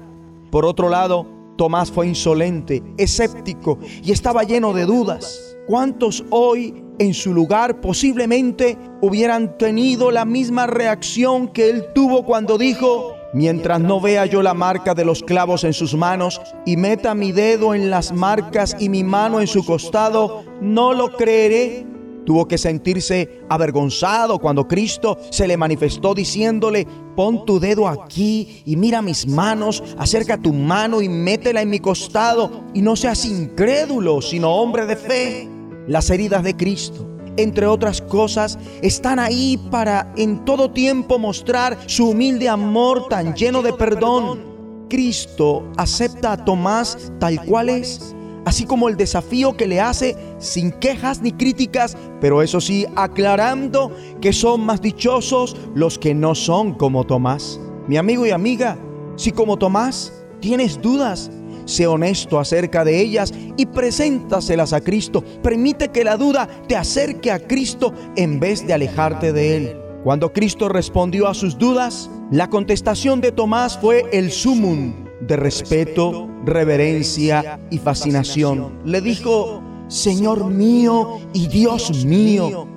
Por 0.50 0.66
otro 0.66 0.90
lado, 0.90 1.37
Tomás 1.58 1.92
fue 1.92 2.08
insolente, 2.08 2.84
escéptico 2.98 3.80
y 4.04 4.12
estaba 4.12 4.44
lleno 4.44 4.74
de 4.74 4.86
dudas. 4.86 5.58
¿Cuántos 5.68 6.24
hoy 6.30 6.84
en 7.00 7.14
su 7.14 7.34
lugar 7.34 7.82
posiblemente 7.82 8.78
hubieran 9.02 9.58
tenido 9.58 10.12
la 10.12 10.26
misma 10.26 10.68
reacción 10.68 11.48
que 11.50 11.70
él 11.70 11.86
tuvo 11.94 12.24
cuando 12.24 12.58
dijo, 12.58 13.14
Mientras 13.34 13.82
no 13.82 14.00
vea 14.00 14.26
yo 14.26 14.42
la 14.42 14.54
marca 14.54 14.94
de 14.94 15.04
los 15.04 15.22
clavos 15.22 15.66
en 15.66 15.74
sus 15.74 15.94
manos 15.96 16.42
y 16.66 16.78
meta 16.78 17.14
mi 17.14 17.34
dedo 17.34 17.76
en 17.76 17.90
las 17.90 18.14
marcas 18.14 18.76
y 18.80 18.88
mi 18.88 19.04
mano 19.04 19.42
en 19.42 19.48
su 19.48 19.66
costado, 19.66 20.44
no 20.62 20.94
lo 20.94 21.12
creeré. 21.12 21.86
Tuvo 22.28 22.46
que 22.46 22.58
sentirse 22.58 23.40
avergonzado 23.48 24.38
cuando 24.40 24.68
Cristo 24.68 25.18
se 25.30 25.48
le 25.48 25.56
manifestó 25.56 26.14
diciéndole, 26.14 26.86
pon 27.16 27.46
tu 27.46 27.58
dedo 27.58 27.88
aquí 27.88 28.64
y 28.66 28.76
mira 28.76 29.02
mis 29.02 29.26
manos, 29.26 29.82
acerca 29.98 30.38
tu 30.38 30.52
mano 30.52 31.02
y 31.02 31.08
métela 31.08 31.62
en 31.62 31.70
mi 31.70 31.80
costado 31.80 32.66
y 32.74 32.82
no 32.82 32.98
seas 32.98 33.24
incrédulo, 33.24 34.22
sino 34.22 34.54
hombre 34.54 34.86
de 34.86 34.98
fe. 34.98 35.48
Las 35.88 36.10
heridas 36.10 36.44
de 36.44 36.58
Cristo 36.58 37.08
entre 37.38 37.66
otras 37.66 38.02
cosas, 38.02 38.60
están 38.82 39.20
ahí 39.20 39.58
para 39.72 40.12
en 40.18 40.44
todo 40.44 40.72
tiempo 40.72 41.20
mostrar 41.20 41.78
su 41.86 42.10
humilde 42.10 42.50
amor 42.50 43.08
tan 43.08 43.36
lleno 43.36 43.62
de 43.62 43.72
perdón. 43.72 44.58
Cristo 44.90 45.64
acepta 45.78 46.32
a 46.32 46.44
Tomás 46.44 47.12
tal 47.20 47.46
cual 47.46 47.70
es, 47.70 48.16
así 48.48 48.64
como 48.64 48.88
el 48.88 48.96
desafío 48.96 49.58
que 49.58 49.68
le 49.68 49.82
hace 49.82 50.16
sin 50.40 50.72
quejas 50.72 51.22
ni 51.22 51.34
críticas, 51.34 51.98
pero 52.22 52.42
eso 52.42 52.62
sí, 52.62 52.86
aclarando 52.96 53.92
que 54.22 54.32
son 54.32 54.62
más 54.62 54.82
dichosos 54.82 55.58
los 55.76 56.00
que 56.00 56.14
no 56.14 56.34
son 56.34 56.74
como 56.74 57.04
Tomás. 57.04 57.60
Mi 57.90 57.98
amigo 57.98 58.26
y 58.26 58.32
amiga, 58.32 58.78
si 59.18 59.34
como 59.34 59.58
Tomás 59.58 60.14
tienes 60.40 60.82
dudas, 60.82 61.30
Sé 61.66 61.86
honesto 61.86 62.40
acerca 62.40 62.86
de 62.86 63.02
ellas 63.02 63.34
y 63.58 63.66
preséntaselas 63.66 64.72
a 64.72 64.80
Cristo. 64.80 65.22
Permite 65.44 65.90
que 65.90 66.06
la 66.06 66.16
duda 66.16 66.48
te 66.66 66.78
acerque 66.78 67.30
a 67.30 67.46
Cristo 67.46 67.94
en 68.16 68.40
vez 68.40 68.66
de 68.66 68.72
alejarte 68.72 69.34
de 69.34 69.58
Él. 69.58 69.78
Cuando 70.06 70.32
Cristo 70.32 70.70
respondió 70.70 71.28
a 71.28 71.34
sus 71.34 71.58
dudas, 71.58 72.10
la 72.32 72.50
contestación 72.50 73.20
de 73.20 73.34
Tomás 73.34 73.78
fue 73.78 74.06
el 74.14 74.32
sumum 74.32 74.94
de 75.20 75.36
respeto, 75.36 76.30
reverencia 76.48 77.60
y 77.70 77.78
fascinación. 77.78 78.80
Le 78.86 79.02
dijo, 79.02 79.62
Señor 79.88 80.46
mío 80.46 81.20
y 81.34 81.48
Dios 81.48 82.06
mío. 82.06 82.68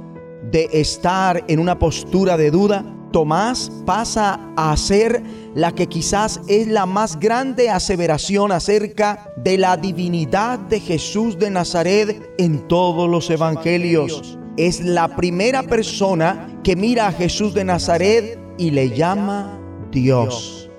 De 0.50 0.68
estar 0.72 1.44
en 1.48 1.60
una 1.60 1.78
postura 1.78 2.36
de 2.36 2.50
duda, 2.50 2.84
Tomás 3.12 3.72
pasa 3.86 4.40
a 4.56 4.76
ser 4.76 5.22
la 5.54 5.72
que 5.72 5.88
quizás 5.88 6.40
es 6.46 6.68
la 6.68 6.86
más 6.86 7.18
grande 7.18 7.68
aseveración 7.68 8.52
acerca 8.52 9.32
de 9.36 9.58
la 9.58 9.76
divinidad 9.76 10.58
de 10.58 10.78
Jesús 10.78 11.38
de 11.38 11.50
Nazaret 11.50 12.34
en 12.38 12.68
todos 12.68 13.08
los 13.08 13.28
evangelios. 13.30 14.38
Es 14.56 14.80
la 14.80 15.16
primera 15.16 15.62
persona 15.64 16.60
que 16.62 16.76
mira 16.76 17.08
a 17.08 17.12
Jesús 17.12 17.54
de 17.54 17.64
Nazaret 17.64 18.38
y 18.58 18.70
le 18.70 18.90
llama 18.90 19.58
Dios. 19.90 20.69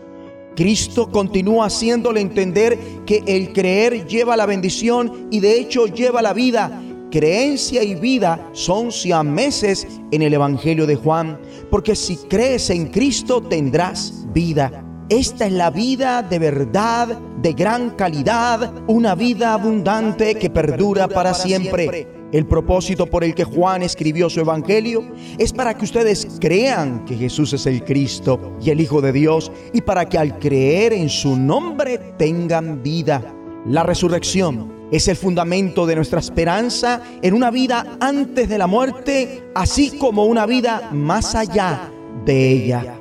Cristo 0.56 1.10
continúa 1.10 1.68
haciéndole 1.68 2.22
entender 2.22 2.78
que 3.06 3.24
el 3.26 3.54
creer 3.54 4.06
lleva 4.06 4.38
la 4.38 4.46
bendición 4.46 5.28
y 5.32 5.40
de 5.40 5.60
hecho 5.60 5.88
lleva 5.88 6.22
la 6.22 6.34
vida 6.34 6.82
creencia 7.12 7.84
y 7.84 7.94
vida 7.94 8.50
son 8.54 8.92
siameses 8.92 9.88
en 10.12 10.24
el 10.24 10.34
Evangelio 10.34 10.88
de 10.88 10.96
Juan, 10.96 11.40
porque 11.70 11.96
si 11.96 12.16
crees 12.16 12.72
en 12.72 12.88
Cristo 12.88 13.42
tendrás 13.42 14.26
vida. 14.34 14.86
Esta 15.10 15.46
es 15.46 15.52
la 15.52 15.70
vida 15.70 16.24
de 16.24 16.40
verdad, 16.40 17.20
de 17.42 17.54
gran 17.54 17.92
calidad, 17.92 18.74
una 18.88 19.14
vida 19.14 19.54
abundante 19.54 20.36
que 20.36 20.50
perdura 20.50 21.10
para 21.10 21.34
siempre. 21.34 22.21
El 22.32 22.46
propósito 22.46 23.08
por 23.08 23.26
el 23.26 23.36
que 23.36 23.44
Juan 23.44 23.84
escribió 23.84 24.30
su 24.30 24.40
Evangelio 24.40 25.04
es 25.38 25.52
para 25.52 25.74
que 25.76 25.84
ustedes 25.84 26.28
crean 26.40 27.04
que 27.04 27.18
Jesús 27.18 27.52
es 27.52 27.66
el 27.66 27.84
Cristo 27.84 28.56
y 28.62 28.70
el 28.70 28.80
Hijo 28.80 29.02
de 29.02 29.12
Dios 29.12 29.52
y 29.74 29.82
para 29.82 30.08
que 30.08 30.18
al 30.18 30.40
creer 30.40 30.94
en 30.94 31.10
su 31.10 31.36
nombre 31.36 31.98
tengan 32.18 32.82
vida. 32.82 33.22
La 33.66 33.84
resurrección 33.84 34.72
es 34.92 35.10
el 35.10 35.18
fundamento 35.18 35.86
de 35.86 35.96
nuestra 35.96 36.22
esperanza 36.22 37.02
en 37.22 37.34
una 37.34 37.52
vida 37.52 37.98
antes 38.00 38.48
de 38.48 38.58
la 38.58 38.68
muerte, 38.68 39.44
así 39.54 39.98
como 39.98 40.26
una 40.26 40.46
vida 40.46 40.90
más 40.94 41.36
allá 41.36 41.92
de 42.26 42.50
ella. 42.50 42.98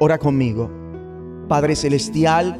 Ora 0.00 0.18
conmigo. 0.18 0.70
Padre 1.46 1.76
Celestial, 1.76 2.58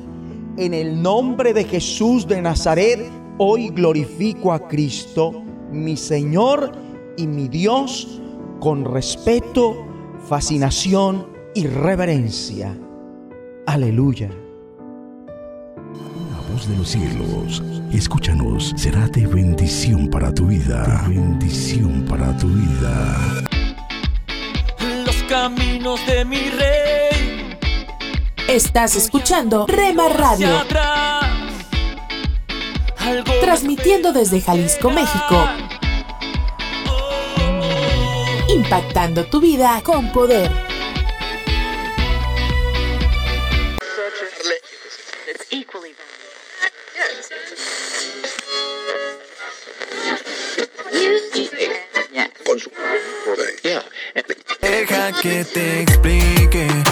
en 0.59 0.75
el 0.75 1.01
nombre 1.01 1.55
de 1.55 1.65
Jesús 1.65 2.27
de 2.27 2.43
Nazaret, 2.43 3.01
hoy 3.39 3.71
glorifico 3.71 4.53
a 4.53 4.69
Cristo, 4.69 5.43
mi 5.73 5.97
Señor 5.97 6.73
y 7.17 7.27
mi 7.27 7.49
Dios, 7.49 8.21
con 8.61 8.85
respeto, 8.85 9.85
fascinación 10.29 11.27
y 11.55 11.67
reverencia. 11.67 12.77
Aleluya 13.67 14.31
de 16.67 16.77
los 16.77 16.89
cielos, 16.89 17.63
escúchanos, 17.93 18.73
será 18.77 19.09
de 19.09 19.27
bendición 19.27 20.09
para 20.09 20.33
tu 20.33 20.47
vida. 20.47 21.05
bendición 21.09 22.05
para 22.09 22.37
tu 22.37 22.47
vida. 22.49 23.45
caminos 25.29 26.05
de 26.07 26.25
mi 26.27 26.51
rey. 26.51 27.59
Estás 28.49 28.97
escuchando 28.97 29.67
Rema 29.67 30.09
Radio. 30.11 30.49
Transmitiendo 33.41 34.13
desde 34.13 34.41
Jalisco, 34.41 34.91
México. 34.91 35.49
Impactando 38.49 39.25
tu 39.27 39.41
vida 39.41 39.81
con 39.83 40.13
poder. 40.13 40.51
Deja 54.61 55.13
que 55.21 55.45
te 55.45 55.83
explique 55.83 56.92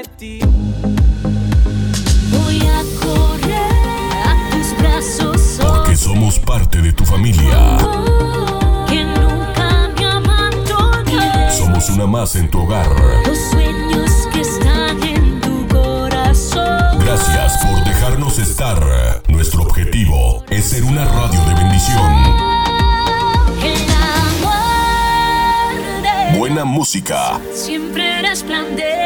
somos 6.31 6.39
parte 6.39 6.81
de 6.81 6.93
tu 6.93 7.05
familia. 7.05 7.77
que 8.87 9.03
nunca 9.03 9.89
me 9.97 10.05
abandones. 10.05 11.57
Somos 11.57 11.89
una 11.89 12.07
más 12.07 12.35
en 12.35 12.49
tu 12.49 12.61
hogar. 12.61 12.87
Los 13.25 13.37
sueños 13.51 14.11
que 14.31 14.41
están 14.41 15.03
en 15.03 15.41
tu 15.41 15.67
corazón. 15.67 16.99
Gracias 16.99 17.57
por 17.65 17.83
dejarnos 17.83 18.39
estar. 18.39 19.21
Nuestro 19.27 19.63
objetivo 19.63 20.43
es 20.49 20.65
ser 20.65 20.83
una 20.83 21.05
radio 21.05 21.41
de 21.45 21.53
bendición. 21.55 22.13
El 23.63 23.89
amor 24.39 25.73
de 26.31 26.37
Buena 26.37 26.63
música, 26.65 27.39
siempre 27.53 28.21
resplandece 28.21 29.01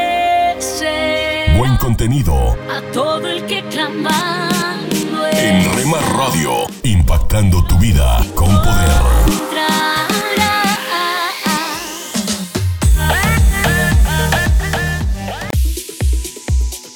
buen 1.57 1.77
contenido. 1.77 2.55
a 2.69 2.81
todo 2.91 3.27
el 3.27 3.45
que 3.45 3.63
clamando 3.69 4.94
En 5.37 5.75
Rema 5.75 5.99
Radio, 5.99 6.67
impactando 6.83 7.63
tu 7.65 7.77
vida 7.77 8.25
con 8.33 8.47
poder. 8.47 9.01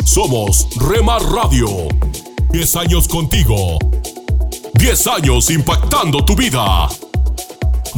Somos 0.04 0.68
Rema 0.78 1.20
Radio. 1.20 1.68
10 2.52 2.76
años 2.78 3.08
contigo. 3.08 3.78
10 4.74 5.08
años 5.08 5.50
impactando 5.50 6.24
tu 6.26 6.36
vida. 6.36 6.90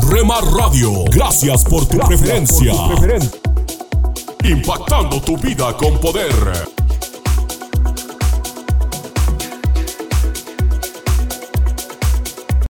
Rema 0.09 0.41
Radio, 0.41 1.05
gracias 1.05 1.63
por 1.63 1.85
tu 1.88 1.97
preferencia. 1.99 2.73
Impactando 4.43 5.22
tu 5.22 5.38
vida 5.38 5.76
con 5.77 5.97
poder. 5.99 6.81